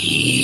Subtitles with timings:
[0.00, 0.37] Peace.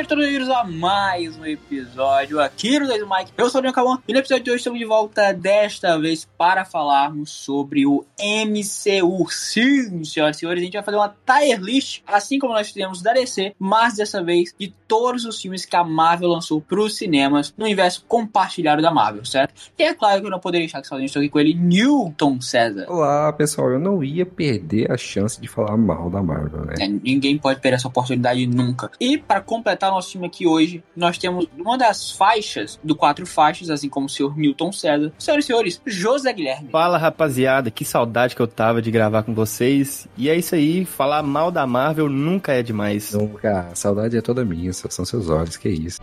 [0.00, 3.32] Bem-vindos a mais um episódio aqui no Dois Mike.
[3.36, 6.26] Eu sou o Leon Kawan e no episódio de hoje estamos de volta desta vez
[6.38, 9.30] para falarmos sobre o MCU.
[9.30, 13.02] Sim, senhoras e senhores, a gente vai fazer uma tier list, assim como nós fizemos
[13.02, 16.96] da DC, mas dessa vez de todos os filmes que a Marvel lançou para os
[16.96, 19.52] cinemas no universo compartilhado da Marvel, certo?
[19.78, 22.40] E é claro que eu não poderia deixar que sozinho, estou aqui com ele, Newton
[22.40, 22.86] César.
[22.88, 23.70] Olá, pessoal.
[23.70, 26.74] Eu não ia perder a chance de falar mal da Marvel, né?
[26.80, 28.90] É, ninguém pode perder essa oportunidade nunca.
[28.98, 33.70] E para completar nosso time aqui hoje, nós temos uma das faixas do quatro faixas,
[33.70, 35.12] assim como o senhor Newton César.
[35.18, 36.70] Senhoras e senhores, José Guilherme.
[36.70, 40.08] Fala rapaziada, que saudade que eu tava de gravar com vocês.
[40.16, 43.12] E é isso aí, falar mal da Marvel nunca é demais.
[43.12, 43.68] Nunca.
[43.70, 46.00] A saudade é toda minha, só são seus olhos, que isso.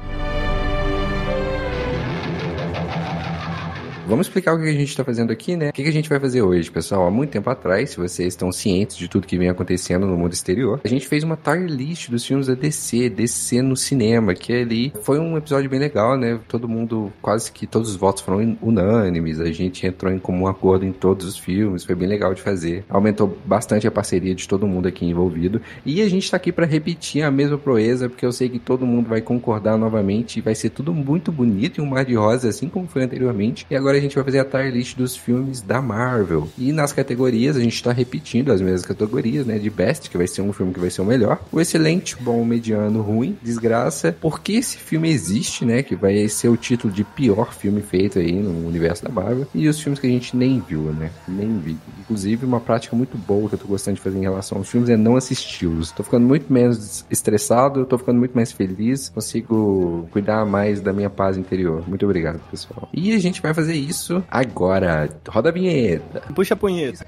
[4.08, 5.67] Vamos explicar o que a gente está fazendo aqui, né?
[5.67, 7.05] O que a gente vai fazer hoje, pessoal?
[7.05, 10.31] Há muito tempo atrás, se vocês estão cientes de tudo que vem acontecendo no mundo
[10.31, 14.53] exterior, a gente fez uma tier list dos filmes da DC, DC no cinema, que
[14.53, 16.39] ali foi um episódio bem legal, né?
[16.47, 20.85] Todo mundo, quase que todos os votos foram unânimes, a gente entrou em comum acordo
[20.85, 22.85] em todos os filmes, foi bem legal de fazer.
[22.88, 25.61] Aumentou bastante a parceria de todo mundo aqui envolvido.
[25.85, 28.85] E a gente está aqui para repetir a mesma proeza, porque eu sei que todo
[28.85, 32.47] mundo vai concordar novamente e vai ser tudo muito bonito e um mar de rosa,
[32.47, 33.67] assim como foi anteriormente.
[33.69, 36.48] E agora a gente vai fazer a tier list dos filmes da Marvel.
[36.58, 39.58] E nas categorias, a gente tá repetindo as mesmas categorias, né?
[39.58, 41.40] De Best, que vai ser um filme que vai ser o melhor.
[41.52, 44.16] O excelente, bom, mediano, ruim, desgraça.
[44.20, 45.84] Porque esse filme existe, né?
[45.84, 49.48] Que vai ser o título de pior filme feito aí no universo da Marvel.
[49.53, 51.12] E os filmes que a gente nem viu, né?
[51.28, 51.78] Nem vi.
[52.00, 54.90] Inclusive, uma prática muito boa que eu tô gostando de fazer em relação aos filmes
[54.90, 55.92] é não assisti-los.
[55.92, 61.09] Tô ficando muito menos estressado, tô ficando muito mais feliz, consigo cuidar mais da minha
[61.09, 61.84] paz interior.
[61.88, 62.88] Muito obrigado, pessoal.
[62.94, 63.87] E a gente vai fazer isso
[64.30, 65.09] agora.
[65.28, 66.22] Roda a vinheta.
[66.34, 67.06] Puxa a punheta.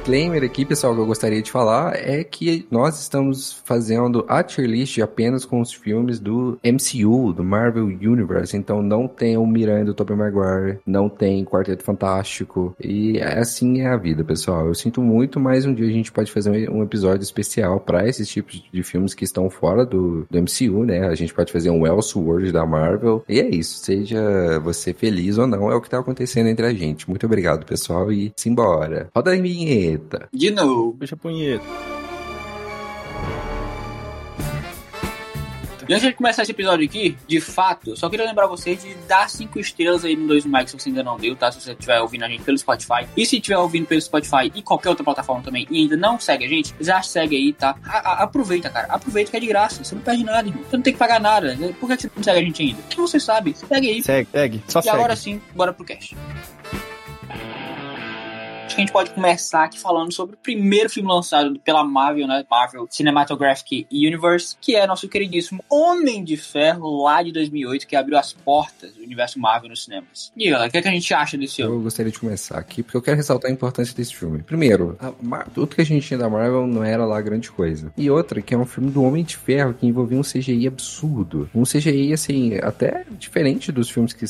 [0.00, 4.66] Disclaimer aqui, pessoal, que eu gostaria de falar é que nós estamos fazendo a tier
[4.66, 8.56] list apenas com os filmes do MCU, do Marvel Universe.
[8.56, 12.74] Então não tem o Miranha do Tobey Maguire, não tem Quarteto Fantástico.
[12.80, 14.66] E assim é a vida, pessoal.
[14.66, 18.28] Eu sinto muito, mas um dia a gente pode fazer um episódio especial para esses
[18.28, 21.06] tipos de filmes que estão fora do, do MCU, né?
[21.06, 23.22] A gente pode fazer um Elseworld da Marvel.
[23.28, 23.84] E é isso.
[23.84, 27.08] Seja você feliz ou não, é o que tá acontecendo entre a gente.
[27.08, 29.10] Muito obrigado, pessoal, e simbora.
[29.14, 30.28] Roda a vinheta punheta.
[30.32, 30.96] De novo.
[30.98, 31.64] Puxa a punheta.
[35.88, 39.28] E antes de começar esse episódio aqui, de fato, só queria lembrar vocês de dar
[39.28, 41.50] cinco estrelas aí no 2 Mike se você ainda não deu, tá?
[41.50, 43.08] Se você estiver ouvindo a gente pelo Spotify.
[43.16, 46.44] E se estiver ouvindo pelo Spotify e qualquer outra plataforma também e ainda não segue
[46.44, 47.74] a gente, já segue aí, tá?
[47.84, 48.86] A, a, aproveita, cara.
[48.86, 49.82] Aproveita que é de graça.
[49.82, 50.62] Você não perde nada, irmão.
[50.62, 51.58] Você não tem que pagar nada.
[51.80, 52.82] Por que você não segue a gente ainda?
[52.82, 53.56] Porque você sabe.
[53.56, 54.00] Segue aí.
[54.00, 54.62] Segue, segue.
[54.68, 54.94] Só e segue.
[54.94, 56.16] agora sim, bora pro cast.
[58.80, 62.42] Que a gente pode começar aqui falando sobre o primeiro filme lançado pela Marvel, né?
[62.50, 68.16] Marvel Cinematographic Universe, que é nosso queridíssimo Homem de Ferro, lá de 2008, que abriu
[68.16, 70.32] as portas do universo Marvel nos cinemas.
[70.34, 71.76] E o que, é que a gente acha desse filme?
[71.76, 74.42] Eu gostaria de começar aqui, porque eu quero ressaltar a importância desse filme.
[74.42, 74.98] Primeiro,
[75.52, 77.92] tudo que a gente tinha da Marvel não era lá grande coisa.
[77.98, 81.50] E outra, que é um filme do Homem de Ferro, que envolvia um CGI absurdo.
[81.54, 84.24] Um CGI, assim, até diferente dos filmes que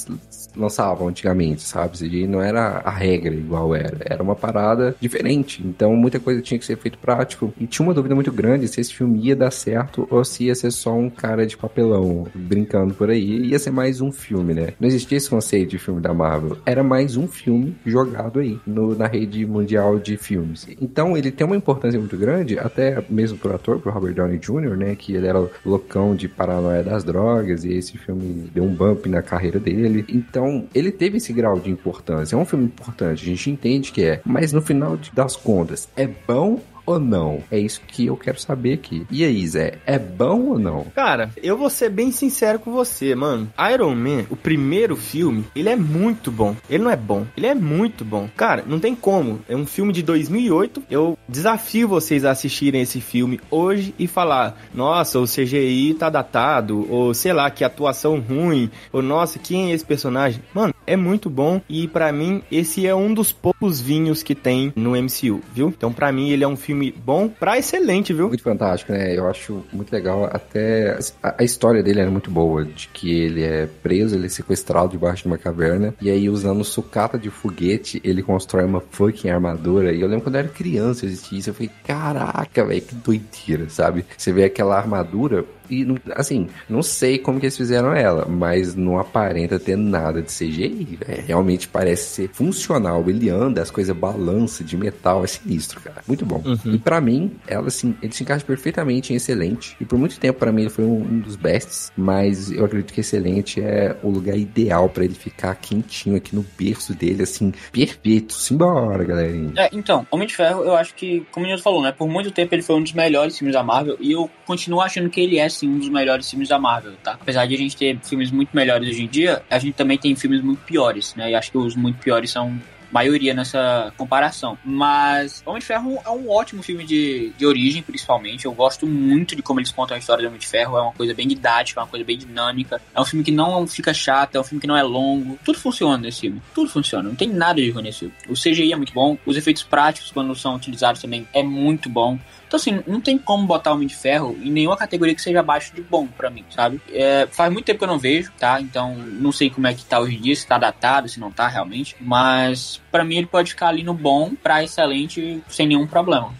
[0.56, 1.98] lançavam antigamente, sabe?
[1.98, 3.98] CGI não era a regra igual era.
[4.00, 5.62] Era uma parada diferente.
[5.64, 7.52] Então, muita coisa tinha que ser feito prático.
[7.58, 10.54] E tinha uma dúvida muito grande se esse filme ia dar certo ou se ia
[10.54, 13.46] ser só um cara de papelão brincando por aí.
[13.46, 14.68] Ia ser mais um filme, né?
[14.78, 16.58] Não existia esse conceito de filme da Marvel.
[16.64, 20.66] Era mais um filme jogado aí no, na rede mundial de filmes.
[20.80, 24.76] Então, ele tem uma importância muito grande, até mesmo pro ator, pro Robert Downey Jr.,
[24.76, 24.94] né?
[24.94, 29.22] Que ele era loucão de paranoia das drogas e esse filme deu um bump na
[29.22, 30.04] carreira dele.
[30.08, 30.39] Então,
[30.74, 32.34] ele teve esse grau de importância.
[32.34, 34.20] É um filme importante, a gente entende que é.
[34.24, 36.60] Mas no final das contas, é bom
[36.92, 37.42] ou não?
[37.50, 39.06] É isso que eu quero saber aqui.
[39.10, 40.84] E aí, Zé, é bom ou não?
[40.94, 43.50] Cara, eu vou ser bem sincero com você, mano.
[43.72, 46.56] Iron Man, o primeiro filme, ele é muito bom.
[46.68, 48.28] Ele não é bom, ele é muito bom.
[48.36, 49.40] Cara, não tem como.
[49.48, 50.84] É um filme de 2008.
[50.90, 56.86] Eu desafio vocês a assistirem esse filme hoje e falar: nossa, o CGI tá datado,
[56.90, 60.42] ou sei lá, que atuação ruim, ou nossa, quem é esse personagem?
[60.54, 64.72] Mano, é muito bom e para mim esse é um dos poucos vinhos que tem
[64.74, 65.68] no MCU, viu?
[65.68, 68.26] Então para mim ele é um filme bom pra excelente, viu?
[68.26, 69.16] Muito fantástico, né?
[69.16, 70.24] Eu acho muito legal.
[70.24, 74.28] Até a, a história dele era muito boa, de que ele é preso, ele é
[74.28, 79.30] sequestrado debaixo de uma caverna e aí usando sucata de foguete ele constrói uma fucking
[79.30, 79.92] armadura.
[79.92, 83.68] E eu lembro quando eu era criança eu isso, eu falei, caraca, velho, que doideira,
[83.68, 84.04] sabe?
[84.16, 88.98] Você vê aquela armadura e assim, não sei como que eles fizeram ela, mas não
[88.98, 94.66] aparenta ter nada de CGI, é, realmente parece ser funcional, ele anda, as coisas balançam
[94.66, 96.42] de metal, é sinistro, cara, muito bom.
[96.44, 96.74] Uhum.
[96.74, 100.38] E para mim, ela assim, ele se encaixa perfeitamente em Excelente, e por muito tempo
[100.38, 104.10] para mim ele foi um, um, dos bests, mas eu acredito que Excelente é o
[104.10, 109.52] lugar ideal para ele ficar quentinho aqui no berço dele, assim, perfeito, simbora, galerinha.
[109.56, 112.30] É, então, Homem de Ferro, eu acho que, como o Nilson falou, né, por muito
[112.30, 115.38] tempo ele foi um dos melhores filmes da Marvel, e eu continuo achando que ele
[115.38, 117.12] é, sim, um dos melhores filmes da Marvel, tá?
[117.12, 120.14] Apesar de a gente ter filmes muito melhores hoje em dia, a gente também tem
[120.16, 121.30] filmes muito piores, né?
[121.30, 122.58] E acho que os muito piores são
[122.90, 124.58] maioria nessa comparação.
[124.64, 128.44] Mas Homem de Ferro é um ótimo filme de, de origem, principalmente.
[128.44, 130.76] Eu gosto muito de como eles contam a história do Homem de Ferro.
[130.76, 132.80] É uma coisa bem didática, é uma coisa bem dinâmica.
[132.94, 135.38] É um filme que não fica chato, é um filme que não é longo.
[135.44, 136.42] Tudo funciona nesse filme.
[136.54, 137.08] Tudo funciona.
[137.08, 138.14] Não tem nada de ruim nesse filme.
[138.28, 139.16] O CGI é muito bom.
[139.24, 142.18] Os efeitos práticos, quando são utilizados também, é muito bom.
[142.50, 145.72] Então, assim, não tem como botar Homem de Ferro em nenhuma categoria que seja abaixo
[145.72, 146.80] de bom para mim, sabe?
[146.92, 148.60] É, faz muito tempo que eu não vejo, tá?
[148.60, 151.30] Então, não sei como é que tá hoje em dia, se tá datado, se não
[151.30, 151.94] tá realmente.
[152.00, 156.34] Mas, para mim, ele pode ficar ali no bom pra excelente sem nenhum problema.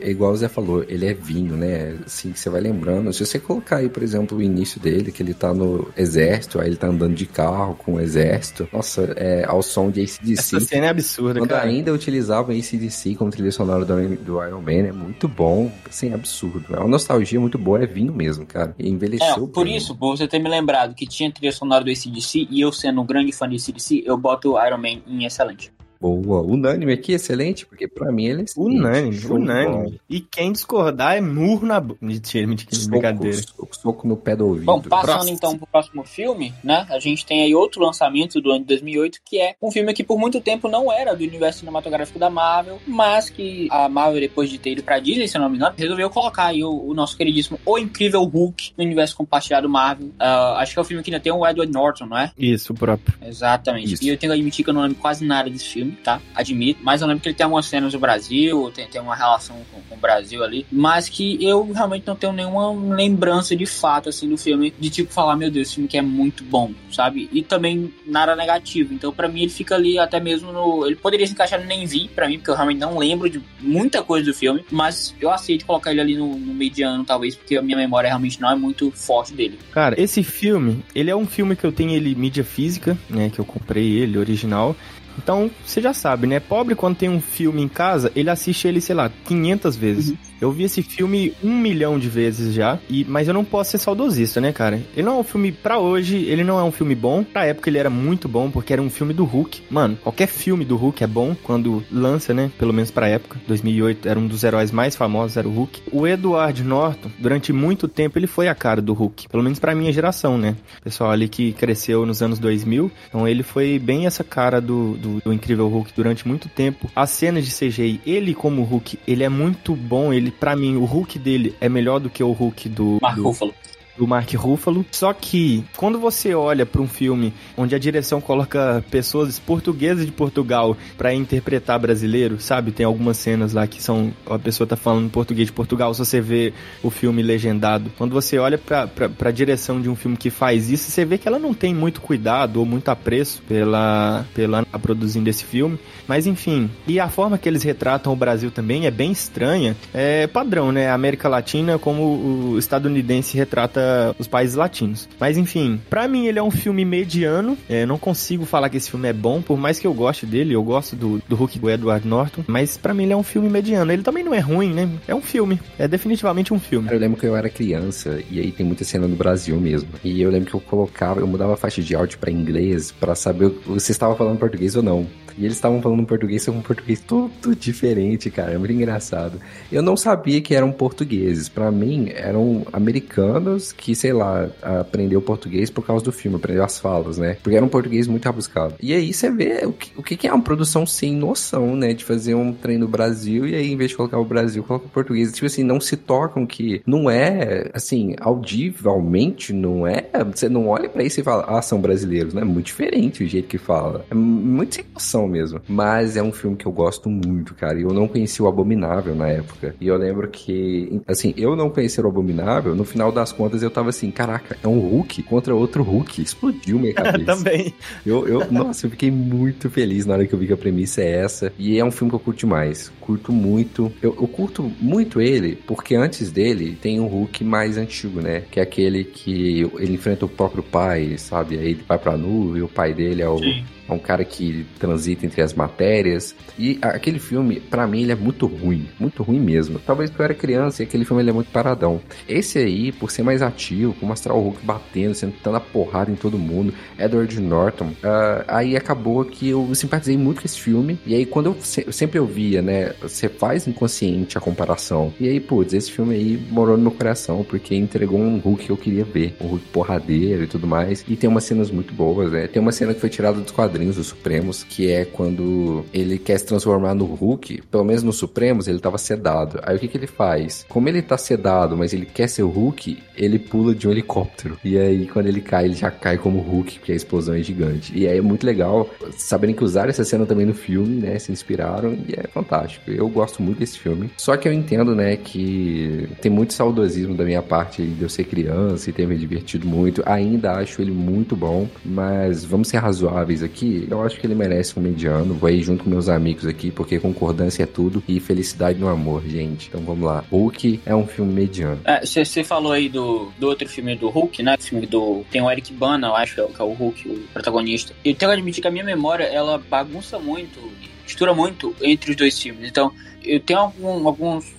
[0.00, 1.96] É igual o Zé falou, ele é vinho, né?
[2.04, 3.12] Assim, que você vai lembrando.
[3.12, 6.68] Se você colocar aí, por exemplo, o início dele, que ele tá no exército, aí
[6.68, 8.68] ele tá andando de carro com o exército.
[8.72, 10.56] Nossa, é ao som de ACDC.
[10.56, 11.64] Essa cena é absurda, Quando cara.
[11.64, 15.70] ainda utilizavam ACDC como trilha sonora do, do Iron Man, é muito bom.
[15.88, 16.74] Assim, absurdo.
[16.74, 18.74] É uma nostalgia muito boa, é vinho mesmo, cara.
[18.78, 19.44] E envelheceu.
[19.44, 19.76] É, por bem.
[19.76, 23.00] isso, por você ter me lembrado que tinha trilha sonora do ACDC e eu sendo
[23.00, 25.75] um grande fã de ACDC, eu boto o Iron Man em excelente.
[26.00, 28.76] Boa, unânime aqui, excelente, porque pra mim ele é excelente.
[28.78, 30.00] Unânime, unânime.
[30.08, 31.98] E quem discordar é murro na boca.
[32.00, 33.36] Mentira, mentira, soco, brincadeira.
[33.36, 34.66] Soco, soco, no pé do ouvido.
[34.66, 35.34] Bom, passando Próximo.
[35.34, 36.86] então pro próximo filme, né?
[36.90, 40.04] A gente tem aí outro lançamento do ano de 2008, que é um filme que
[40.04, 44.50] por muito tempo não era do universo cinematográfico da Marvel, mas que a Marvel, depois
[44.50, 47.16] de ter ido pra Disney, se não me engano, resolveu colocar aí o, o nosso
[47.16, 50.08] queridíssimo O Incrível Hulk no universo compartilhado Marvel.
[50.08, 52.32] Uh, acho que é o filme que ainda tem o Edward Norton, não é?
[52.38, 53.16] Isso, o próprio.
[53.26, 53.94] Exatamente.
[53.94, 54.04] Isso.
[54.04, 56.20] E eu tenho que admitir que eu não lembro quase nada desse filme tá?
[56.34, 56.80] Admito.
[56.82, 59.80] Mas eu lembro que ele tem algumas cenas do Brasil, tem, tem uma relação com,
[59.82, 60.66] com, o Brasil ali.
[60.70, 64.72] Mas que eu realmente não tenho nenhuma lembrança de fato, assim, do filme.
[64.78, 67.28] De tipo falar, meu Deus, esse filme que é muito bom, sabe?
[67.32, 68.94] E também nada negativo.
[68.94, 70.86] Então, para mim, ele fica ali até mesmo no.
[70.86, 73.40] Ele poderia se encaixar no Nem Vi, pra mim, porque eu realmente não lembro de
[73.60, 74.64] muita coisa do filme.
[74.70, 78.40] Mas eu aceito colocar ele ali no, no mediano, talvez, porque a minha memória realmente
[78.40, 79.58] não é muito forte dele.
[79.72, 83.30] Cara, esse filme, ele é um filme que eu tenho ele mídia física, né?
[83.30, 84.76] Que eu comprei ele, original.
[85.18, 86.40] Então, você já sabe, né?
[86.40, 90.10] Pobre quando tem um filme em casa, ele assiste ele, sei lá, 500 vezes.
[90.10, 90.16] Uhum.
[90.40, 93.78] Eu vi esse filme um milhão de vezes já, e mas eu não posso ser
[93.78, 94.80] saudosista, né, cara?
[94.94, 97.24] Ele não é um filme para hoje, ele não é um filme bom.
[97.24, 99.62] Pra época ele era muito bom, porque era um filme do Hulk.
[99.70, 102.50] Mano, qualquer filme do Hulk é bom quando lança, né?
[102.58, 103.40] Pelo menos pra época.
[103.46, 105.82] 2008 era um dos heróis mais famosos, era o Hulk.
[105.90, 109.28] O Edward Norton, durante muito tempo, ele foi a cara do Hulk.
[109.28, 110.56] Pelo menos pra minha geração, né?
[110.82, 112.90] Pessoal ali que cresceu nos anos 2000.
[113.08, 116.90] Então ele foi bem essa cara do, do, do Incrível Hulk durante muito tempo.
[116.94, 120.12] As cenas de CGI, ele como Hulk, ele é muito bom.
[120.12, 122.98] Ele, para mim, o Hulk dele é melhor do que o Hulk do.
[123.00, 123.54] Mark do, Ruffalo
[123.96, 124.84] do Mark Ruffalo.
[124.90, 130.12] Só que quando você olha para um filme onde a direção coloca pessoas portuguesas de
[130.12, 132.72] Portugal para interpretar brasileiro, sabe?
[132.72, 136.20] Tem algumas cenas lá que são a pessoa tá falando português de Portugal, se você
[136.20, 137.90] vê o filme legendado.
[137.96, 138.88] Quando você olha para
[139.24, 142.00] a direção de um filme que faz isso, você vê que ela não tem muito
[142.00, 145.78] cuidado ou muito apreço pela pela produzindo esse filme.
[146.06, 149.76] Mas enfim, e a forma que eles retratam o Brasil também é bem estranha.
[149.92, 150.88] É padrão, né?
[150.88, 153.85] A América Latina como o estadunidense retrata
[154.18, 155.08] os países latinos.
[155.18, 157.56] Mas enfim, para mim ele é um filme mediano.
[157.68, 160.54] É, não consigo falar que esse filme é bom, por mais que eu goste dele,
[160.54, 162.44] eu gosto do, do Hulk do Edward Norton.
[162.46, 163.92] Mas para mim ele é um filme mediano.
[163.92, 164.88] Ele também não é ruim, né?
[165.06, 165.60] É um filme.
[165.78, 166.88] É definitivamente um filme.
[166.90, 169.88] Eu lembro que eu era criança e aí tem muita cena no Brasil mesmo.
[170.04, 173.14] E eu lembro que eu colocava, eu mudava a faixa de áudio para inglês para
[173.14, 175.06] saber se estava falando português ou não.
[175.38, 178.52] E eles estavam falando português, um português tudo diferente, cara.
[178.52, 179.40] É muito engraçado.
[179.70, 181.48] Eu não sabia que eram portugueses.
[181.48, 186.78] Para mim, eram americanos que, sei lá, aprendeu português por causa do filme, aprendeu as
[186.78, 187.36] falas, né?
[187.42, 188.74] Porque era um português muito rabuscado.
[188.80, 191.92] E aí você vê o que, o que é uma produção sem noção, né?
[191.92, 194.86] De fazer um trem no Brasil e aí, em vez de colocar o Brasil, coloca
[194.86, 195.32] o português.
[195.32, 200.08] Tipo assim, não se tocam que não é, assim, audivelmente, não é.
[200.34, 202.42] Você não olha para isso e fala, ah, são brasileiros, né?
[202.42, 204.04] Muito diferente o jeito que fala.
[204.10, 205.60] É muito sem noção mesmo.
[205.68, 207.78] Mas é um filme que eu gosto muito, cara.
[207.78, 209.74] E eu não conheci o Abominável na época.
[209.80, 213.70] E eu lembro que, assim, eu não conhecer o Abominável, no final das contas eu
[213.70, 216.22] tava assim, caraca, é um Hulk contra outro Hulk.
[216.22, 217.36] Explodiu minha cabeça.
[217.36, 217.74] Também.
[218.04, 221.02] Eu, eu, nossa, eu fiquei muito feliz na hora que eu vi que a premissa
[221.02, 221.52] é essa.
[221.58, 222.92] E é um filme que eu curto demais.
[223.00, 223.92] Curto muito.
[224.02, 228.42] Eu, eu curto muito ele, porque antes dele tem um Hulk mais antigo, né?
[228.50, 231.58] Que é aquele que ele enfrenta o próprio pai, sabe?
[231.58, 233.38] Aí ele vai pra nuvem, o pai dele é o.
[233.38, 236.34] Sim é um cara que transita entre as matérias.
[236.58, 238.88] E aquele filme, para mim, ele é muito ruim.
[238.98, 239.78] Muito ruim mesmo.
[239.78, 242.00] Talvez porque eu era criança e aquele filme ele é muito paradão.
[242.28, 246.38] Esse aí, por ser mais ativo, mostrar o Hulk batendo, sentando a porrada em todo
[246.38, 250.98] mundo, Edward Norton, uh, aí acabou que eu simpatizei muito com esse filme.
[251.06, 255.12] E aí, quando eu, se, eu sempre ouvia, né, você faz inconsciente a comparação.
[255.20, 258.70] E aí, putz, esse filme aí morou no meu coração, porque entregou um Hulk que
[258.70, 259.36] eu queria ver.
[259.40, 261.04] Um Hulk porradeiro e tudo mais.
[261.08, 262.46] E tem umas cenas muito boas, né?
[262.46, 266.18] Tem uma cena que foi tirada dos quadrinhos quadrinhos dos Supremos, que é quando ele
[266.18, 269.60] quer se transformar no Hulk, pelo menos nos Supremos ele tava sedado.
[269.62, 270.64] Aí o que que ele faz?
[270.68, 274.58] Como ele tá sedado, mas ele quer ser o Hulk, ele pula de um helicóptero.
[274.64, 277.92] E aí quando ele cai, ele já cai como Hulk, porque a explosão é gigante.
[277.94, 281.18] E aí é muito legal saberem que usaram essa cena também no filme, né?
[281.18, 282.90] Se inspiraram e é fantástico.
[282.90, 284.10] Eu gosto muito desse filme.
[284.16, 288.24] Só que eu entendo, né, que tem muito saudosismo da minha parte de eu ser
[288.24, 290.02] criança e ter me divertido muito.
[290.06, 294.78] Ainda acho ele muito bom, mas vamos ser razoáveis aqui eu acho que ele merece
[294.78, 295.34] um mediano.
[295.34, 299.22] Vou aí junto com meus amigos aqui, porque concordância é tudo e felicidade no amor,
[299.26, 299.68] gente.
[299.68, 300.24] Então vamos lá.
[300.30, 301.80] Hulk é um filme mediano.
[302.02, 304.56] Você é, falou aí do, do outro filme do Hulk, né?
[304.58, 305.24] O filme do.
[305.30, 307.92] Tem o Eric Bana, eu acho, que é o Hulk, o protagonista.
[308.04, 310.60] E tenho que admitir que a minha memória, ela bagunça muito,
[311.04, 312.68] mistura muito entre os dois filmes.
[312.68, 312.92] Então,
[313.24, 314.55] eu tenho algum, alguns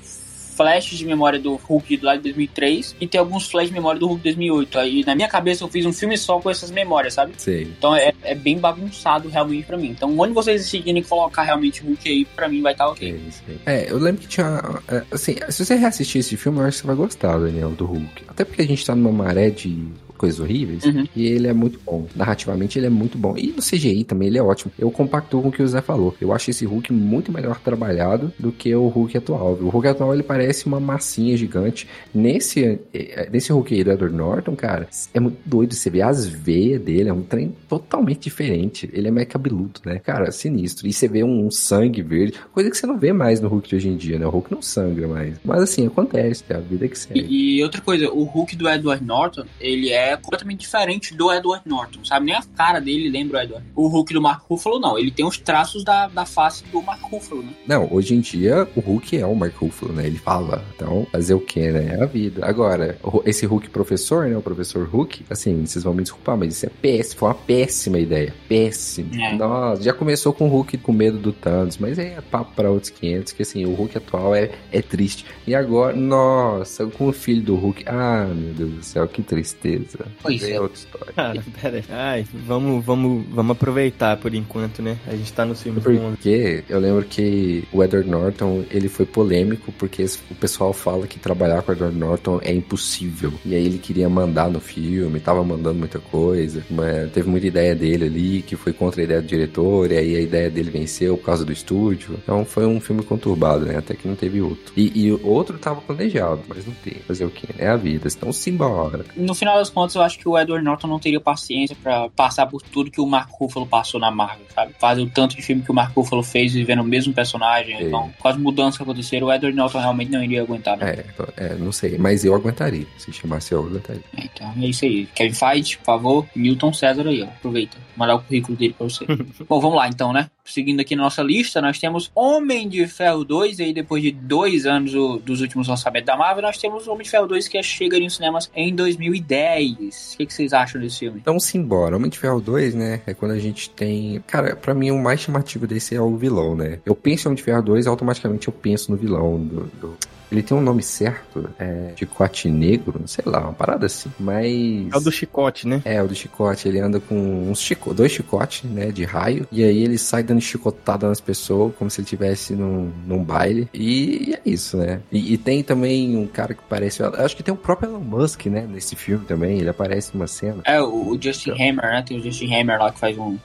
[0.58, 4.08] flashes de memória do Hulk lá de 2003 e tem alguns flashes de memória do
[4.08, 4.80] Hulk de 2008.
[4.80, 7.34] Aí na minha cabeça eu fiz um filme só com essas memórias, sabe?
[7.78, 9.90] Então é, é bem bagunçado realmente pra mim.
[9.90, 13.22] Então onde vocês decidirem colocar realmente o Hulk aí, pra mim vai estar tá ok.
[13.30, 13.60] Sim.
[13.66, 14.62] É, eu lembro que tinha.
[14.88, 17.86] É, assim, se você reassistir esse filme, eu acho que você vai gostar, Daniel, do
[17.86, 18.24] Hulk.
[18.28, 19.88] Até porque a gente tá numa maré de
[20.18, 20.84] coisas horríveis.
[20.84, 21.06] Uhum.
[21.16, 22.08] E ele é muito bom.
[22.16, 23.36] Narrativamente ele é muito bom.
[23.38, 24.72] E no CGI também ele é ótimo.
[24.78, 26.16] Eu compacto com o que o Zé falou.
[26.20, 29.54] Eu acho esse Hulk muito melhor trabalhado do que o Hulk atual.
[29.62, 31.88] O Hulk atual ele parece uma massinha gigante.
[32.14, 35.74] Nesse, eh, nesse Hulk aí do Edward Norton, cara, é muito doido.
[35.74, 38.90] Você vê as veias dele, é um trem totalmente diferente.
[38.92, 40.00] Ele é mais cabeludo, né?
[40.00, 40.88] Cara, sinistro.
[40.88, 43.76] E você vê um sangue verde, coisa que você não vê mais no Hulk de
[43.76, 44.26] hoje em dia, né?
[44.26, 45.38] O Hulk não sangra mais.
[45.44, 47.20] Mas assim, acontece, é a vida que segue.
[47.20, 51.32] E, e outra coisa, o Hulk do Edward Norton, ele é é completamente diferente do
[51.32, 52.26] Edward Norton, sabe?
[52.26, 53.66] Nem a cara dele lembra o Edward.
[53.76, 54.98] O Hulk do Mark Ruffalo, não.
[54.98, 57.54] Ele tem os traços da, da face do Mark Ruffalo, né?
[57.68, 60.06] Não, hoje em dia o Hulk é o Mark Ruffalo, né?
[60.06, 60.64] Ele fala.
[60.76, 61.98] Então, fazer o que, né?
[61.98, 62.46] É a vida.
[62.46, 64.38] Agora, esse Hulk professor, né?
[64.38, 67.20] O professor Hulk, assim, vocês vão me desculpar, mas isso é péssimo.
[67.20, 68.34] Foi uma péssima ideia.
[68.48, 69.14] Péssimo.
[69.16, 69.36] É.
[69.36, 72.90] Nossa, já começou com o Hulk com medo do Thanos, mas é papo pra outros
[72.92, 75.26] 500, que assim, o Hulk atual é, é triste.
[75.46, 77.84] E agora, nossa, com o filho do Hulk.
[77.88, 79.97] Ah, meu Deus do céu, que tristeza.
[80.22, 80.60] Pois é.
[80.60, 81.14] outra história.
[81.14, 81.84] Cara, pera aí.
[81.90, 84.98] Ai, vamos, vamos, vamos aproveitar por enquanto, né?
[85.08, 89.72] A gente tá no filme Porque eu lembro que o Edward Norton, ele foi polêmico
[89.74, 93.34] porque o pessoal fala que trabalhar com o Edward Norton é impossível.
[93.46, 97.76] E aí ele queria mandar no filme, tava mandando muita coisa, mas teve muita ideia
[97.76, 101.18] dele ali que foi contra a ideia do diretor, e aí a ideia dele venceu
[101.18, 102.18] por causa do estúdio.
[102.22, 103.78] Então foi um filme conturbado, né?
[103.78, 104.74] Até que não teve outro.
[104.76, 107.00] E, e outro tava planejado, mas não teve.
[107.08, 107.48] Fazer o quê?
[107.58, 109.06] É a vida, então simbora.
[109.16, 112.46] No final das contas, eu acho que o Edward Norton não teria paciência para passar
[112.48, 114.74] por tudo que o Mark Ruffalo passou na Marvel, sabe?
[114.80, 117.82] Fazer o tanto de filme que o Mark Ruffalo fez vivendo o mesmo personagem.
[117.82, 120.78] Então, com as mudanças que aconteceram, o Edward Norton realmente não iria aguentar.
[120.78, 121.04] Né?
[121.38, 122.86] É, é, não sei, mas eu aguentaria.
[122.98, 124.04] Se chamasse eu, aguentaria.
[124.16, 125.06] É, então, é isso aí.
[125.08, 127.26] Kevin Feige, por favor, Newton César aí, ó.
[127.26, 127.78] Aproveita.
[127.96, 129.06] Mandar o currículo dele pra você.
[129.48, 130.30] Bom, vamos lá então, né?
[130.46, 134.12] Seguindo aqui na nossa lista, nós temos Homem de Ferro 2, e aí depois de
[134.12, 137.62] dois anos o, dos últimos lançamentos da Marvel, nós temos Homem de Ferro 2 que
[137.62, 139.77] chegaria nos cinemas em 2010.
[139.80, 141.20] O que, que vocês acham desse filme?
[141.20, 141.96] Então, simbora.
[141.96, 143.02] Homem de Ferro 2, né?
[143.06, 144.24] É quando a gente tem.
[144.28, 146.80] Cara, para mim o mais chamativo desse é o vilão, né?
[146.86, 149.98] Eu penso em Homem de Ferro 2, automaticamente eu penso no vilão do, do
[150.32, 154.12] ele tem um nome certo, é chicote negro, sei lá, uma parada assim.
[154.20, 154.92] Mas.
[154.94, 155.82] É o do chicote, né?
[155.86, 156.68] É, o do chicote.
[156.68, 157.94] Ele anda com uns chico...
[157.94, 159.48] dois chicotes, né, de raio.
[159.52, 163.70] E aí ele sai dando chicotada nas pessoas, como se ele estivesse num, num baile.
[163.74, 165.02] E é isso, né?
[165.12, 167.04] E, e, tem também um cara que parece.
[167.04, 169.60] Acho que tem o próprio Elon Musk, né, nesse filme também.
[169.60, 170.62] Ele aparece numa cena.
[170.66, 172.04] É, o, o Justin Hammer, né?
[172.06, 173.38] Tem o Justin Hammer lá que faz um,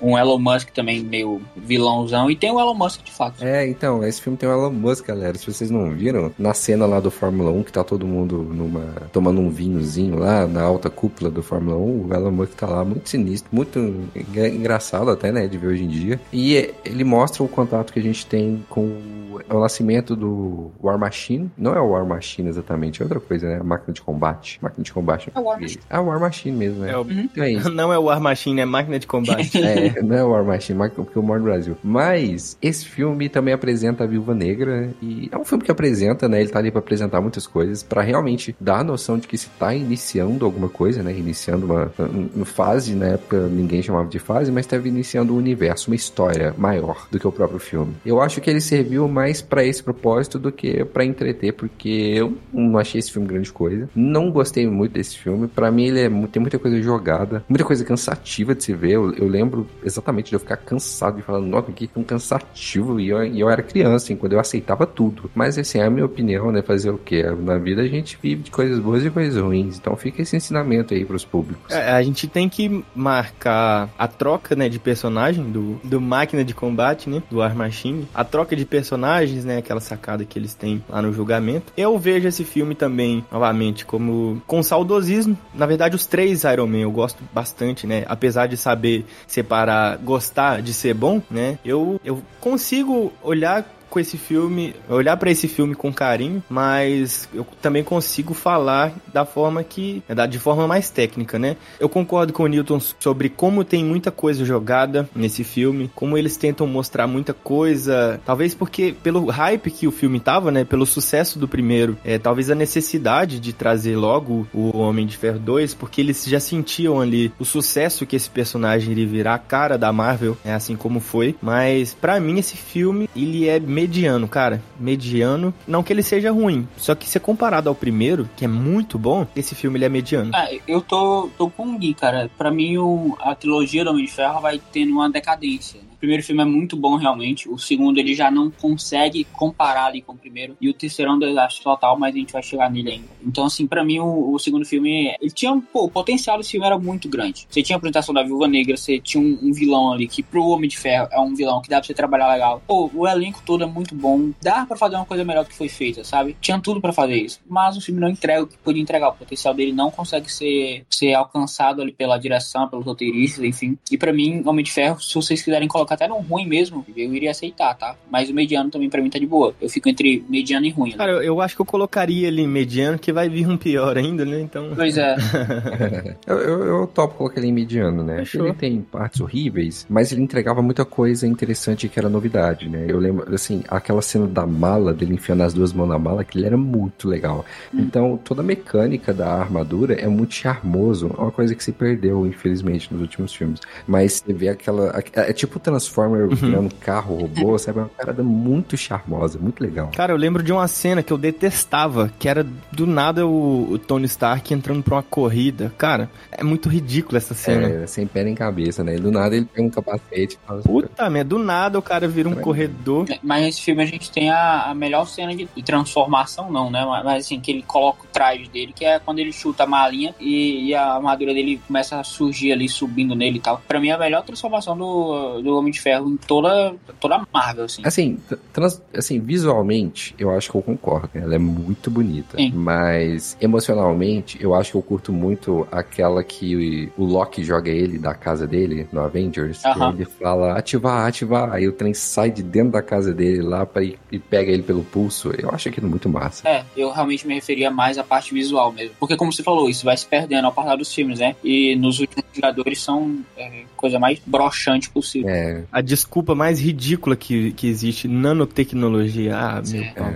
[0.00, 2.30] um Elon Musk também meio vilãozão.
[2.30, 3.44] E tem o Elon Musk de fato.
[3.44, 5.36] É, então, esse filme tem o Elon Musk, galera.
[5.36, 8.84] Se vocês não viram, na cena lá do Fórmula 1, que tá todo mundo numa.
[9.12, 12.84] tomando um vinhozinho lá na alta cúpula do Fórmula 1, o Elon Musk tá lá,
[12.84, 13.78] muito sinistro, muito
[14.14, 16.20] engra- engraçado até, né, de ver hoje em dia.
[16.32, 20.98] E é, ele mostra o contato que a gente tem com o- nascimento do War
[20.98, 21.50] Machine.
[21.56, 23.58] Não é o War Machine exatamente, é outra coisa, né?
[23.60, 24.58] A máquina de combate.
[24.62, 25.30] Máquina de combate.
[25.34, 25.80] É o War Machine.
[25.90, 26.90] É o War Machine mesmo, né?
[26.92, 27.70] É o- Então é isso.
[27.70, 29.50] Não é o War Machine, é máquina de combate.
[29.70, 31.76] É, não é o War Machine, porque eu moro no Brasil.
[31.82, 36.40] Mas esse filme também apresenta a Viúva Negra e é um filme que apresenta, né?
[36.40, 39.48] Ele tá ali pra apresentar muitas coisas, pra realmente dar a noção de que se
[39.58, 41.16] tá iniciando alguma coisa, né?
[41.16, 41.92] Iniciando uma,
[42.34, 46.54] uma fase, na época ninguém chamava de fase, mas estava iniciando um universo, uma história
[46.56, 47.94] maior do que o próprio filme.
[48.04, 52.36] Eu acho que ele serviu mais pra esse propósito do que pra entreter, porque eu
[52.52, 53.88] não achei esse filme grande coisa.
[53.94, 55.48] Não gostei muito desse filme.
[55.48, 58.92] Pra mim ele é, tem muita coisa jogada, muita coisa cansativa de se ver.
[58.92, 63.00] Eu, eu lembro exatamente de eu ficar cansado de falar, nossa, que tão cansativo.
[63.00, 65.30] E eu, e eu era criança, hein, quando eu aceitava tudo.
[65.34, 66.62] Mas assim, é a minha opinião, né?
[66.62, 67.22] Fazer o quê?
[67.22, 69.78] Na vida a gente vive de coisas boas e coisas ruins.
[69.78, 71.74] Então fica esse ensinamento aí pros públicos.
[71.74, 76.54] É, a gente tem que marcar a troca, né, de personagem do, do máquina de
[76.54, 78.08] combate, né, do War Machine.
[78.14, 81.72] A troca de personagens, né, aquela sacada que eles têm lá no julgamento.
[81.76, 85.36] Eu vejo esse filme também, novamente, como com saudosismo.
[85.54, 90.62] Na verdade, os três Iron Man eu gosto bastante, né, apesar de saber separar, gostar
[90.62, 95.74] de ser bom, né, eu, eu consigo olhar com esse filme, olhar pra esse filme
[95.74, 101.56] com carinho, mas eu também consigo falar da forma que, de forma mais técnica, né?
[101.78, 106.36] Eu concordo com o Newton sobre como tem muita coisa jogada nesse filme, como eles
[106.36, 111.38] tentam mostrar muita coisa, talvez porque pelo hype que o filme tava, né, pelo sucesso
[111.38, 116.00] do primeiro, é, talvez a necessidade de trazer logo o Homem de Ferro 2, porque
[116.00, 120.36] eles já sentiam ali o sucesso que esse personagem iria virar a cara da Marvel,
[120.44, 125.82] é assim como foi, mas pra mim esse filme, ele é mediano, cara, mediano, não
[125.82, 129.54] que ele seja ruim, só que se comparado ao primeiro, que é muito bom, esse
[129.54, 130.30] filme ele é mediano.
[130.34, 132.30] Ah, eu tô, tô com o Gui, cara.
[132.36, 135.80] Pra mim, o- a trilogia do Homem de Ferro vai tendo uma decadência.
[136.00, 137.48] Primeiro filme é muito bom, realmente.
[137.48, 140.56] O segundo, ele já não consegue comparar ali com o primeiro.
[140.60, 143.08] E o terceiro é um desastre total, mas a gente vai chegar nele ainda.
[143.24, 146.66] Então, assim, pra mim, o, o segundo filme, ele tinha, pô, o potencial desse filme
[146.66, 147.46] era muito grande.
[147.48, 150.44] Você tinha a apresentação da Viúva Negra, você tinha um, um vilão ali que pro
[150.46, 152.62] Homem de Ferro é um vilão que dá pra você trabalhar legal.
[152.66, 154.30] Pô, o elenco todo é muito bom.
[154.42, 156.36] Dá pra fazer uma coisa melhor do que foi feita, sabe?
[156.40, 157.40] Tinha tudo pra fazer isso.
[157.46, 159.10] Mas o filme não entrega o que podia entregar.
[159.10, 163.76] O potencial dele não consegue ser, ser alcançado ali pela direção, pelos roteiristas, enfim.
[163.90, 167.14] E pra mim, Homem de Ferro, se vocês quiserem colocar até no ruim mesmo, eu
[167.14, 167.96] iria aceitar, tá?
[168.10, 169.54] Mas o mediano também pra mim tá de boa.
[169.60, 170.90] Eu fico entre mediano e ruim.
[170.90, 170.96] né?
[170.96, 173.96] Cara, eu, eu acho que eu colocaria ele em mediano, que vai vir um pior
[173.96, 174.40] ainda, né?
[174.40, 174.72] Então.
[174.74, 175.16] Pois é.
[176.26, 178.18] Eu, eu, eu topo colocar ele em mediano, né?
[178.18, 178.44] Fechou.
[178.46, 182.84] Ele tem partes horríveis, mas ele entregava muita coisa interessante que era novidade, né?
[182.88, 186.46] Eu lembro, assim, aquela cena da mala, dele enfiando as duas mãos na mala, aquilo
[186.46, 187.44] era muito legal.
[187.72, 191.10] Então, toda a mecânica da armadura é muito charmoso.
[191.16, 193.60] É uma coisa que se perdeu, infelizmente, nos últimos filmes.
[193.86, 195.02] Mas você vê aquela...
[195.14, 197.78] É tipo o Transformer virando carro, robô, sabe?
[197.78, 199.90] É uma parada muito charmosa, muito legal.
[199.96, 203.78] Cara, eu lembro de uma cena que eu detestava, que era do nada o, o
[203.78, 205.72] Tony Stark entrando pra uma corrida.
[205.78, 207.66] Cara, é muito ridículo essa cena.
[207.66, 208.96] É, sem pé nem cabeça, né?
[208.96, 210.60] Do nada ele pega um capacete e fala...
[210.60, 212.36] Puta merda, do nada o cara vira um É.
[212.36, 213.06] corredor.
[213.22, 216.84] Mas nesse filme a gente tem a, a melhor cena de, de transformação, não, né?
[216.84, 219.66] Mas, mas, assim, que ele coloca o traje dele, que é quando ele chuta a
[219.66, 223.62] malinha e, e a armadura dele começa a surgir ali, subindo nele e tal.
[223.66, 227.26] Pra mim é a melhor transformação do, do Homem de Ferro em toda, toda a
[227.32, 227.82] Marvel, assim.
[227.84, 228.18] Assim,
[228.52, 231.10] trans- assim, visualmente, eu acho que eu concordo.
[231.14, 231.22] né?
[231.22, 232.36] Ela é muito bonita.
[232.36, 232.52] Sim.
[232.54, 238.14] Mas, emocionalmente, eu acho que eu curto muito aquela que o Loki joga ele da
[238.14, 239.64] casa dele, no Avengers.
[239.64, 239.92] Aham.
[239.92, 241.52] E ele fala, ativar, ativar.
[241.52, 244.62] Aí o trem sai de dentro da casa dele lá pra ir, e pega ele
[244.62, 245.32] pelo pulso.
[245.38, 246.48] Eu acho aquilo muito massa.
[246.48, 248.94] É, eu realmente me referia mais à parte visual mesmo.
[248.98, 251.36] Porque, como você falou, isso vai se perdendo ao passar dos filmes, né?
[251.44, 255.28] E nos últimos Vingadores são é, coisa mais broxante possível.
[255.28, 259.36] É, A desculpa mais ridícula que, que existe, nanotecnologia.
[259.36, 259.92] Ah, meu É.
[259.92, 260.10] pau.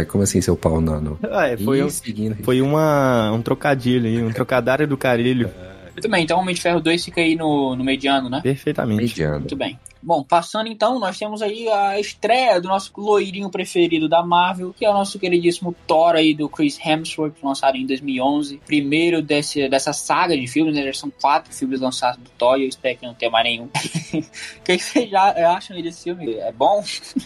[0.00, 1.18] é, como assim, seu pau nano?
[1.30, 1.88] Ah, é, foi, um,
[2.42, 5.50] foi uma, um trocadilho aí, um trocadário do carilho.
[5.92, 8.40] Muito bem, então Homem de Ferro 2 fica aí no, no mediano, né?
[8.42, 9.02] Perfeitamente.
[9.02, 9.40] Mediano.
[9.40, 9.78] Muito bem.
[10.02, 14.84] Bom, passando então, nós temos aí a estreia do nosso loirinho preferido da Marvel, que
[14.84, 18.60] é o nosso queridíssimo Thor aí do Chris Hemsworth, lançado em 2011.
[18.66, 20.84] Primeiro desse, dessa saga de filmes, né?
[20.84, 23.68] Já são quatro filmes lançados do Thor e eu espero que não tenha mais nenhum.
[24.10, 26.34] O que, que vocês já acham aí desse filme?
[26.34, 26.82] É bom?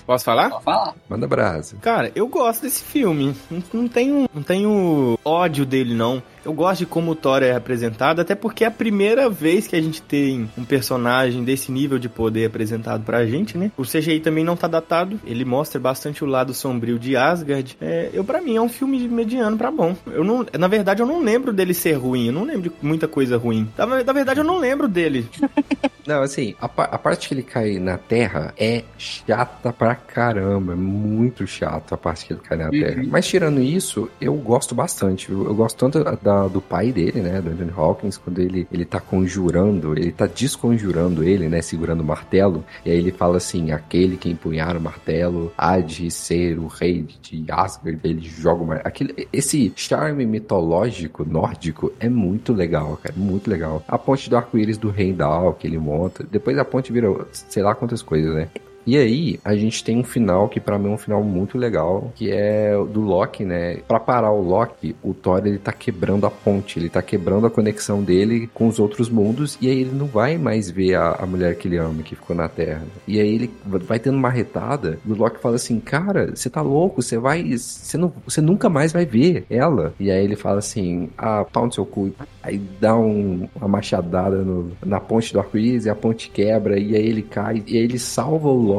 [0.06, 0.50] Posso falar?
[0.50, 0.94] Pode falar.
[1.08, 1.76] Manda brasa.
[1.80, 3.34] Cara, eu gosto desse filme.
[3.50, 6.22] Não, não tenho, não tenho ódio dele, não.
[6.44, 9.74] Eu gosto de como o Thor é apresentado, até porque é a primeira vez que
[9.74, 12.63] a gente tem um personagem desse nível de poder apresentado
[13.05, 13.70] pra gente, né?
[13.77, 17.77] O CGI também não tá datado, ele mostra bastante o lado sombrio de Asgard.
[17.81, 19.96] É, eu para mim é um filme mediano para bom.
[20.07, 23.09] Eu não, na verdade eu não lembro dele ser ruim, eu não lembro de muita
[23.09, 23.68] coisa ruim.
[23.77, 25.27] Na, na verdade eu não lembro dele.
[26.07, 30.77] Não, assim, a, a, parte que ele cai na Terra é chata pra caramba, é
[30.77, 33.00] muito chato a parte que ele cai na Terra.
[33.00, 33.09] Uhum.
[33.11, 35.31] Mas tirando isso, eu gosto bastante.
[35.31, 38.85] Eu, eu gosto tanto da, do pai dele, né, do Anthony Hawkins, quando ele, ele
[38.85, 42.53] tá conjurando, ele tá desconjurando ele, né, segurando o martelo,
[42.84, 47.06] e aí ele fala assim, aquele que empunhar o martelo há de ser o rei
[47.22, 48.88] de Asgard, ele joga o martelo.
[48.88, 53.82] Aquele, esse charme mitológico nórdico é muito legal, cara, muito legal.
[53.88, 57.74] A ponte do arco-íris do Heimdall que ele monta, depois a ponte vira sei lá
[57.74, 58.48] quantas coisas, né.
[58.86, 62.12] E aí, a gente tem um final que para mim é um final muito legal,
[62.14, 63.78] que é do Loki, né?
[63.88, 67.50] Para parar o Loki, o Thor ele tá quebrando a ponte, ele tá quebrando a
[67.50, 71.26] conexão dele com os outros mundos e aí ele não vai mais ver a, a
[71.26, 72.82] mulher que ele ama, que ficou na Terra.
[73.08, 76.60] E aí ele vai tendo uma retada e o Loki fala assim: "Cara, você tá
[76.60, 79.94] louco, você vai, você não, você nunca mais vai ver ela".
[79.98, 82.12] E aí ele fala assim: "Ah, pau no seu cu".
[82.42, 86.94] Aí dá um, uma machadada no, na ponte do arco-íris e a ponte quebra e
[86.94, 88.73] aí ele cai e aí ele salva o Loki.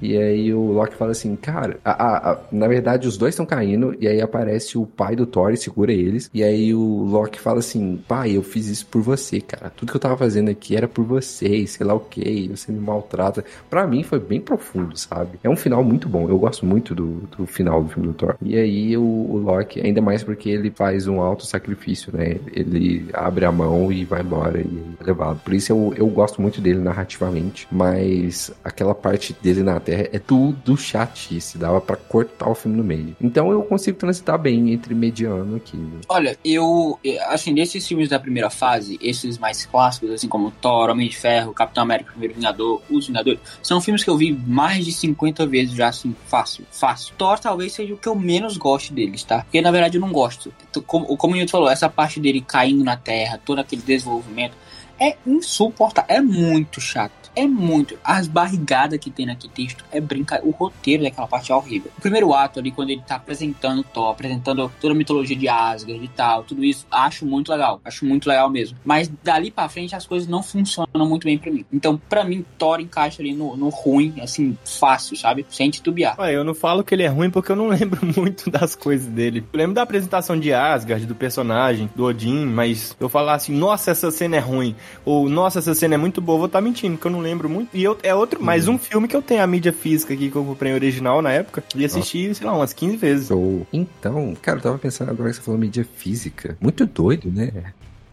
[0.00, 3.96] E aí o Loki fala assim, cara, a, a, na verdade os dois estão caindo
[4.00, 6.30] e aí aparece o pai do Thor e segura eles.
[6.32, 9.70] E aí o Loki fala assim, pai, eu fiz isso por você, cara.
[9.70, 12.80] Tudo que eu tava fazendo aqui era por você, sei lá o que, você me
[12.80, 13.44] maltrata.
[13.68, 15.38] Pra mim foi bem profundo, sabe?
[15.42, 16.28] É um final muito bom.
[16.28, 18.36] Eu gosto muito do, do final do filme do Thor.
[18.42, 22.36] E aí o, o Loki, ainda mais porque ele faz um alto sacrifício, né?
[22.52, 25.40] Ele abre a mão e vai embora e é levado.
[25.40, 30.18] Por isso eu, eu gosto muito dele narrativamente, mas aquela parte dele na Terra é
[30.18, 33.16] tudo chatice, dava para cortar o filme no meio.
[33.20, 35.78] Então eu consigo transitar bem entre mediano aqui.
[36.08, 41.08] Olha, eu, assim, desses filmes da primeira fase, esses mais clássicos, assim como Thor, Homem
[41.08, 44.92] de Ferro, Capitão América, Primeiro Vingador, Os Vingadores, são filmes que eu vi mais de
[44.92, 47.14] 50 vezes já, assim, fácil, fácil.
[47.16, 49.42] Thor talvez seja o que eu menos gosto deles, tá?
[49.42, 50.52] Porque na verdade eu não gosto.
[50.86, 54.56] Como, como o Newton falou, essa parte dele caindo na Terra, todo aquele desenvolvimento,
[55.00, 57.96] é insuportável, é muito chato é muito.
[58.02, 60.48] As barrigadas que tem naquele texto é brincadeira.
[60.48, 61.90] O roteiro daquela parte é horrível.
[61.96, 66.04] O primeiro ato ali, quando ele tá apresentando Thor, apresentando toda a mitologia de Asgard
[66.04, 67.80] e tal, tudo isso, acho muito legal.
[67.84, 68.76] Acho muito legal mesmo.
[68.84, 71.64] Mas dali pra frente as coisas não funcionam muito bem pra mim.
[71.72, 75.46] Então, pra mim, Thor encaixa ali no, no ruim, assim, fácil, sabe?
[75.48, 76.18] Sem titubear.
[76.18, 79.06] Ué, eu não falo que ele é ruim porque eu não lembro muito das coisas
[79.06, 79.44] dele.
[79.52, 83.92] Eu lembro da apresentação de Asgard, do personagem, do Odin, mas eu falar assim, nossa,
[83.92, 84.74] essa cena é ruim,
[85.04, 87.48] ou nossa, essa cena é muito boa, vou estar tá mentindo, porque eu não lembro
[87.48, 87.76] muito.
[87.76, 90.36] E eu, é outro, mais um filme que eu tenho a mídia física aqui que
[90.36, 93.30] eu comprei original na época e assisti, sei lá, umas 15 vezes.
[93.72, 96.56] Então, cara, eu tava pensando agora que você falou mídia física.
[96.60, 97.52] Muito doido, né?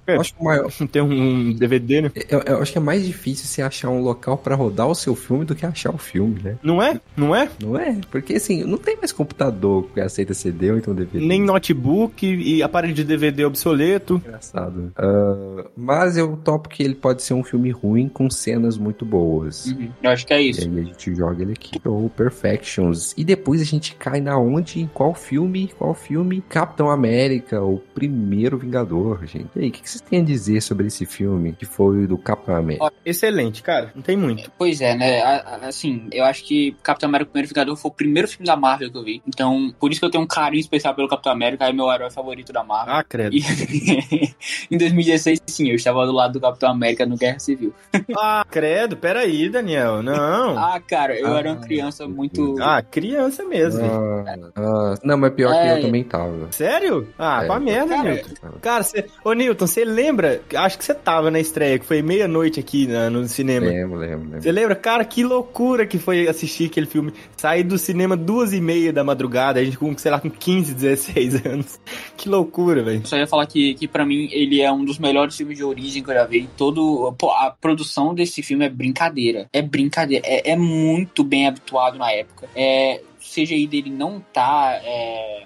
[0.08, 0.72] Eu acho que o maior.
[0.92, 2.12] Tem um DVD, né?
[2.30, 5.16] Eu, eu, acho que é mais difícil você achar um local para rodar o seu
[5.16, 6.58] filme do que achar o filme, né?
[6.62, 7.00] Não é?
[7.16, 7.50] Não é?
[7.62, 8.00] Não é?
[8.12, 11.26] Porque assim, não tem mais computador que aceita CD ou então DVD.
[11.26, 14.22] Nem notebook e aparelho de DVD obsoleto.
[14.26, 14.94] Engraçado.
[14.98, 19.68] Uh, mas eu topo que ele pode ser um filme ruim com cenas muito boas.
[19.68, 19.90] Uhum.
[20.04, 20.62] Eu acho que é isso.
[20.62, 21.80] E aí a gente joga ele aqui.
[21.86, 23.14] Ou Perfections.
[23.18, 24.82] E depois a gente cai na onde?
[24.82, 25.72] Em qual filme?
[25.78, 26.42] Qual filme?
[26.48, 29.50] Capitão América, o primeiro Vingador, gente.
[29.56, 32.08] E aí, o que, que vocês têm a dizer sobre esse filme, que foi o
[32.08, 32.92] do Capitão América?
[33.06, 33.92] Excelente, cara.
[33.96, 34.52] Não tem muito.
[34.58, 35.22] Pois é, né?
[35.64, 38.92] Assim, eu acho que Capitão América, o primeiro Vingador, foi o primeiro filme da Marvel
[38.92, 39.22] que eu vi.
[39.28, 42.12] Então, por isso que eu tenho um carinho especial pelo Capitão América, é meu herói
[42.12, 42.94] favorito da Marvel.
[42.94, 43.36] Ah, credo.
[43.36, 43.42] E...
[44.70, 47.74] em 2016, sim, eu estava do lado do Capitão América no Guerra Civil.
[48.18, 48.98] ah, credo.
[48.98, 50.04] Peraí, Daniel.
[50.04, 50.58] Não.
[50.60, 52.56] ah, cara, eu ah, era uma criança muito...
[52.62, 53.86] Ah, criança mesmo.
[53.86, 55.74] Ah, ah, não, mas pior é...
[55.74, 56.52] que eu também tava.
[56.52, 57.08] Sério?
[57.18, 57.48] Ah, é.
[57.48, 58.30] pra merda, cara, Newton.
[58.62, 59.06] Cara, você...
[59.24, 60.42] Ô, Newton, você lembra?
[60.56, 63.68] Acho que você tava na estreia, que foi meia-noite aqui na, no cinema.
[63.68, 64.42] Lembro, lembro, lembro.
[64.42, 64.76] Você lembra?
[64.76, 67.14] Cara, que loucura que foi assistir aquele filme.
[67.38, 70.74] Sair do cinema duas e meia da madrugada, a gente com, sei lá, com 15,
[70.74, 71.80] 16 anos.
[72.18, 73.06] Que loucura, velho.
[73.06, 76.04] Só ia falar que, que pra mim ele é um dos melhores filmes de origem
[76.04, 76.50] que eu já vi.
[76.58, 79.48] Todo, pô, a produção desse filme é brincadeira.
[79.54, 80.26] É brincadeira.
[80.26, 82.48] É, é muito bem habituado na época.
[82.56, 83.02] É
[83.36, 85.44] CGI dele não tá é,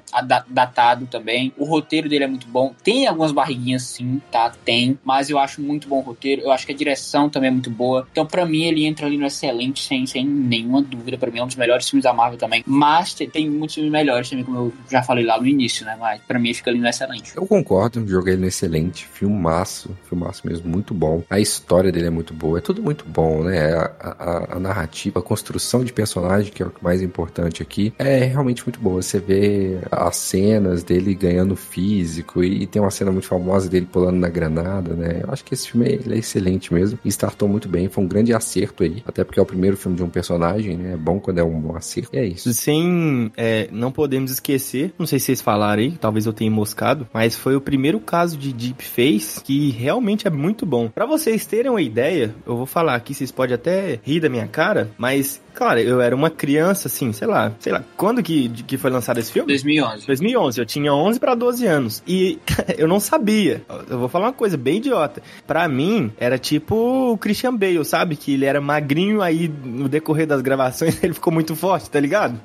[0.47, 1.53] datado também.
[1.57, 2.73] O roteiro dele é muito bom.
[2.83, 4.51] Tem algumas barriguinhas sim, tá?
[4.63, 4.97] Tem.
[5.03, 6.41] Mas eu acho muito bom o roteiro.
[6.41, 8.07] Eu acho que a direção também é muito boa.
[8.11, 11.17] Então, para mim, ele entra ali no excelente, sem, sem nenhuma dúvida.
[11.17, 12.63] para mim, é um dos melhores filmes da Marvel também.
[12.65, 15.95] Mas tem muitos filmes melhores também, como eu já falei lá no início, né?
[15.99, 17.35] Mas pra mim, fica ali no excelente.
[17.35, 19.05] Eu concordo, joguei ele no excelente.
[19.05, 19.97] Filmaço.
[20.07, 21.23] Filmaço mesmo, muito bom.
[21.29, 22.57] A história dele é muito boa.
[22.59, 23.73] É tudo muito bom, né?
[23.73, 28.25] A, a, a narrativa, a construção de personagem, que é o mais importante aqui, é
[28.25, 29.01] realmente muito boa.
[29.01, 34.17] Você vê as cenas dele ganhando físico e tem uma cena muito famosa dele pulando
[34.17, 35.21] na granada, né?
[35.23, 37.89] Eu acho que esse filme é, excelente mesmo e startou muito bem.
[37.89, 40.93] Foi um grande acerto aí, até porque é o primeiro filme de um personagem, né?
[40.93, 42.15] É bom quando é um bom acerto.
[42.15, 42.53] E é isso.
[42.53, 47.07] Sem, é, não podemos esquecer, não sei se vocês falaram aí, talvez eu tenha moscado,
[47.13, 50.89] mas foi o primeiro caso de deepface que realmente é muito bom.
[50.89, 54.47] Para vocês terem uma ideia, eu vou falar aqui, vocês podem até rir da minha
[54.47, 58.77] cara, mas Claro, eu era uma criança, assim, sei lá, sei lá, quando que, que
[58.77, 59.45] foi lançado esse filme?
[59.49, 60.07] 2011.
[60.07, 62.01] 2011, eu tinha 11 para 12 anos.
[62.07, 62.39] E
[62.77, 63.61] eu não sabia.
[63.89, 65.21] Eu vou falar uma coisa bem idiota.
[65.45, 68.15] Para mim, era tipo o Christian Bale, sabe?
[68.15, 72.39] Que ele era magrinho, aí no decorrer das gravações ele ficou muito forte, tá ligado?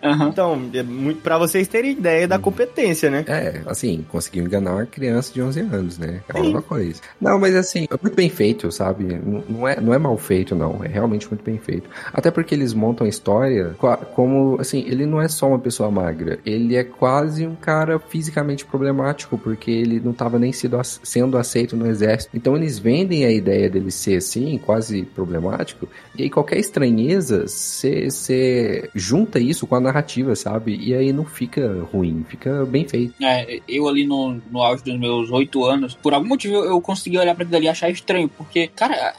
[0.00, 0.28] Uhum.
[0.28, 3.24] Então, é muito para vocês terem ideia da competência, né?
[3.26, 6.20] É, assim, conseguiu enganar uma criança de 11 anos, né?
[6.32, 7.00] É uma coisa.
[7.20, 9.20] Não, mas assim, é muito bem feito, sabe?
[9.48, 10.84] Não é, não é mal feito, não.
[10.84, 11.90] É realmente muito bem feito.
[12.12, 13.74] Até porque eles montam a história
[14.14, 16.38] como, assim, ele não é só uma pessoa magra.
[16.44, 21.76] Ele é quase um cara fisicamente problemático, porque ele não estava nem sido, sendo aceito
[21.76, 22.36] no exército.
[22.36, 25.88] Então eles vendem a ideia dele ser assim, quase problemático.
[26.16, 30.76] E aí qualquer estranheza, você junta isso com a narrativa, sabe?
[30.76, 33.14] E aí não fica ruim, fica bem feito.
[33.22, 37.18] É, eu ali no, no auge dos meus oito anos, por algum motivo eu consegui
[37.18, 39.14] olhar pra aquilo ali e achar estranho, porque, cara,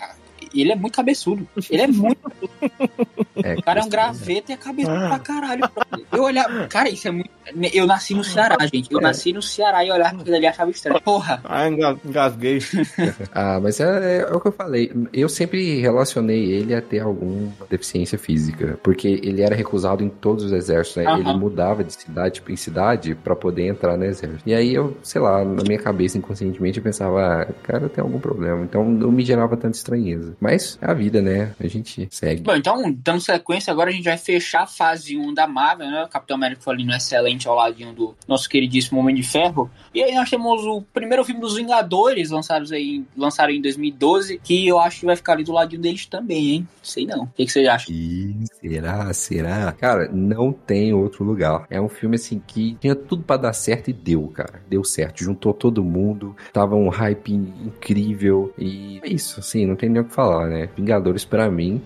[0.53, 1.47] ele é muito cabeçudo.
[1.69, 2.19] Ele é muito.
[3.43, 5.07] É, o cara é um graveto e é cabeçudo ah.
[5.07, 5.69] pra caralho.
[6.11, 6.67] Eu olhava.
[6.67, 7.29] Cara, isso é muito.
[7.73, 8.91] Eu nasci no Ceará, gente.
[8.91, 9.01] Eu é.
[9.01, 11.01] nasci no Ceará e olhava aquilo ali achava estranho.
[11.01, 11.41] Porra.
[11.43, 12.59] Ah, engasguei.
[13.33, 14.91] ah, mas é, é, o que eu falei.
[15.11, 18.79] Eu sempre relacionei ele a ter alguma deficiência física.
[18.83, 21.11] Porque ele era recusado em todos os exércitos, né?
[21.13, 24.43] Ele mudava de cidade em cidade pra poder entrar no exército.
[24.45, 28.19] E aí eu, sei lá, na minha cabeça, inconscientemente, eu pensava, ah, cara, tem algum
[28.19, 28.63] problema.
[28.63, 30.35] Então não me gerava tanta estranheza.
[30.41, 31.53] Mas é a vida, né?
[31.59, 32.41] A gente segue.
[32.41, 36.03] Bom, então, dando sequência, agora a gente vai fechar a fase 1 da Marvel, né?
[36.03, 39.69] O Capitão América foi ali no excelente ao ladinho do nosso queridíssimo Homem de Ferro.
[39.93, 44.67] E aí nós temos o primeiro filme dos Vingadores, lançados aí, lançado em 2012, que
[44.67, 46.67] eu acho que vai ficar ali do ladinho deles também, hein?
[46.81, 47.25] Sei não.
[47.25, 47.91] O que, que você acha?
[47.91, 49.13] E será?
[49.13, 49.71] Será?
[49.73, 51.67] Cara, não tem outro lugar.
[51.69, 54.63] É um filme assim que tinha tudo para dar certo e deu, cara.
[54.67, 55.23] Deu certo.
[55.23, 60.05] Juntou todo mundo, tava um hype incrível e é isso, assim, não tem nem o
[60.05, 60.69] que falar falar, né?
[60.75, 61.81] Vingadores para mim,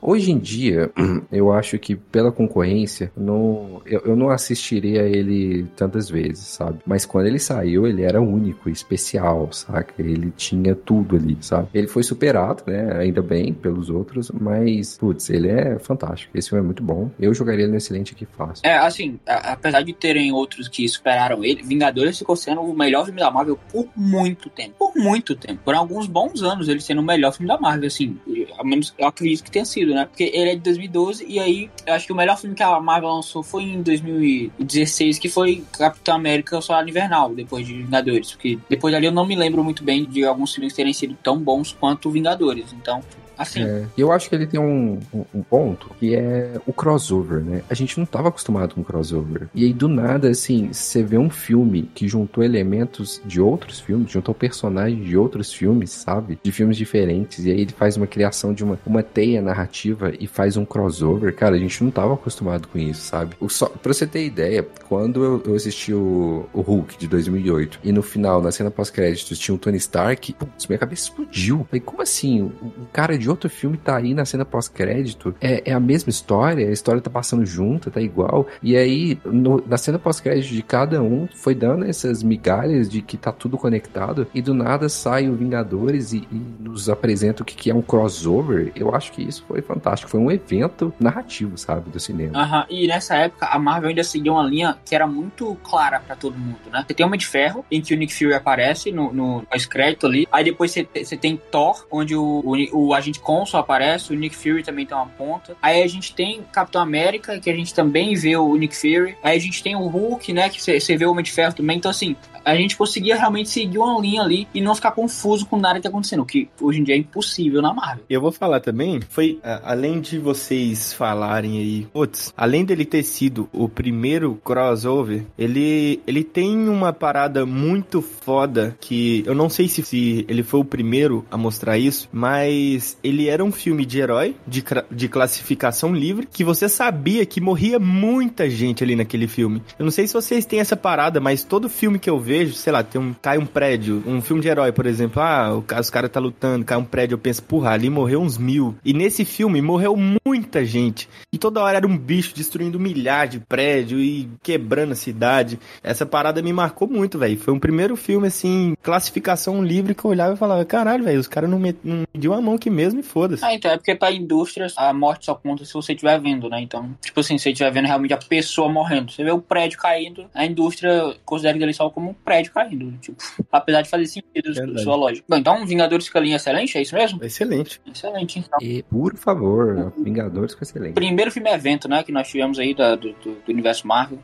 [0.00, 0.90] hoje em dia,
[1.30, 6.78] eu acho que pela concorrência, não, eu, eu não assistiria ele tantas vezes, sabe?
[6.86, 9.94] Mas quando ele saiu, ele era único, especial, saca?
[9.98, 11.68] Ele tinha tudo ali, sabe?
[11.74, 12.96] Ele foi superado, né?
[12.98, 16.36] Ainda bem pelos outros, mas, putz, ele é fantástico.
[16.36, 17.10] Esse filme é muito bom.
[17.20, 18.62] Eu jogaria ele no excelente aqui fácil.
[18.64, 23.04] É, assim, a, apesar de terem outros que superaram ele, Vingadores ficou sendo o melhor
[23.04, 24.74] filme da Marvel por muito tempo.
[24.78, 25.60] Por muito tempo.
[25.64, 28.18] Por alguns bons anos ele sendo o melhor filme da Marvel assim,
[28.56, 30.04] ao menos eu acredito que tenha sido, né?
[30.04, 32.80] Porque ele é de 2012 e aí eu acho que o melhor filme que a
[32.80, 38.32] Marvel lançou foi em 2016, que foi Capitão América Soldado Invernal, depois de Vingadores.
[38.32, 41.38] Porque depois dali eu não me lembro muito bem de alguns filmes terem sido tão
[41.38, 42.72] bons quanto Vingadores.
[42.72, 43.00] Então,
[43.40, 43.62] Assim.
[43.62, 47.62] É, eu acho que ele tem um, um, um, ponto que é o crossover, né?
[47.70, 49.48] A gente não estava acostumado com crossover.
[49.54, 54.10] E aí, do nada, assim, você vê um filme que juntou elementos de outros filmes,
[54.10, 56.38] juntou personagens de outros filmes, sabe?
[56.42, 57.46] De filmes diferentes.
[57.46, 61.34] E aí ele faz uma criação de uma, uma teia narrativa e faz um crossover.
[61.34, 63.36] Cara, a gente não estava acostumado com isso, sabe?
[63.40, 67.80] O só, pra você ter ideia, quando eu, eu assisti o, o Hulk de 2008
[67.82, 71.66] e no final, na cena pós-créditos, tinha o Tony Stark, putz, minha cabeça explodiu.
[71.70, 72.42] Falei, como assim?
[72.42, 75.34] Um cara de outro filme tá aí na cena pós-crédito.
[75.40, 78.46] É, é, a mesma história, a história tá passando junto, tá igual.
[78.62, 83.16] E aí, no, na cena pós-crédito de cada um, foi dando essas migalhas de que
[83.16, 84.26] tá tudo conectado.
[84.34, 87.82] E do nada sai o Vingadores e, e nos apresenta o que, que é um
[87.82, 88.72] crossover.
[88.74, 90.10] Eu acho que isso foi fantástico.
[90.10, 92.38] Foi um evento narrativo, sabe, do cinema.
[92.38, 96.16] Aham, e nessa época a Marvel ainda seguia uma linha que era muito clara para
[96.16, 96.84] todo mundo, né?
[96.86, 100.26] Você tem Homem de Ferro, em que o Nick Fury aparece no, no pós-crédito ali.
[100.30, 104.36] Aí depois você, você tem Thor, onde o, o, o agente Coulson aparece, o Nick
[104.36, 105.56] Fury também tem uma ponta.
[105.60, 109.16] Aí a gente tem Capitão América, que a gente também vê o Nick Fury.
[109.22, 111.76] Aí a gente tem o Hulk, né, que você vê o Homem de Ferro também.
[111.76, 115.58] Então, assim, a gente conseguia realmente seguir uma linha ali e não ficar confuso com
[115.58, 118.04] nada que tá acontecendo, que hoje em dia é impossível na Marvel.
[118.08, 123.48] Eu vou falar também, foi além de vocês falarem aí, putz, além dele ter sido
[123.52, 129.82] o primeiro crossover, ele ele tem uma parada muito foda que eu não sei se,
[129.82, 134.36] se ele foi o primeiro a mostrar isso, mas ele era um filme de herói,
[134.46, 139.62] de, de classificação livre, que você sabia que morria muita gente ali naquele filme.
[139.78, 142.72] Eu não sei se vocês têm essa parada, mas todo filme que eu vejo sei
[142.72, 146.10] lá, tem um, cai um prédio, um filme de herói, por exemplo, ah, os caras
[146.10, 148.74] tá lutando, cai um prédio, eu penso, porra, ali morreu uns mil.
[148.84, 151.08] E nesse filme morreu muita gente.
[151.32, 155.58] E toda hora era um bicho destruindo milhares de prédios e quebrando a cidade.
[155.82, 157.38] Essa parada me marcou muito, velho.
[157.38, 161.28] Foi um primeiro filme, assim, classificação livre que eu olhava e falava, caralho, velho, os
[161.28, 163.44] caras não, me, não mediam a mão aqui mesmo e foda-se.
[163.44, 166.60] Ah, então é porque pra indústria a morte só conta se você estiver vendo, né?
[166.60, 169.12] Então, tipo assim, se você estiver vendo realmente a pessoa morrendo.
[169.12, 172.92] Você vê o prédio caindo, a indústria considera ele só como prédio caindo.
[172.98, 174.82] Tipo, apesar de fazer sentido Verdade.
[174.82, 175.24] sua lógica.
[175.28, 177.22] Bom, então Vingadores com a linha excelente, é isso mesmo?
[177.22, 177.80] Excelente.
[177.86, 178.58] Excelente, então.
[178.60, 180.94] E, por favor, Vingadores com excelente.
[180.94, 184.18] Primeiro filme evento, né, que nós tivemos aí da, do, do, do universo Marvel.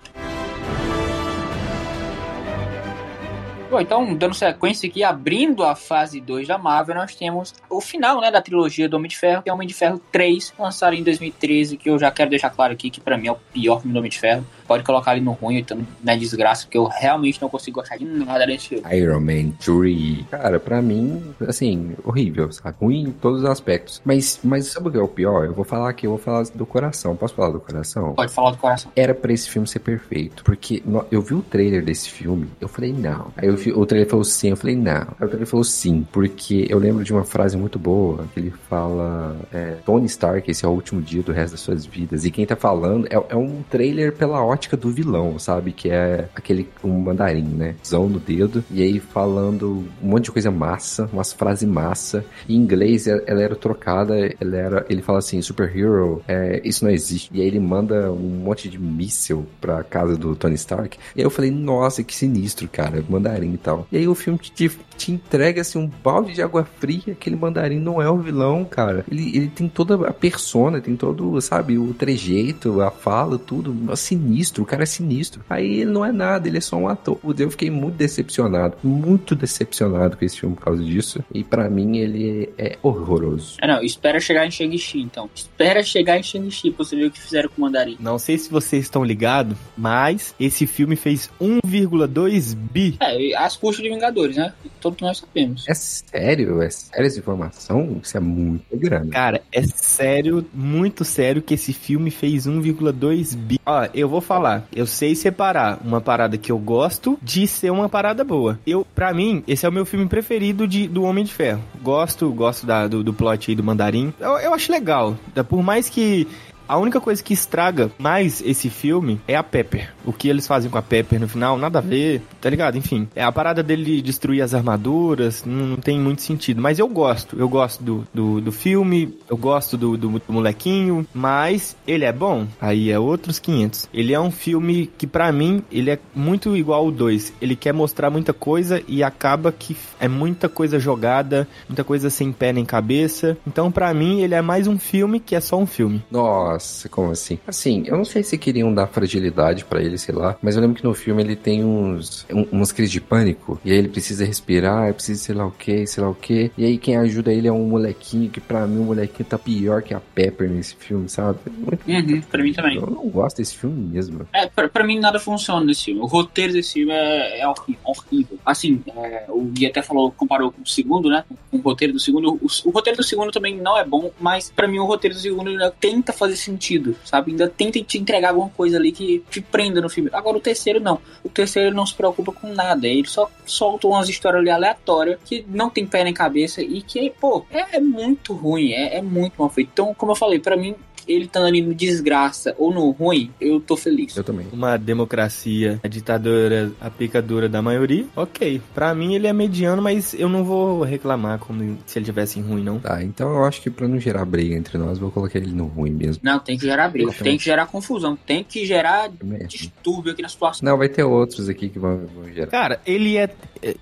[3.76, 8.22] Bom, então, dando sequência aqui, abrindo a fase 2 da Marvel, nós temos o final,
[8.22, 11.02] né, da trilogia do Homem de Ferro, que é Homem de Ferro 3, lançado em
[11.02, 13.92] 2013, que eu já quero deixar claro aqui que para mim é o pior filme
[13.92, 17.40] do Homem de Ferro pode colocar ali no ruim, então na desgraça, porque eu realmente
[17.40, 18.84] não consigo gostar de nada desse filme.
[18.94, 20.26] Iron Man 3.
[20.30, 22.76] Cara, pra mim, assim, horrível, sabe?
[22.80, 24.02] Ruim em todos os aspectos.
[24.04, 25.44] Mas, mas sabe o que é o pior?
[25.44, 27.16] Eu vou falar aqui, eu vou falar do coração.
[27.16, 28.14] Posso falar do coração?
[28.14, 28.90] Pode falar do coração.
[28.96, 30.42] Era pra esse filme ser perfeito.
[30.44, 33.32] Porque eu vi o trailer desse filme, eu falei, não.
[33.36, 34.92] Aí eu vi, o trailer falou sim, eu falei, não.
[34.92, 38.52] Aí o trailer falou sim, porque eu lembro de uma frase muito boa, que ele
[38.68, 42.24] fala, é, Tony Stark, esse é o último dia do resto das suas vidas.
[42.24, 45.72] E quem tá falando é, é um trailer pela ótica do vilão, sabe?
[45.72, 47.74] Que é aquele um mandarim, né?
[47.84, 48.64] Zão no dedo.
[48.70, 52.24] E aí falando um monte de coisa massa, umas frases massa.
[52.48, 57.30] Em inglês ela era trocada, ela era, ele fala assim, superhero, é, isso não existe.
[57.32, 60.98] E aí ele manda um monte de míssil pra casa do Tony Stark.
[61.14, 63.86] E aí eu falei, nossa, que sinistro, cara, mandarim e tal.
[63.90, 67.78] E aí o filme te, te entrega assim um balde de água fria, aquele mandarim
[67.78, 69.04] não é o vilão, cara.
[69.10, 74.36] Ele, ele tem toda a persona, tem todo, sabe, o trejeito, a fala, tudo, sinistro
[74.36, 75.44] sinistro, o cara é sinistro.
[75.48, 77.18] Aí ele não é nada, ele é só um ator.
[77.38, 81.24] Eu fiquei muito decepcionado, muito decepcionado com esse filme por causa disso.
[81.32, 83.56] E para mim ele é horroroso.
[83.60, 85.28] É, não, espera chegar em Shang-Chi, então.
[85.34, 87.96] Espera chegar em Shang-Chi pra você ver o que fizeram com o Mandarim.
[88.00, 92.96] Não sei se vocês estão ligados, mas esse filme fez 1,2 bi.
[93.00, 94.52] É, as custas de Vingadores, né?
[94.80, 95.64] Todos nós sabemos.
[95.68, 96.62] É sério?
[96.62, 98.00] É sério essa informação?
[98.02, 99.10] Isso é muito grande.
[99.10, 103.60] Cara, é sério, muito sério que esse filme fez 1,2 bi.
[103.64, 104.64] Ó, eu vou falar falar.
[104.74, 108.58] Eu sei separar uma parada que eu gosto de ser uma parada boa.
[108.66, 111.62] Eu, para mim, esse é o meu filme preferido de, do Homem de Ferro.
[111.82, 114.12] Gosto, gosto da, do, do plot aí do Mandarim.
[114.20, 115.16] Eu, eu acho legal.
[115.48, 116.28] Por mais que
[116.68, 119.92] a única coisa que estraga mais esse filme é a Pepper.
[120.04, 122.76] O que eles fazem com a Pepper no final, nada a ver, tá ligado?
[122.76, 126.60] Enfim, é a parada dele destruir as armaduras, não, não tem muito sentido.
[126.60, 131.06] Mas eu gosto, eu gosto do, do, do filme, eu gosto do, do, do, molequinho,
[131.14, 132.46] mas ele é bom?
[132.60, 133.88] Aí é outros 500.
[133.92, 137.32] Ele é um filme que, para mim, ele é muito igual ao 2.
[137.40, 142.32] Ele quer mostrar muita coisa e acaba que é muita coisa jogada, muita coisa sem
[142.32, 143.36] pé nem cabeça.
[143.46, 146.02] Então, para mim, ele é mais um filme que é só um filme.
[146.10, 146.55] Nossa.
[146.56, 147.38] Nossa, como assim?
[147.46, 150.76] Assim, eu não sei se queriam dar fragilidade para ele, sei lá, mas eu lembro
[150.76, 154.24] que no filme ele tem uns um, umas crises de pânico e aí ele precisa
[154.24, 156.50] respirar, precisa sei lá o que, sei lá o que.
[156.56, 159.82] E aí quem ajuda ele é um molequinho que para mim o molequinho tá pior
[159.82, 161.38] que a Pepper nesse filme, sabe?
[161.46, 161.86] Muito...
[161.86, 162.76] Uhum, pra mim também.
[162.76, 164.26] Eu não gosto desse filme mesmo.
[164.32, 166.00] É, pra, pra mim nada funciona nesse filme.
[166.00, 168.38] O roteiro desse filme é, é horrível.
[168.46, 171.22] Assim, é, o Gui até falou, comparou com o segundo, né?
[171.50, 172.32] Com o roteiro do segundo.
[172.32, 175.20] O, o roteiro do segundo também não é bom, mas para mim o roteiro do
[175.20, 177.32] segundo tenta fazer sentido, sabe?
[177.32, 180.10] Ainda tenta te entregar alguma coisa ali que te prenda no filme.
[180.12, 181.00] Agora o terceiro não.
[181.22, 182.86] O terceiro não se preocupa com nada.
[182.86, 187.10] Ele só solta umas histórias ali aleatórias que não tem pé nem cabeça e que,
[187.20, 189.70] pô, é, é muito ruim, é, é, muito mal feito.
[189.72, 190.74] Então, como eu falei, para mim,
[191.06, 194.16] ele estando ali no desgraça ou no ruim, eu tô feliz.
[194.16, 194.46] Eu também.
[194.52, 198.60] Uma democracia, a ditadura, a picadura da maioria, ok.
[198.74, 202.62] Pra mim ele é mediano, mas eu não vou reclamar como se ele tivesse ruim,
[202.62, 202.78] não.
[202.78, 205.66] Tá, então eu acho que pra não gerar briga entre nós, vou colocar ele no
[205.66, 206.20] ruim mesmo.
[206.24, 209.46] Não, tem que gerar briga, Então- tem que gerar confusão, tem que gerar Também.
[209.46, 210.68] distúrbio aqui na situação.
[210.68, 212.48] Não, vai ter outros aqui que vão, vão gerar.
[212.48, 213.28] Cara, ele é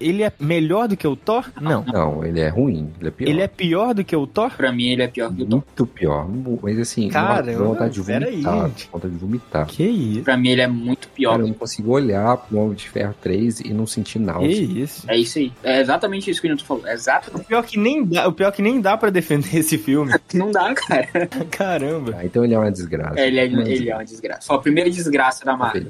[0.00, 1.44] ele é melhor do que o Thor?
[1.60, 1.84] Não.
[1.92, 3.28] Não, ele é ruim, ele é pior.
[3.28, 4.50] Ele é pior do que o Thor?
[4.56, 5.50] Pra mim, ele é pior que o Thor.
[5.50, 6.28] muito pior.
[6.62, 8.70] Mas assim, Caramba, dá vontade de vomitar.
[8.92, 9.66] vontade de vomitar.
[9.66, 10.22] Que isso?
[10.22, 11.32] Pra mim, ele é muito pior.
[11.32, 14.50] Cara, eu não consigo olhar pro Homem de Ferro 3 e não sentir Que náusea.
[14.50, 15.04] isso?
[15.08, 15.52] É isso aí.
[15.62, 16.86] É exatamente isso que o Nilton falou.
[16.86, 17.42] É exatamente.
[17.42, 20.12] O pior que nem dá, o pior que nem dá para defender esse filme.
[20.32, 21.08] Não dá, cara.
[21.50, 22.16] Caramba.
[22.18, 23.18] Ah, então ele é uma desgraça.
[23.18, 24.46] É, ele, é, Uma ele é uma desgraça.
[24.46, 25.86] Foi a primeira desgraça da Marvel.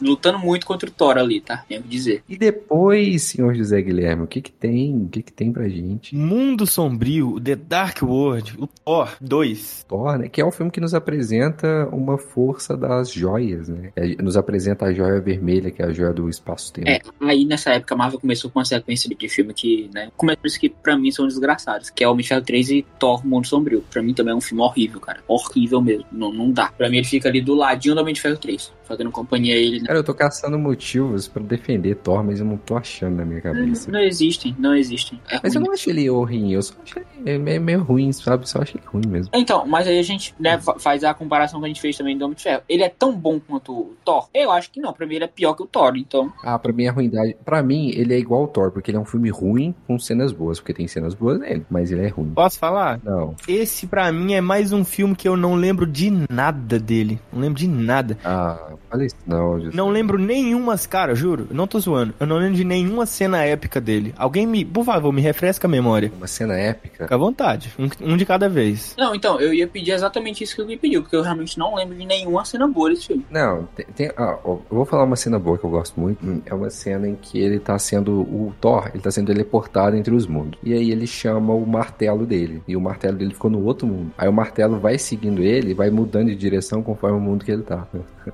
[0.00, 1.64] Lutando muito contra o Thor ali, tá?
[1.68, 2.22] Tenho que dizer.
[2.28, 4.96] E depois, senhor José Guilherme, o que que tem?
[5.04, 6.14] O que que tem pra gente?
[6.16, 9.86] Mundo Sombrio, The Dark World, o Thor 2.
[9.88, 10.28] Thor, né?
[10.38, 13.90] Que é um filme que nos apresenta uma força das joias, né?
[13.96, 16.88] É, Nos apresenta a joia vermelha, que é a joia do espaço-tempo.
[16.88, 20.12] É, aí nessa época a Marvel começou com uma sequência de filme que, né?
[20.44, 21.90] Isso que pra mim são desgraçados.
[21.90, 23.82] Que é de Ferro 3 e Thor Mundo Sombrio.
[23.90, 25.18] Pra mim também é um filme horrível, cara.
[25.26, 26.06] Horrível mesmo.
[26.12, 26.68] Não, não dá.
[26.68, 28.72] Pra mim ele fica ali do ladinho do Homem de Ferro 3.
[28.88, 29.80] Fazendo companhia a ele.
[29.80, 29.86] né?
[29.86, 33.40] Cara, eu tô caçando motivos pra defender Thor, mas eu não tô achando na minha
[33.40, 33.90] cabeça.
[33.92, 35.20] Não existem, não existem.
[35.28, 35.68] É Mas eu ruim.
[35.68, 38.48] não acho ele horrível, eu só acho ele meio, meio ruim, sabe?
[38.48, 39.30] Só acho ele ruim mesmo.
[39.34, 42.16] Então, mas aí a gente né, fa- faz a comparação que a gente fez também
[42.16, 42.62] do Homem de Ferro.
[42.68, 44.28] Ele é tão bom quanto o Thor?
[44.32, 44.92] Eu acho que não.
[44.92, 45.96] Pra mim ele é pior que o Thor.
[45.96, 47.36] Então, Ah, pra mim a ruindade.
[47.44, 50.32] Pra mim, ele é igual ao Thor, porque ele é um filme ruim com cenas
[50.32, 52.30] boas, porque tem cenas boas nele, mas ele é ruim.
[52.34, 53.00] Posso falar?
[53.04, 53.34] Não.
[53.46, 57.20] Esse pra mim é mais um filme que eu não lembro de nada dele.
[57.32, 58.16] Não lembro de nada.
[58.24, 59.58] Ah, isso não.
[59.58, 61.46] Não lembro nenhumas, cara, juro.
[61.50, 62.14] Não tô zoando.
[62.18, 64.14] Eu não lembro de nenhuma cena épica dele.
[64.16, 66.10] Alguém me, por favor, me refresca a memória.
[66.16, 67.04] Uma cena épica.
[67.04, 67.72] Fica à vontade.
[67.78, 68.94] Um, um de cada vez.
[68.98, 71.74] não, então, eu ia pedir exatamente isso que eu me pediu, porque eu realmente não
[71.74, 73.24] lembro de nenhuma cena boa desse filme.
[73.30, 73.86] Não, tem.
[73.94, 76.24] tem- ah, ó, eu vou falar uma cena boa que eu gosto muito.
[76.24, 78.12] Hum, É uma cena em que ele tá sendo.
[78.20, 80.58] O Thor, ele tá sendo teleportado entre os mundos.
[80.62, 82.62] E aí ele chama o martelo dele.
[82.66, 84.10] E o martelo dele ficou no outro mundo.
[84.16, 87.50] Aí o martelo vai seguindo ele e vai mudando de direção conforme o mundo que
[87.50, 87.86] ele tá.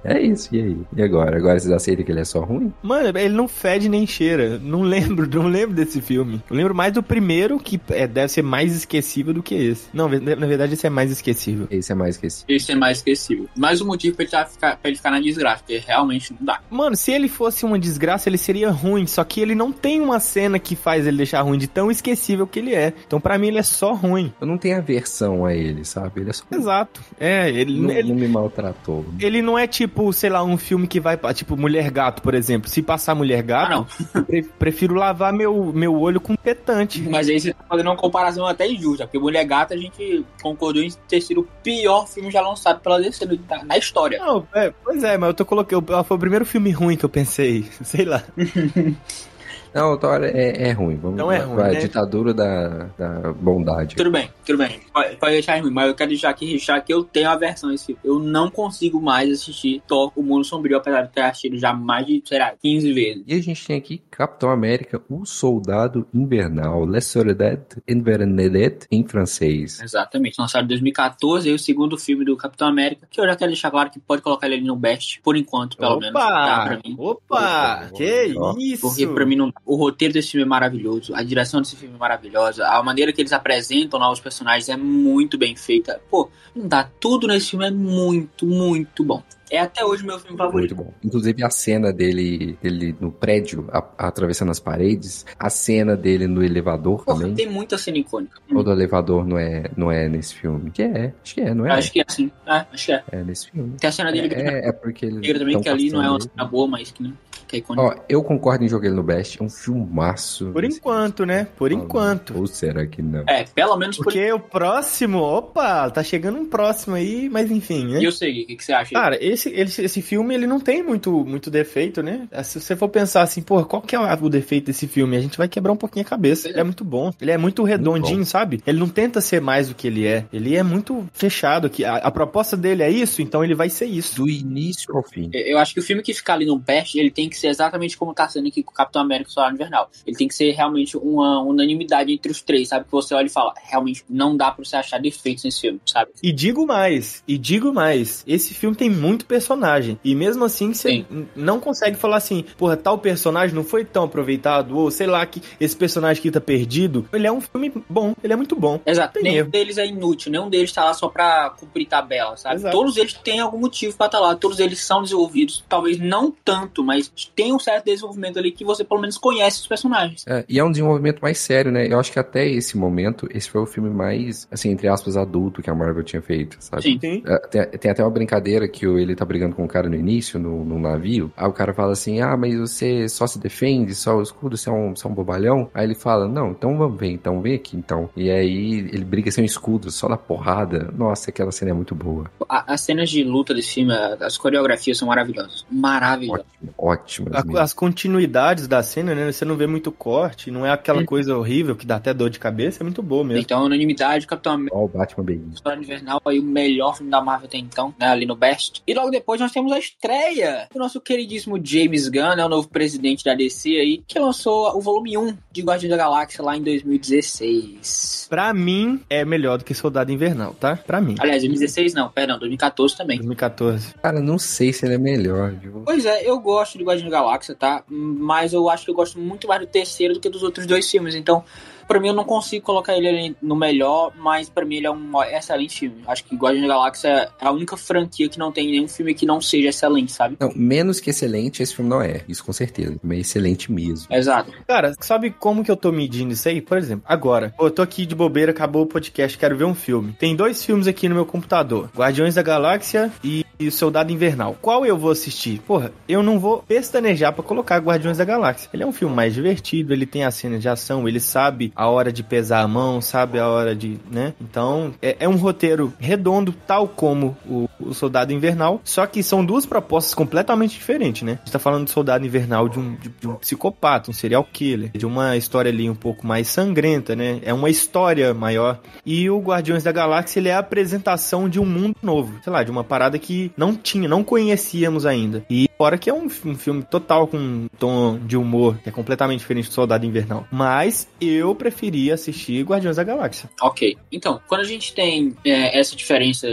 [0.03, 0.77] É isso, e aí?
[0.97, 1.37] E agora?
[1.37, 2.73] Agora vocês aceitam que ele é só ruim?
[2.83, 4.59] Mano, ele não fede nem cheira.
[4.59, 6.43] Não lembro, não lembro desse filme.
[6.51, 9.85] Eu lembro mais do primeiro, que é, deve ser mais esquecível do que esse.
[9.93, 11.67] Não, na verdade esse é mais esquecível.
[11.71, 12.45] Esse é mais que esse.
[12.71, 13.47] É mais esquecível.
[13.57, 16.45] Mais um motivo pra ele, tá- ficar, pra ele ficar na desgraça, porque realmente não
[16.47, 16.61] dá.
[16.71, 19.07] Mano, se ele fosse uma desgraça, ele seria ruim.
[19.07, 22.47] Só que ele não tem uma cena que faz ele deixar ruim de tão esquecível
[22.47, 22.93] que ele é.
[23.07, 24.33] Então, pra mim, ele é só ruim.
[24.41, 26.21] Eu não tenho aversão a ele, sabe?
[26.23, 26.45] Ele é só.
[26.53, 27.01] Exato.
[27.21, 29.05] É, ele, Não, ele, não me maltratou.
[29.21, 31.17] ele não é tipo, sei lá, um filme que vai.
[31.35, 32.69] Tipo, Mulher Gato, por exemplo.
[32.69, 33.87] Se passar Mulher Ah, Gato,
[34.27, 37.01] pre- prefiro lavar meu, meu olho com petante.
[37.03, 40.83] Mas aí você tá fazendo uma comparação até injusta, porque Mulher Gata a gente concordou
[40.83, 44.19] em ter sido o pior filme já lançado pela DC na- na história.
[44.19, 46.05] Não, é, pois é, mas eu tô colocando.
[46.05, 47.65] Foi o primeiro filme ruim que eu pensei.
[47.83, 48.23] Sei lá.
[49.75, 50.97] Não, o Thor é, é ruim.
[50.97, 51.81] Vamos Não é ruim, vai, né?
[51.81, 53.97] ditadura da, da bondade.
[53.97, 54.81] Tudo bem, tudo bem.
[54.93, 57.39] Pode, pode deixar ruim, mas eu quero deixar aqui registrar que eu tenho a
[57.75, 58.01] esse filme.
[58.05, 62.07] Eu não consigo mais assistir Thor, o Mundo Sombrio, apesar de ter assistido já mais
[62.07, 63.25] de, sei lá, 15 vezes.
[63.27, 69.81] E a gente tem aqui Capitão América, o Soldado Invernal, Le Soldat Invernelle em francês.
[69.81, 70.37] Exatamente.
[70.39, 73.71] Lançado em 2014, aí o segundo filme do Capitão América, que eu já quero deixar
[73.71, 76.15] claro que pode colocar ele ali no best, por enquanto, pelo menos.
[76.15, 76.95] Tá pra mim.
[76.97, 77.91] Opa!
[77.95, 78.83] Que Ó, isso!
[78.83, 79.53] Porque pra mim não...
[79.67, 83.21] o roteiro desse filme é maravilhoso, a direção desse filme é maravilhosa, a maneira que
[83.23, 86.01] eles apresentam lá os personagens é muito bem feita.
[86.11, 89.23] Pô, não dá, tudo nesse filme é muito, muito bom.
[89.51, 90.75] É até hoje meu filme favorito.
[90.75, 90.95] Muito bom.
[91.05, 96.43] Inclusive a cena dele, dele no prédio, a- atravessando as paredes, a cena dele no
[96.43, 97.35] elevador Porra, também.
[97.35, 98.41] tem muita cena icônica.
[98.49, 100.71] Todo elevador não é, não é nesse filme.
[100.71, 101.73] Que é, acho que é, não é?
[101.73, 102.33] Acho que é assim.
[102.47, 103.05] É, acho que é.
[103.13, 103.77] É nesse filme.
[103.79, 105.39] Tem a cena dele gritando É, é porque ele.
[105.39, 107.13] também, que ali não é uma cena boa, mas que, né,
[107.55, 107.87] que é icônica.
[107.87, 109.41] Ó, eu concordo em jogar ele no Best.
[109.41, 110.51] É um filmaço.
[110.53, 111.47] Por enquanto, né?
[111.57, 112.37] Por enquanto.
[112.37, 113.25] Ou será que não?
[113.27, 117.87] É, pelo menos por Porque o próximo, opa, tá chegando um próximo aí, mas enfim,
[117.87, 118.01] né?
[118.01, 118.95] E eu sei, o que, que você acha?
[118.95, 122.29] Cara, esse, esse, esse filme, ele não tem muito, muito defeito, né?
[122.43, 125.17] Se você for pensar assim, pô, qual que é o defeito desse filme?
[125.17, 126.49] A gente vai quebrar um pouquinho a cabeça.
[126.49, 127.13] Ele é muito bom.
[127.21, 128.63] Ele é muito redondinho, sabe?
[128.67, 130.25] Ele não tenta ser mais do que ele é.
[130.33, 131.69] Ele é muito fechado.
[131.71, 134.17] Que a, a proposta dele é isso, então ele vai ser isso.
[134.17, 135.31] Do início ao fim.
[135.33, 137.49] Eu acho que o filme que ficar ali no best, ele tem que ser ser
[137.49, 139.91] exatamente como tá sendo aqui com o Capitão América e o Soldado Invernal.
[140.07, 142.87] Ele tem que ser realmente uma unanimidade entre os três, sabe?
[142.87, 146.13] Que você olha e fala, realmente não dá pra você achar defeitos nesse filme, sabe?
[146.23, 149.99] E digo mais, e digo mais, esse filme tem muito personagem.
[150.03, 151.27] E mesmo assim, você Sim.
[151.37, 155.43] não consegue falar assim, porra, tal personagem não foi tão aproveitado, ou sei lá, que
[155.61, 157.07] esse personagem aqui tá perdido.
[157.13, 158.81] Ele é um filme bom, ele é muito bom.
[158.87, 159.21] Exato.
[159.23, 159.51] Nenhum erro.
[159.51, 162.57] deles é inútil, nenhum deles tá lá só pra cumprir tabela, sabe?
[162.57, 162.77] Exato.
[162.77, 166.83] Todos eles têm algum motivo pra estar lá, todos eles são desenvolvidos, talvez não tanto,
[166.83, 170.25] mas tem um certo desenvolvimento ali que você pelo menos conhece os personagens.
[170.27, 171.87] É, e é um desenvolvimento mais sério, né?
[171.91, 175.63] Eu acho que até esse momento, esse foi o filme mais, assim, entre aspas, adulto
[175.63, 176.83] que a Marvel tinha feito, sabe?
[176.83, 176.99] Sim.
[177.01, 177.23] Sim.
[177.27, 179.95] É, Tem, tem até uma brincadeira que o- ele tá brigando com o cara no
[179.95, 181.33] início, no, no navio.
[181.37, 184.69] Aí o cara fala assim: Ah, mas você só se defende, só o escudo, você
[184.69, 185.71] é um, você é um bobalhão.
[185.75, 188.09] Aí ele fala: Não, então vamos ver, então vem aqui então.
[188.17, 190.91] E aí ele briga sem escudo, só na porrada.
[190.97, 192.31] Nossa, aquela cena é muito boa.
[192.49, 195.65] A- as cenas de luta desse filme, as coreografias são maravilhosas.
[195.71, 196.45] Maravilhosas.
[196.77, 197.57] Ótimo, ótimas.
[197.57, 199.31] A- as continuidades da cena, né?
[199.31, 201.07] Você não vê muito corte, não é aquela Hum.
[201.07, 203.41] coisa horrível que dá até dor de cabeça, é muito boa mesmo.
[203.43, 204.77] Então, unanimidade, Capitão América.
[204.77, 205.59] Ó, o Batman Begins.
[205.59, 208.83] Soldado Invernal aí o melhor filme da Marvel até então, né, ali no Best.
[208.87, 212.69] E logo depois nós temos a estreia do nosso queridíssimo James Gunn, né, o novo
[212.69, 216.63] presidente da DC aí, que lançou o volume 1 de Guardiões da Galáxia lá em
[216.63, 218.27] 2016.
[218.29, 220.77] Pra mim, é melhor do que Soldado Invernal, tá?
[220.77, 221.15] Pra mim.
[221.19, 223.17] Aliás, 2016 não, perdão, 2014 também.
[223.19, 223.95] 2014.
[224.03, 225.83] Cara, não sei se ele é melhor, viu?
[225.85, 227.85] Pois é, eu gosto de Guardiões da Galáxia, tá?
[227.89, 230.91] Mas eu acho que eu gosto muito mais do terceiro do que dos outros dois
[230.91, 231.45] filmes, então...
[231.87, 234.91] Pra mim, eu não consigo colocar ele ali no melhor, mas pra mim ele é
[234.91, 236.03] um excelente filme.
[236.07, 239.27] Acho que Guardiões da Galáxia é a única franquia que não tem nenhum filme que
[239.27, 240.35] não seja excelente, sabe?
[240.41, 242.23] Não, menos que excelente, esse filme não é.
[242.27, 242.97] Isso com certeza.
[243.03, 244.07] Mas é excelente mesmo.
[244.11, 244.51] Exato.
[244.67, 246.63] Cara, sabe como que eu tô medindo isso aí?
[246.63, 250.15] Por exemplo, agora, eu tô aqui de bobeira, acabou o podcast, quero ver um filme.
[250.19, 254.57] Tem dois filmes aqui no meu computador: Guardiões da Galáxia e e Soldado Invernal.
[254.61, 255.61] Qual eu vou assistir?
[255.61, 258.69] Porra, eu não vou pestanejar pra colocar Guardiões da Galáxia.
[258.73, 261.89] Ele é um filme mais divertido, ele tem as cenas de ação, ele sabe a
[261.89, 264.35] hora de pesar a mão, sabe a hora de, né?
[264.41, 269.45] Então, é, é um roteiro redondo, tal como o, o Soldado Invernal, só que são
[269.45, 271.33] duas propostas completamente diferentes, né?
[271.33, 274.47] A gente tá falando do Soldado Invernal de um, de, de um psicopata, um serial
[274.53, 277.41] killer, de uma história ali um pouco mais sangrenta, né?
[277.43, 278.81] É uma história maior.
[279.05, 282.63] E o Guardiões da Galáxia, ele é a apresentação de um mundo novo, sei lá,
[282.63, 285.45] de uma parada que não tinha, não conhecíamos ainda.
[285.49, 288.93] E fora que é um, um filme total com um tom de humor que é
[288.93, 290.47] completamente diferente do Soldado Invernal.
[290.51, 293.51] Mas eu preferia assistir Guardiões da Galáxia.
[293.61, 293.97] Ok.
[294.11, 296.47] Então, quando a gente tem é, essa diferença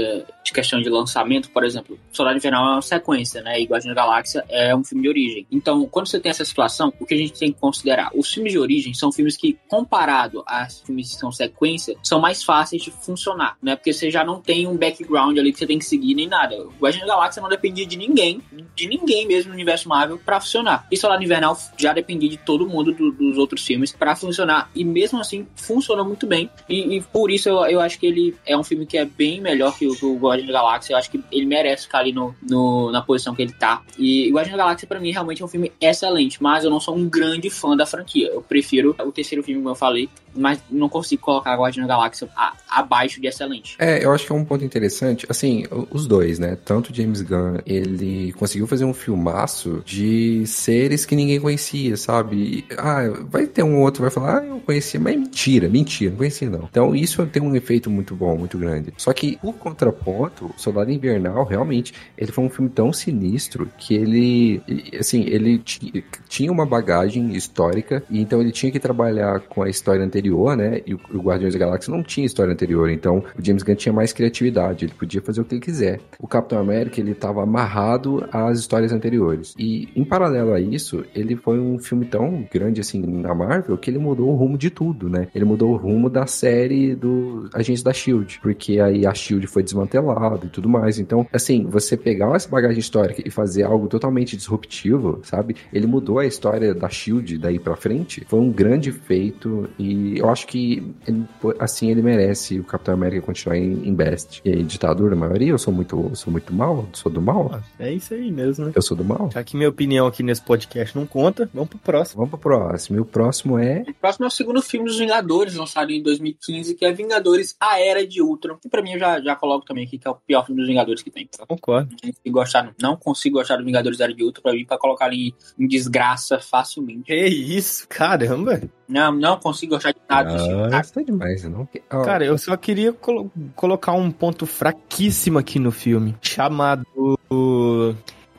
[0.44, 3.60] de questão de lançamento, por exemplo, Soldado Invernal é uma sequência, né?
[3.60, 5.48] E Guardiões da Galáxia é um filme de origem.
[5.52, 8.10] Então, quando você tem essa situação, o que a gente tem que considerar?
[8.16, 12.44] Os filmes de origem são filmes que, comparado a filmes que são sequência, são mais
[12.44, 13.76] fáceis de funcionar, né?
[13.76, 16.56] Porque você já não tem um background ali que você tem que seguir nem nada.
[16.80, 18.42] Guardiões da Galáxia não dependia de ninguém,
[18.76, 20.86] de ninguém mesmo no universo Marvel pra funcionar.
[20.91, 24.70] E Soldado Invernal já dependia de todo mundo do- dos outros filmes pra funcionar.
[24.76, 26.49] E mesmo assim, funciona muito bem.
[26.70, 29.41] E, e por isso eu, eu acho que ele é um filme que é bem
[29.41, 30.93] melhor que o, que o da Galáxia.
[30.93, 33.82] Eu acho que ele merece ficar ali no, no- na posição que ele tá.
[33.97, 36.41] E o Guardiões da Galáxia, pra mim, realmente é um filme excelente.
[36.41, 38.28] Mas eu não sou um grande fã da franquia.
[38.30, 40.09] Eu prefiro o terceiro filme, como eu falei.
[40.36, 43.76] Mas não consigo colocar Guardiões da Galáxia a- abaixo de excelente.
[43.80, 45.26] É, eu acho que é um ponto interessante.
[45.30, 46.58] Assim, os dois, né?
[46.64, 52.36] Tanto James Gunn, ele conseguiu fazer um filmaço de seres que ninguém conhecia, sabe?
[52.38, 56.12] E, ah, vai ter um outro vai falar, ah, eu conhecia, mas é mentira, mentira,
[56.12, 56.68] não conhecia não.
[56.70, 58.94] Então isso tem um efeito muito bom, muito grande.
[58.98, 64.62] Só que, por contraponto, Soldado Invernal, realmente, ele foi um filme tão sinistro que ele,
[65.00, 69.70] assim, ele ti- tinha uma bagagem histórica e então ele tinha que trabalhar com a
[69.70, 70.82] história anterior, né?
[70.86, 74.14] E o, Guardiões da Galáxia não tinha história anterior, então o James Gunn tinha mais
[74.14, 76.00] criatividade, ele podia fazer o que ele quiser.
[76.20, 79.54] O Capitão América, ele estava amarrado às histórias anteriores.
[79.58, 83.90] E em paralelo a isso, ele foi um filme tão grande assim na Marvel que
[83.90, 85.28] ele mudou o rumo de tudo, né?
[85.34, 89.64] Ele mudou o rumo da série do Agentes da Shield, porque aí a Shield foi
[89.64, 91.00] desmantelada e tudo mais.
[91.00, 95.56] Então, assim, você pegar essa bagagem histórica e fazer algo totalmente disruptivo, sabe?
[95.74, 98.24] Ele mudou a história da Shield daí pra frente.
[98.28, 101.26] Foi um grande feito e eu acho que ele-
[101.59, 104.41] assim ele merece o Capitão América continuar em, em best.
[104.45, 107.49] E aí, ditadura, a maioria, eu sou muito, eu sou muito mal, sou do mal.
[107.53, 108.72] Ah, É isso aí mesmo, né?
[108.76, 109.30] Eu sou do mal.
[109.34, 112.18] Já que minha opinião aqui nesse podcast não conta, vamos pro próximo.
[112.18, 112.97] Vamos pro próximo.
[112.97, 113.84] E o próximo é.
[113.88, 117.80] O próximo é o segundo filme dos Vingadores, lançado em 2015, que é Vingadores A
[117.80, 118.57] Era de Ultron.
[118.62, 120.68] Que pra mim eu já, já coloco também aqui, que é o pior filme dos
[120.68, 121.28] Vingadores que tem.
[121.47, 121.89] Concordo.
[121.91, 124.78] Não consigo gostar, não consigo gostar do Vingadores A Era de Ultron pra mim, pra
[124.78, 127.03] colocar ali em desgraça facilmente.
[127.03, 128.62] Que isso, caramba.
[128.92, 130.36] Não, não consigo gostar de nada.
[130.36, 130.82] Ah, cara.
[130.82, 131.68] isso é demais, não?
[131.92, 136.86] Ó, Cara, eu só queria colo- colocar um ponto fraquíssimo aqui no filme, chamado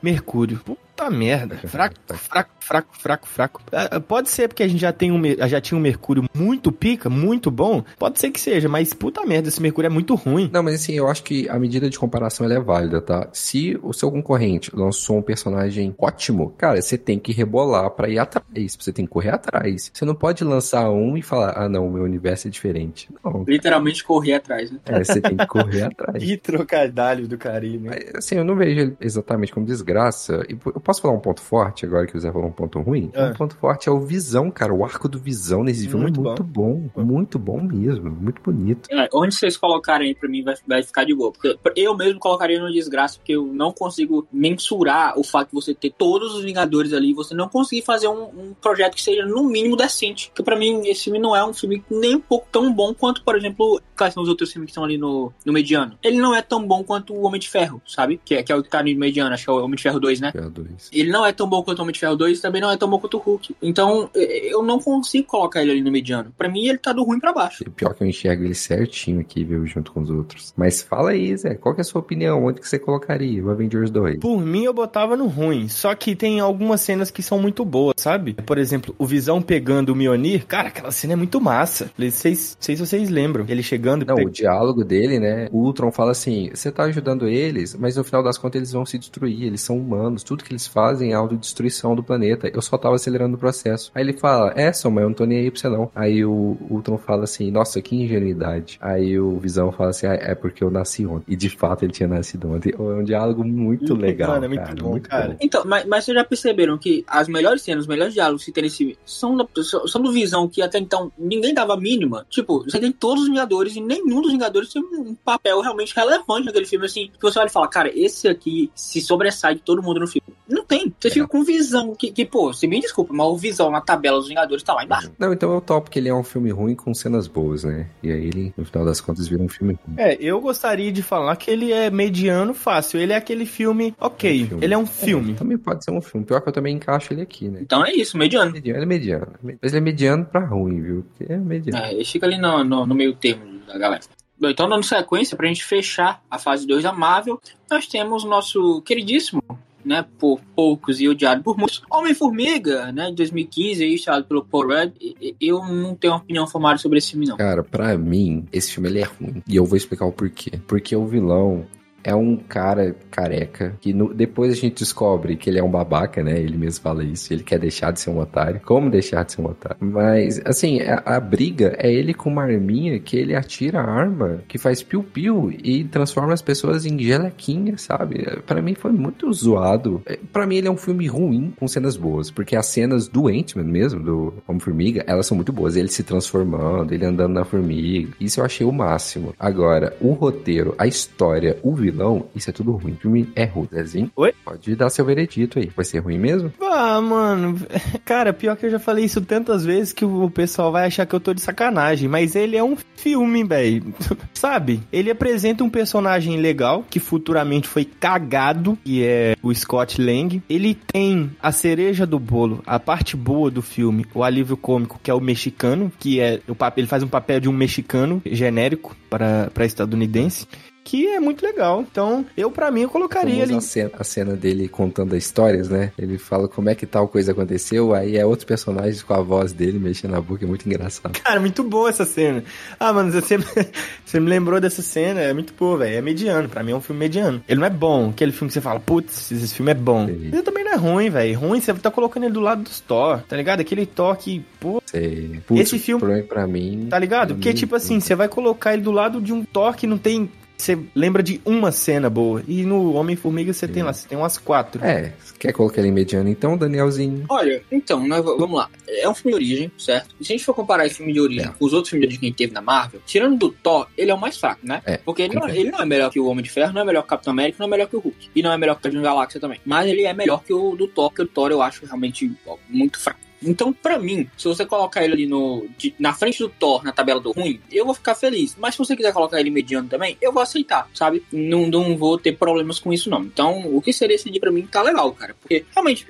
[0.03, 0.61] Mercúrio.
[0.95, 1.57] Puta merda.
[1.57, 3.63] Fraco, fraco, fraco, fraco, fraco.
[3.73, 7.09] Ah, Pode ser porque a gente já, tem um, já tinha um Mercúrio muito pica,
[7.09, 7.83] muito bom.
[7.99, 10.51] Pode ser que seja, mas puta merda, esse Mercúrio é muito ruim.
[10.53, 13.29] Não, mas assim, eu acho que a medida de comparação ela é válida, tá?
[13.33, 18.19] Se o seu concorrente lançou um personagem ótimo, cara, você tem que rebolar pra ir
[18.19, 19.91] atrás, você tem que correr atrás.
[19.93, 23.09] Você não pode lançar um e falar, ah não, meu universo é diferente.
[23.25, 24.79] Não, Literalmente correr atrás, né?
[24.85, 26.23] é, você tem que correr atrás.
[26.23, 27.89] Que trocadilho do Caribe.
[27.89, 30.45] Mas, Assim, eu não vejo ele exatamente como desgraça.
[30.49, 33.11] E eu posso falar um ponto forte agora que o Zé falou um ponto ruim?
[33.15, 33.27] É.
[33.27, 34.73] Um ponto forte é o Visão, cara.
[34.73, 36.91] O arco do Visão nesse filme muito é muito bom.
[36.95, 37.03] bom.
[37.03, 38.11] Muito bom mesmo.
[38.11, 38.89] Muito bonito.
[38.91, 41.33] É, onde vocês colocarem aí pra mim vai, vai ficar de boa.
[41.33, 45.75] Porque eu mesmo colocaria no desgraça, porque eu não consigo mensurar o fato de você
[45.75, 49.25] ter todos os Vingadores ali e você não conseguir fazer um, um, projeto que seja
[49.25, 50.29] no mínimo decente.
[50.29, 53.23] Porque pra mim esse filme não é um filme nem um pouco tão bom quanto,
[53.23, 55.97] por exemplo, quais são os outros filmes que estão ali no, no mediano.
[56.03, 58.21] Ele não é tão bom quanto o Homem de Ferro, sabe?
[58.25, 59.83] Que é, que é o que tá no mediano, acho que é o Homem de
[59.83, 60.33] Ferro 2, né?
[60.33, 60.91] Ferro 2 incríveis.
[60.93, 62.89] Ele não é tão bom quanto o Homem de Ferro 2, também não é tão
[62.89, 63.55] bom quanto o Hulk.
[63.63, 66.33] Então, eu não consigo colocar ele ali no mediano.
[66.37, 67.65] Para mim, ele tá do ruim para baixo.
[67.71, 70.53] Pior que eu enxergo ele certinho aqui, viu, junto com os outros.
[70.57, 72.45] Mas fala aí, Zé, qual que é a sua opinião?
[72.45, 74.19] Onde que você colocaria o Avengers 2?
[74.19, 75.69] Por mim, eu botava no ruim.
[75.69, 78.35] Só que tem algumas cenas que são muito boas, sabe?
[78.35, 80.47] Por exemplo, o Visão pegando o Mionir.
[80.47, 81.91] Cara, aquela cena é muito massa.
[81.97, 83.45] Não sei, sei se vocês lembram.
[83.49, 84.05] Ele chegando...
[84.05, 84.25] Não, pe...
[84.25, 85.49] o diálogo dele, né?
[85.51, 88.85] O Ultron fala assim, você tá ajudando eles, mas no final das contas eles vão
[88.85, 89.45] se destruir.
[89.45, 90.23] Eles são humanos.
[90.23, 92.49] Tudo que eles fazem é autodestruição do planeta.
[92.53, 93.91] Eu só tava acelerando o processo.
[93.95, 95.91] Aí ele fala: é, Sam, mas eu não tô nem aí pra você não.
[95.95, 98.79] Aí o Ultron fala assim: nossa, que ingenuidade.
[98.81, 101.33] Aí o Visão fala assim: ah, é porque eu nasci ontem.
[101.33, 102.73] E de fato ele tinha nascido ontem.
[102.77, 104.31] É um diálogo muito legal.
[104.33, 105.29] Mano, é muito cara, bom, muito cara.
[105.29, 105.37] bom.
[105.41, 108.65] Então, mas, mas vocês já perceberam que as melhores cenas, os melhores diálogos que tem
[108.65, 112.27] nesse filme são, da- são são do Visão, que até então ninguém dava a mínima.
[112.29, 116.47] Tipo, você tem todos os Vingadores e nenhum dos Vingadores tem um papel realmente relevante
[116.47, 117.11] naquele filme, assim.
[117.13, 120.23] Que você olha e fala, cara, esse aqui se sobressai de todo mundo no filme.
[120.53, 120.93] Não tem.
[121.01, 124.19] Você fica com Visão, que, que, pô, se me desculpa, mas o Visão na tabela
[124.19, 125.11] dos Vingadores tá lá embaixo.
[125.19, 127.89] Não, então eu topo que ele é um filme ruim com cenas boas, né?
[128.03, 129.97] E aí ele, no final das contas, vira um filme ruim.
[129.97, 133.01] É, eu gostaria de falar que ele é mediano fácil.
[133.01, 134.31] Ele é aquele filme, ok.
[134.31, 134.65] É um filme.
[134.65, 135.35] Ele é um filme.
[135.35, 136.27] Também pode ser um filme.
[136.27, 137.61] Pior que eu também encaixo ele aqui, né?
[137.63, 138.53] Então é isso, mediano.
[138.53, 139.29] Mediano, ele é mediano.
[139.43, 141.05] Mas ele é mediano pra ruim, viu?
[141.05, 141.83] Porque é mediano.
[141.83, 144.03] É, ele fica ali no, no, no meio termo da galera.
[144.39, 147.41] Bom, então, dando sequência, pra gente fechar a fase 2 da Marvel,
[147.71, 149.41] nós temos o nosso queridíssimo,
[149.85, 154.69] né, por poucos e odiado por muitos, Homem-Formiga, né, de 2015, aí, estrelado pelo Paul
[154.69, 154.93] Rudd.
[155.41, 157.37] Eu não tenho uma opinião formada sobre esse filme, não.
[157.37, 159.43] Cara, pra mim, esse filme ele é ruim.
[159.47, 160.53] E eu vou explicar o porquê.
[160.67, 161.67] Porque o vilão
[162.05, 166.23] é um cara careca que no- depois a gente descobre que ele é um babaca,
[166.23, 166.39] né?
[166.39, 167.33] Ele mesmo fala isso.
[167.33, 168.61] Ele quer deixar de ser um otário.
[168.65, 169.77] Como deixar de ser um otário?
[169.81, 174.41] Mas, assim, a, a briga é ele com uma arminha que ele atira a arma
[174.49, 178.25] que faz piu-piu e transforma as pessoas em gelequinha, sabe?
[178.47, 180.03] Pra mim foi muito zoado.
[180.07, 182.31] É, Pra mim ele é um filme ruim com cenas boas.
[182.31, 185.77] Porque as cenas do Ant-Man mesmo, do Homem-Formiga, elas são muito boas.
[185.77, 188.13] Ele se transformando, ele andando na formiga.
[188.21, 189.35] Isso eu achei o máximo.
[189.39, 191.92] Agora, o roteiro, a história, o vilão,
[192.35, 192.93] isso é tudo ruim.
[192.93, 193.69] O filme é ruim.
[193.73, 194.35] Zezinho, Oi?
[194.45, 195.71] pode dar seu veredito aí.
[195.75, 196.53] Vai ser ruim mesmo?
[196.61, 197.59] Ah, mano.
[198.05, 201.15] Cara, pior que eu já falei isso tantas vezes que o pessoal vai achar que
[201.15, 202.09] eu tô de sacanagem.
[202.09, 203.95] Mas ele é um filme, velho.
[204.35, 204.81] Sabe?
[204.93, 210.43] Ele apresenta um personagem legal que futuramente foi cagado, que é o Scott Lang.
[210.49, 215.11] Ele tem a cereja do bolo, a parte boa do filme, o alívio cômico, que
[215.11, 218.97] é o mexicano, que é o papel, ele faz um papel de um mexicano genérico
[219.09, 220.47] para para estadunidense.
[220.85, 221.81] Que é muito legal.
[221.91, 223.55] Então, eu, pra mim, eu colocaria ele.
[223.55, 225.93] A cena, a cena dele contando as histórias, né?
[225.97, 229.53] Ele fala como é que tal coisa aconteceu, aí é outros personagens com a voz
[229.53, 231.19] dele mexendo na boca, é muito engraçado.
[231.23, 232.43] Cara, muito boa essa cena.
[232.81, 233.39] Ah, mano, você,
[234.05, 235.97] você me lembrou dessa cena, é muito boa, velho.
[235.97, 237.43] É mediano, pra mim é um filme mediano.
[237.49, 240.09] Ele não é bom, aquele filme que você fala, putz, esse filme é bom.
[240.09, 241.39] Ele também não é ruim, velho.
[241.39, 243.61] Ruim, você tá colocando ele do lado dos Thor, tá ligado?
[243.61, 245.41] Aquele Thor que, pô, Sei.
[245.47, 246.89] Putz, Esse filme- pra mim.
[246.91, 247.29] tá ligado?
[247.29, 249.97] pra Porque, tipo assim, você vai colocar ele do lado de um Thor que não
[249.97, 250.31] tem.
[250.63, 252.41] Você lembra de uma cena boa.
[252.47, 254.81] E no Homem-Formiga você tem lá, você tem umas quatro.
[254.85, 257.25] É, quer colocar ele em mediano então, Danielzinho?
[257.29, 258.71] Olha, então, nós v- vamos lá.
[258.87, 260.15] É um filme de origem, certo?
[260.21, 261.49] E se a gente for comparar esse filme de origem É.
[261.49, 264.15] com os outros filmes de origem que teve na Marvel, tirando do Thor, ele é
[264.15, 264.81] o mais fraco, né?
[264.87, 265.61] É, Porque ele não, concordo.
[265.61, 267.33] ele não é melhor que o Homem de Ferro, não é melhor que o Capitão
[267.33, 268.31] América, não é melhor que o Hulk.
[268.33, 269.59] E não é melhor que o Guardião Galáxia também.
[269.67, 272.57] Mas ele é melhor que o do Thor, porque o Thor eu acho realmente ó,
[272.69, 273.19] muito fraco.
[273.45, 276.93] Então, pra mim, se você colocar ele ali no, de, na frente do Thor, na
[276.93, 278.57] tabela do ruim, eu vou ficar feliz.
[278.59, 281.23] Mas se você quiser colocar ele mediano também, eu vou aceitar, sabe?
[281.33, 283.23] Não, não vou ter problemas com isso, não.
[283.23, 285.35] Então, o que seria esse dia pra mim tá legal, cara.
[285.41, 286.07] Porque, realmente,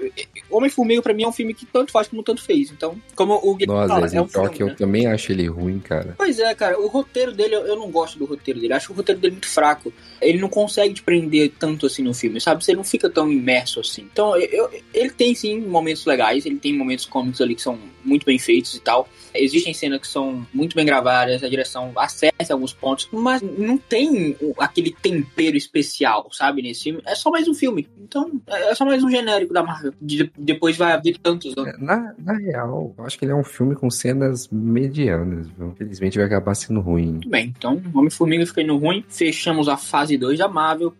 [0.50, 2.70] Homem-Formiga pra mim é um filme que tanto faz como tanto fez.
[2.70, 4.70] Então, como o Guilherme fala, é um filme, que né?
[4.70, 6.14] eu também acho ele ruim, cara.
[6.16, 6.78] Pois é, cara.
[6.78, 8.72] O roteiro dele, eu não gosto do roteiro dele.
[8.72, 9.92] Acho o roteiro dele muito fraco.
[10.20, 12.64] Ele não consegue te prender tanto assim no filme, sabe?
[12.64, 14.08] Você não fica tão imerso assim.
[14.12, 18.26] Então, eu, ele tem sim momentos legais, ele tem momentos cômicos ali que são muito
[18.26, 19.08] bem feitos e tal.
[19.34, 24.36] Existem cenas que são muito bem gravadas, a direção acerta alguns pontos, mas não tem
[24.58, 27.00] aquele tempero especial, sabe, nesse filme.
[27.06, 27.88] É só mais um filme.
[27.98, 29.94] Então, é só mais um genérico da Marvel.
[30.00, 31.54] De, depois vai haver tantos.
[31.54, 31.72] Né?
[31.78, 35.68] Na, na real, eu acho que ele é um filme com cenas medianas, viu?
[35.68, 37.12] Infelizmente vai acabar sendo ruim.
[37.12, 39.04] Muito bem, então Homem-Formiga fica indo ruim.
[39.08, 40.94] Fechamos a fase 2 da Marvel.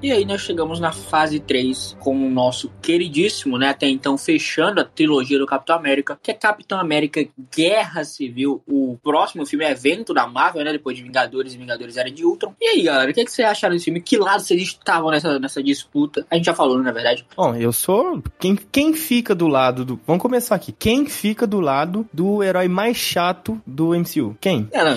[0.00, 3.70] E aí nós chegamos na fase 3 com o nosso queridíssimo, né?
[3.70, 8.96] Até então fechando a trilogia do Capitão América, que é Capitão América Guerra Civil, o
[9.02, 10.70] próximo filme é evento da Marvel, né?
[10.70, 12.54] Depois de Vingadores e Vingadores Era de Ultron.
[12.60, 14.00] E aí, galera, o que, é que vocês acharam desse filme?
[14.00, 16.24] Que lado vocês estavam nessa, nessa disputa?
[16.30, 17.26] A gente já falou, né, na verdade.
[17.36, 18.22] Bom, eu sou.
[18.38, 20.00] Quem, quem fica do lado do.
[20.06, 20.70] Vamos começar aqui.
[20.70, 24.36] Quem fica do lado do herói mais chato do MCU?
[24.40, 24.68] Quem?
[24.70, 24.96] É, não,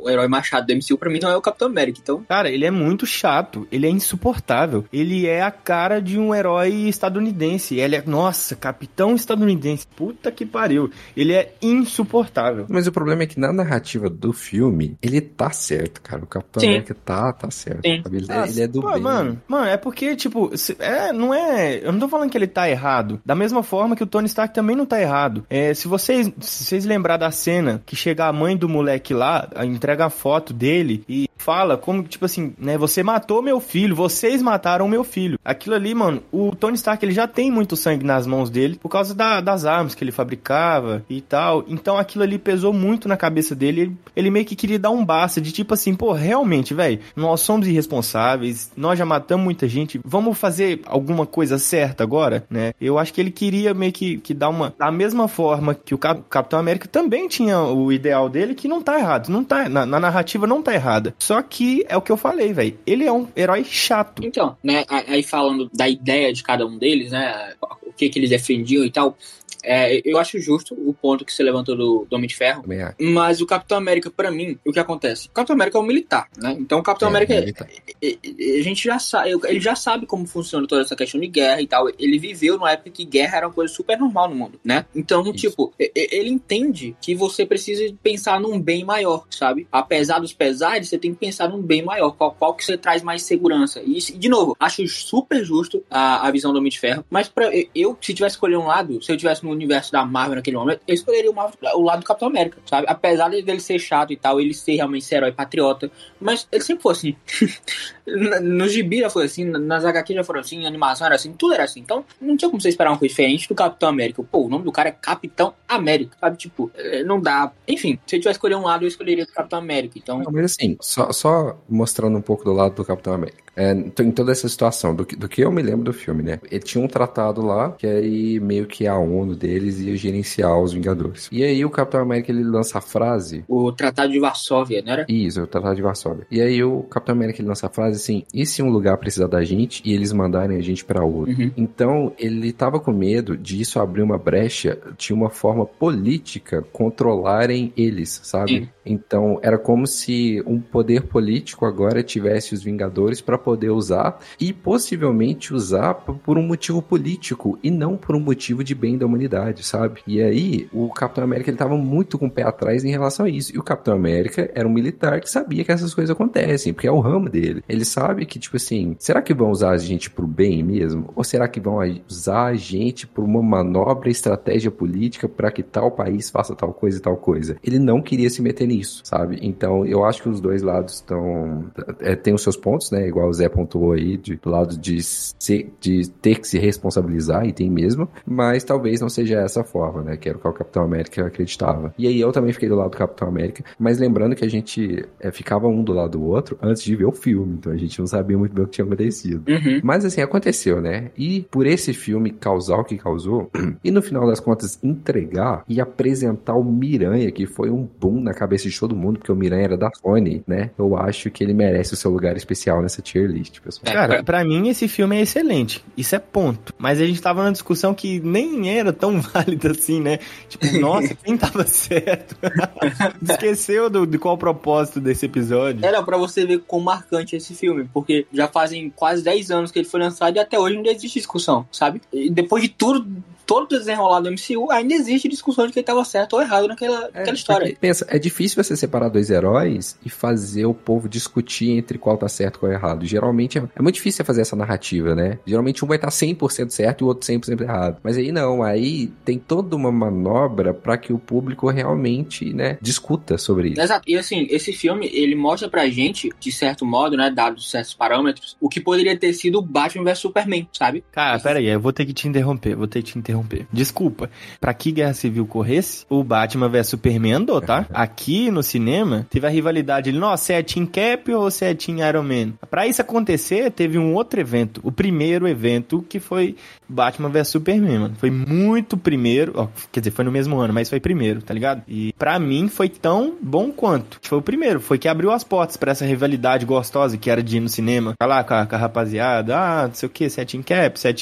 [0.00, 2.22] o herói mais chato do MCU pra mim não é o Capitão América, então.
[2.28, 3.66] Cara, ele é muito chato.
[3.72, 4.84] Ele é insuportável insuportável.
[4.92, 7.78] Ele é a cara de um herói estadunidense.
[7.78, 9.86] Ele é, nossa, capitão estadunidense.
[9.96, 10.90] Puta que pariu.
[11.16, 12.66] Ele é insuportável.
[12.68, 16.22] Mas o problema é que na narrativa do filme, ele tá certo, cara.
[16.22, 16.68] O Capitão Sim.
[16.68, 17.84] América tá, tá certo.
[17.84, 19.02] Ele, ah, ele, é do pô, bem.
[19.02, 21.80] Mano, mano, é porque, tipo, é, não é.
[21.82, 23.20] Eu não tô falando que ele tá errado.
[23.24, 25.44] Da mesma forma que o Tony Stark também não tá errado.
[25.48, 29.48] É, se vocês, se vocês lembrar da cena que chega a mãe do moleque lá,
[29.64, 32.78] entrega a foto dele e fala como, tipo assim, né?
[32.78, 35.38] Você matou meu filho, vocês mataram meu filho.
[35.44, 38.88] Aquilo ali, mano, o Tony Stark ele já tem muito sangue nas mãos dele por
[38.88, 41.64] causa da, das armas que ele fabricava e tal.
[41.66, 43.80] Então aquilo ali pesou muito na cabeça dele.
[43.80, 47.40] Ele, ele meio que queria dar um basta de tipo assim, pô, realmente, velho, nós
[47.40, 52.72] somos irresponsáveis, nós já matamos muita gente, vamos fazer alguma coisa certa agora, né?
[52.80, 54.72] Eu acho que ele queria meio que, que dar uma.
[54.78, 58.80] Da mesma forma que o Cap, Capitão América também tinha o ideal dele, que não
[58.80, 59.68] tá errado, não tá.
[59.68, 61.14] Na, na narrativa não tá errada.
[61.18, 62.76] Só que é o que eu falei, velho.
[62.84, 64.24] Ele é um herói chato.
[64.24, 68.30] Então, né, aí falando da ideia de cada um deles, né, o que que eles
[68.30, 69.16] defendiam e tal,
[69.62, 72.64] é, eu acho justo o ponto que você levantou do, do Homem de Ferro.
[72.98, 75.28] Mas o Capitão América, para mim, o que acontece?
[75.28, 76.56] O Capitão América é um militar, né?
[76.58, 80.66] Então o Capitão é, América, é, a gente já sabe, ele já sabe como funciona
[80.66, 81.88] toda essa questão de guerra e tal.
[81.98, 84.86] Ele viveu numa época que guerra era uma coisa super normal no mundo, né?
[84.94, 85.32] Então, Isso.
[85.32, 89.66] tipo, ele entende que você precisa pensar num bem maior, sabe?
[89.70, 92.12] Apesar dos pesares, você tem que pensar num bem maior.
[92.12, 93.82] Qual, qual que você traz mais segurança?
[93.84, 97.04] E, de novo, acho super justo a, a visão do Homem de Ferro.
[97.10, 100.36] Mas pra, eu, se tivesse escolher um lado, se eu tivesse no universo da Marvel
[100.36, 102.86] naquele momento, eu escolheria o, Marvel, o lado do Capitão América, sabe?
[102.88, 105.90] Apesar dele ser chato e tal, ele ser realmente esse herói patriota,
[106.20, 107.16] mas ele sempre foi assim.
[108.42, 111.64] no gibi já foi assim, nas HQ já foram assim, animação era assim, tudo era
[111.64, 111.80] assim.
[111.80, 114.22] Então, não tinha como você esperar uma coisa diferente do Capitão América.
[114.22, 116.36] Pô, o nome do cara é Capitão América, sabe?
[116.36, 117.52] Tipo, eh, não dá.
[117.66, 119.98] Enfim, se eu tivesse escolher um lado, eu escolheria o Capitão América.
[119.98, 120.18] Então...
[120.18, 123.41] Não, mas assim, só, só mostrando um pouco do lado do Capitão América.
[123.54, 126.40] É, em toda essa situação, do que, do que eu me lembro do filme, né?
[126.50, 130.72] Ele tinha um tratado lá, que aí meio que a ONU deles ia gerenciar os
[130.72, 131.28] Vingadores.
[131.30, 133.44] E aí o Capitão América, ele lança a frase...
[133.46, 135.06] O Tratado de Varsóvia, não era?
[135.08, 136.26] Isso, o Tratado de Varsóvia.
[136.30, 139.26] E aí o Capitão América, ele lança a frase assim, e se um lugar precisar
[139.26, 141.34] da gente e eles mandarem a gente para outro?
[141.38, 141.50] Uhum.
[141.56, 147.72] Então, ele tava com medo de isso abrir uma brecha de uma forma política controlarem
[147.76, 148.60] eles, sabe?
[148.60, 148.68] Sim.
[148.84, 154.52] Então, era como se um poder político agora tivesse os Vingadores para poder usar e
[154.52, 159.64] possivelmente usar por um motivo político e não por um motivo de bem da humanidade,
[159.64, 160.00] sabe?
[160.06, 163.28] E aí, o Capitão América ele tava muito com o pé atrás em relação a
[163.28, 163.54] isso.
[163.54, 166.92] E o Capitão América era um militar que sabia que essas coisas acontecem, porque é
[166.92, 167.62] o ramo dele.
[167.68, 171.10] Ele sabe que, tipo assim, será que vão usar a gente pro bem mesmo?
[171.14, 171.78] Ou será que vão
[172.08, 176.98] usar a gente por uma manobra, estratégia política para que tal país faça tal coisa
[176.98, 177.56] e tal coisa?
[177.62, 179.38] Ele não queria se meter nisso, sabe?
[179.42, 181.64] Então, eu acho que os dois lados estão.
[182.00, 183.06] É, tem os seus pontos, né?
[183.06, 187.46] Igual o Zé pontuou aí, de, do lado de, ser, de ter que se responsabilizar,
[187.46, 190.16] e tem mesmo, mas talvez não seja essa forma, né?
[190.16, 191.94] Que era o que o Capitão América acreditava.
[191.98, 195.04] E aí eu também fiquei do lado do Capitão América, mas lembrando que a gente
[195.18, 197.98] é, ficava um do lado do outro antes de ver o filme, então a gente
[197.98, 199.42] não sabia muito bem o que tinha acontecido.
[199.48, 199.80] Uhum.
[199.82, 201.10] Mas assim, aconteceu, né?
[201.16, 203.50] E por esse filme causar o que causou,
[203.82, 208.34] e no final das contas entregar e apresentar o Miranha, que foi um boom na
[208.34, 210.70] cabeça de todo mundo, porque o Miranha era da Sony, né?
[210.78, 213.82] Eu acho que ele merece o seu lugar especial nessa tier tier list, pessoal.
[213.84, 215.84] É, Cara, pra mim esse filme é excelente.
[215.96, 216.74] Isso é ponto.
[216.78, 220.18] Mas a gente tava numa discussão que nem era tão válida assim, né?
[220.48, 222.36] Tipo, nossa, quem tava certo?
[223.22, 225.84] Esqueceu do, de qual o propósito desse episódio.
[225.84, 229.70] Era pra você ver quão marcante é esse filme, porque já fazem quase 10 anos
[229.70, 232.00] que ele foi lançado e até hoje não existe discussão, sabe?
[232.12, 233.06] E depois de tudo
[233.52, 237.10] todo o desenrolar do MCU, ainda existe discussão de quem estava certo ou errado naquela,
[237.12, 237.76] é, naquela história.
[237.78, 242.30] Pensa, é difícil você separar dois heróis e fazer o povo discutir entre qual tá
[242.30, 243.04] certo e qual é errado.
[243.04, 245.38] Geralmente é, é muito difícil você fazer essa narrativa, né?
[245.46, 247.98] Geralmente um vai estar tá 100% certo e o outro 100% errado.
[248.02, 253.36] Mas aí não, aí tem toda uma manobra para que o público realmente, né, discuta
[253.36, 253.82] sobre isso.
[253.82, 254.02] Exato.
[254.08, 258.56] E assim, esse filme, ele mostra pra gente, de certo modo, né, dados certos parâmetros,
[258.58, 261.04] o que poderia ter sido Batman vs Superman, sabe?
[261.12, 263.66] Cara, pera aí, eu vou ter que te interromper, vou ter que te interromper interromper.
[263.72, 264.30] Desculpa.
[264.60, 267.86] Pra que Guerra Civil corresse, o Batman vs Superman andou, tá?
[267.92, 271.74] Aqui no cinema, teve a rivalidade ali, nossa, você é Team Cap ou você é
[271.74, 272.52] Team Iron Man?
[272.70, 274.80] Pra isso acontecer, teve um outro evento.
[274.84, 276.56] O primeiro evento que foi
[276.88, 278.14] Batman vs Superman, mano.
[278.18, 281.82] Foi muito primeiro, ó, quer dizer, foi no mesmo ano, mas foi primeiro, tá ligado?
[281.88, 284.18] E pra mim foi tão bom quanto.
[284.22, 287.56] Foi o primeiro, foi que abriu as portas para essa rivalidade gostosa que era de
[287.56, 288.14] ir no cinema.
[288.22, 291.08] Lá com a, com a rapaziada, ah, não sei o que, é Team Cap, você
[291.08, 291.12] é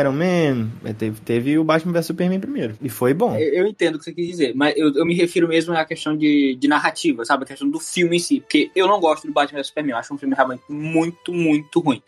[0.00, 0.68] Iron Man.
[0.98, 2.78] Teve, teve o Batman vs Superman primeiro.
[2.80, 3.36] E foi bom.
[3.36, 6.16] Eu, entendo o que você quis dizer, mas eu, eu me refiro mesmo à questão
[6.16, 7.42] de, de narrativa, sabe?
[7.42, 8.40] A questão do filme em si.
[8.40, 9.92] Porque eu não gosto do Batman vs Superman.
[9.92, 12.00] Eu acho um filme realmente muito, muito ruim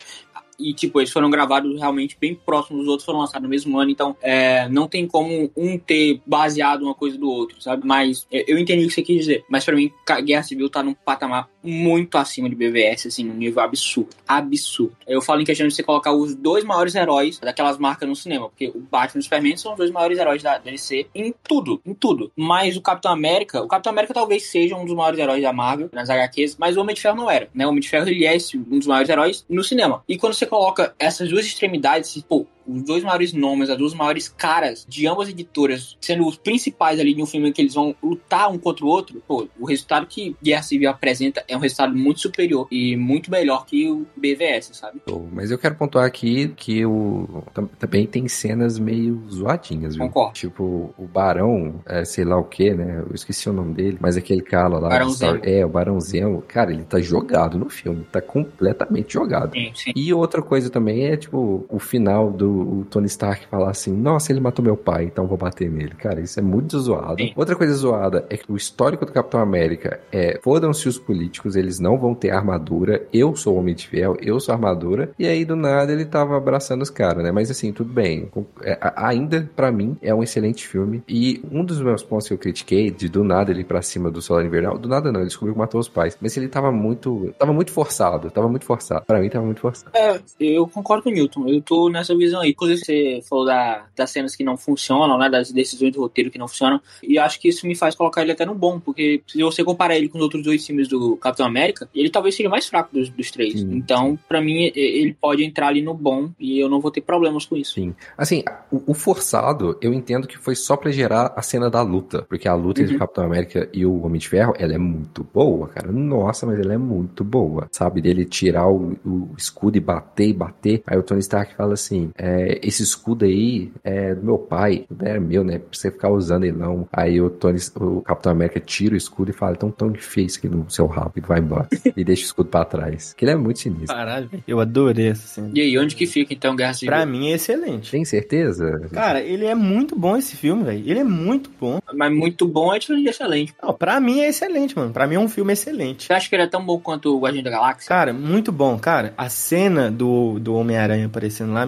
[0.59, 3.91] e, tipo, eles foram gravados realmente bem próximos, os outros foram lançados no mesmo ano,
[3.91, 7.87] então é, não tem como um ter baseado uma coisa do outro, sabe?
[7.87, 9.45] Mas eu entendi o que você quis dizer.
[9.49, 9.91] Mas para mim,
[10.25, 14.11] Guerra Civil tá num patamar muito acima de BVS, assim, num nível absurdo.
[14.27, 14.97] Absurdo.
[15.07, 18.49] Eu falo em questão de você colocar os dois maiores heróis daquelas marcas no cinema,
[18.49, 21.81] porque o Batman e o Superman são os dois maiores heróis da DC em tudo,
[21.85, 22.33] em tudo.
[22.37, 25.91] Mas o Capitão América, o Capitão América talvez seja um dos maiores heróis da Marvel,
[25.93, 27.67] nas HQs, mas o Homem de Ferro não era, né?
[27.67, 30.03] O Homem de Ferro, ele é um dos maiores heróis no cinema.
[30.09, 34.29] E quando você coloca essas duas extremidades, pô, os dois maiores nomes, as duas maiores
[34.29, 38.51] caras de ambas editoras, sendo os principais ali de um filme que eles vão lutar
[38.51, 42.21] um contra o outro, pô, o resultado que Guerra Civil apresenta é um resultado muito
[42.21, 45.01] superior e muito melhor que o BVS, sabe?
[45.33, 47.43] Mas eu quero pontuar aqui que o
[47.79, 50.07] também tem cenas meio zoadinhas, viu?
[50.07, 50.35] Concordo.
[50.35, 53.05] Tipo, o Barão, é, sei lá o que, né?
[53.09, 54.89] Eu esqueci o nome dele, mas aquele cara lá.
[54.89, 55.41] Barão Zemo.
[55.43, 59.53] É, o Barão Zemo, cara, ele tá jogado no filme, tá completamente jogado.
[59.53, 59.93] Sim, sim.
[59.95, 64.33] E outra coisa também é, tipo, o final do o Tony Stark falar assim: Nossa,
[64.33, 65.95] ele matou meu pai, então vou bater nele.
[65.95, 67.23] Cara, isso é muito zoado.
[67.23, 67.33] Sim.
[67.37, 71.79] Outra coisa zoada é que o histórico do Capitão América é: fodam-se os políticos, eles
[71.79, 73.07] não vão ter armadura.
[73.13, 75.11] Eu sou o Homem de Ferro, eu sou a armadura.
[75.19, 77.33] E aí, do nada, ele tava abraçando os caras, né?
[77.33, 78.31] Mas assim, tudo bem.
[78.63, 81.03] É, ainda, para mim, é um excelente filme.
[81.09, 84.11] E um dos meus pontos que eu critiquei, de do nada ele ir pra cima
[84.11, 86.17] do Solar Invernal, do nada não, ele descobriu que matou os pais.
[86.21, 87.35] Mas ele tava muito.
[87.39, 88.31] Tava muito forçado.
[88.31, 89.05] Tava muito forçado.
[89.07, 89.91] Pra mim, tava muito forçado.
[89.95, 91.49] É, eu concordo com o Newton.
[91.49, 92.51] Eu tô nessa visão aí.
[92.51, 95.29] Inclusive, você falou da, das cenas que não funcionam, né?
[95.29, 96.81] Das decisões do roteiro que não funcionam.
[97.03, 99.97] E acho que isso me faz colocar ele até no bom, porque se você comparar
[99.97, 103.09] ele com os outros dois filmes do Capitão América, ele talvez seja mais fraco dos,
[103.09, 103.61] dos três.
[103.61, 103.71] Sim.
[103.73, 107.45] Então, para mim, ele pode entrar ali no bom e eu não vou ter problemas
[107.45, 107.75] com isso.
[107.75, 107.95] Sim.
[108.17, 112.23] Assim, o, o forçado, eu entendo que foi só pra gerar a cena da luta,
[112.29, 112.85] porque a luta uhum.
[112.85, 115.91] entre o Capitão América e o Homem de Ferro, ela é muito boa, cara.
[115.91, 117.69] Nossa, mas ela é muito boa.
[117.71, 120.83] Sabe, dele tirar o, o escudo e bater e bater.
[120.87, 122.28] Aí o Tony Stark fala assim: é,
[122.63, 125.59] esse escudo aí é do meu pai, não é meu, né?
[125.59, 126.89] Pra você ficar usando ele não.
[126.93, 130.49] Aí o Tony, o Capitão América tira o escudo e fala: então tão fez aqui
[130.49, 131.69] no seu rabo e vai embora.
[131.97, 133.15] e deixa o escudo pra trás.
[133.15, 133.95] Que ele é muito sinistro.
[133.95, 135.51] Caralho, eu adorei essa cena.
[135.55, 136.95] E aí, onde que fica então Guerra Civil?
[136.95, 137.91] Pra mim é excelente.
[137.91, 138.89] Tem certeza?
[138.93, 140.83] Cara, ele é muito bom esse filme, velho.
[140.89, 141.79] Ele é muito bom.
[141.95, 143.55] Mas muito bom é diferente de excelente.
[143.63, 144.93] Não, pra mim é excelente, mano.
[144.93, 146.07] Pra mim é um filme excelente.
[146.07, 147.89] Você acha que ele é tão bom quanto o Guardião da Galáxia?
[147.89, 148.79] Cara, muito bom.
[148.79, 151.67] Cara, a cena do, do Homem-Aranha aparecendo lá,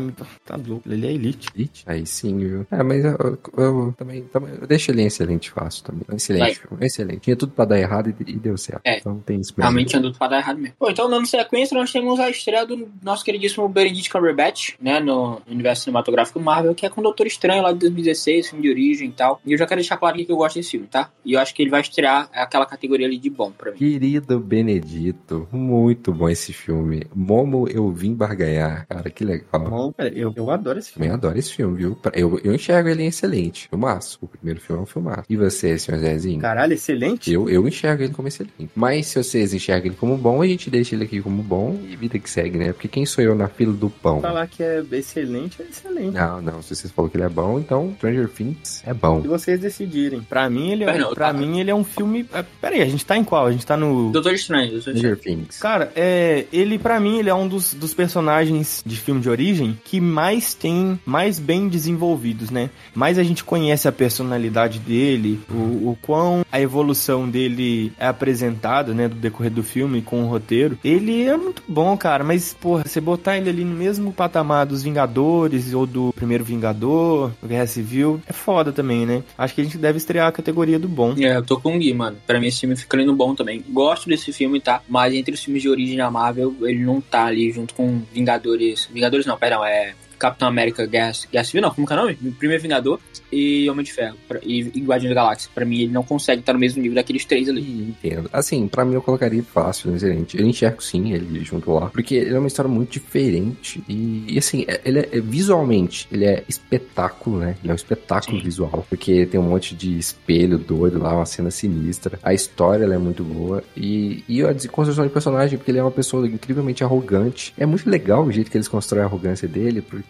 [0.51, 0.91] tá louco.
[0.91, 1.49] Ele é elite.
[1.55, 1.85] Elite?
[1.87, 2.67] Aí sim, viu?
[2.71, 6.03] É, mas eu, eu, eu também, também, eu deixo ele em excelente fácil também.
[6.13, 7.21] Excelente, filme, excelente.
[7.21, 8.83] Tinha tudo pra dar errado e, e deu certo.
[8.85, 8.99] É.
[8.99, 10.75] Então tem isso Realmente tinha tudo pra dar errado mesmo.
[10.79, 15.41] Bom, então dando sequência, nós temos a estreia do nosso queridíssimo Benedict Cumberbatch, né, no
[15.49, 19.09] universo cinematográfico Marvel, que é com o Doutor Estranho lá de 2016, filme de origem
[19.09, 19.41] e tal.
[19.45, 21.11] E eu já quero deixar claro aqui que eu gosto desse filme, tá?
[21.25, 23.79] E eu acho que ele vai estrear aquela categoria ali de bom pra mim.
[23.79, 27.07] Querido Benedito, muito bom esse filme.
[27.15, 28.87] Momo, eu vim barganhar.
[28.89, 29.69] Cara, que legal.
[29.69, 31.09] Bom, eu, Eu adoro esse filme.
[31.09, 31.99] Também adoro esse filme, viu?
[32.15, 33.69] Eu, eu enxergo ele em excelente.
[33.69, 34.19] Filmaço.
[34.23, 35.25] O primeiro filme é um filmaço.
[35.29, 36.41] E você, senhor Zezinho?
[36.41, 37.33] Caralho, excelente?
[37.33, 38.71] Eu, eu enxergo ele como excelente.
[38.75, 41.97] Mas se vocês enxergam ele como bom, a gente deixa ele aqui como bom e
[41.97, 42.73] vida que segue, né?
[42.73, 44.21] Porque quem sou eu na fila do pão?
[44.21, 46.15] Falar que é excelente, é excelente.
[46.15, 46.63] Não, não.
[46.63, 49.23] Se vocês falaram que ele é bom, então Stranger Things é bom.
[49.23, 50.23] Se vocês decidirem.
[50.23, 51.33] Pra mim, ele é, Pera, pra tá.
[51.33, 52.27] mim, ele é um filme...
[52.33, 53.47] É, pera aí, a gente tá em qual?
[53.47, 54.13] A gente tá no...
[54.13, 54.81] Doutor Estranho.
[54.81, 55.59] Stranger Things.
[55.59, 59.79] Cara, é, ele pra mim, ele é um dos, dos personagens de filme de origem
[59.85, 62.71] que mais tem, mais bem desenvolvidos, né?
[62.95, 68.93] Mais a gente conhece a personalidade dele, o, o quão a evolução dele é apresentada,
[68.95, 70.79] né, do decorrer do filme com o roteiro.
[70.85, 74.83] Ele é muito bom, cara, mas, porra, você botar ele ali no mesmo patamar dos
[74.83, 79.23] Vingadores ou do primeiro Vingador, do Guerra Civil, é foda também, né?
[79.37, 81.15] Acho que a gente deve estrear a categoria do bom.
[81.19, 82.17] É, eu tô com o Gui, mano.
[82.27, 83.65] Pra mim esse filme fica no bom também.
[83.69, 84.83] Gosto desse filme, tá?
[84.89, 88.89] Mas entre os filmes de origem da Marvel, ele não tá ali junto com Vingadores.
[88.93, 92.15] Vingadores não, perdão, é Capitão América Guerra, Guerra Civil, não, como que é o nome?
[92.39, 93.01] Primeiro Vingador
[93.33, 95.51] e Homem de Ferro e, e Guardião da Galáxia.
[95.55, 97.89] Pra mim, ele não consegue estar no mesmo nível daqueles três ali.
[97.89, 98.29] Entendo.
[98.31, 100.39] Assim, pra mim eu colocaria fácil, excelente.
[100.39, 104.39] Eu enxergo sim ele junto lá, porque ele é uma história muito diferente e, e
[104.39, 107.57] assim, é, ele é, é, visualmente, ele é espetáculo, né?
[107.63, 108.45] Ele é um espetáculo sim.
[108.45, 112.19] visual, porque tem um monte de espelho doido lá, uma cena sinistra.
[112.23, 115.91] A história é muito boa e, e a construção de personagem, porque ele é uma
[115.91, 117.55] pessoa incrivelmente arrogante.
[117.57, 120.10] É muito legal o jeito que eles constroem a arrogância dele, porque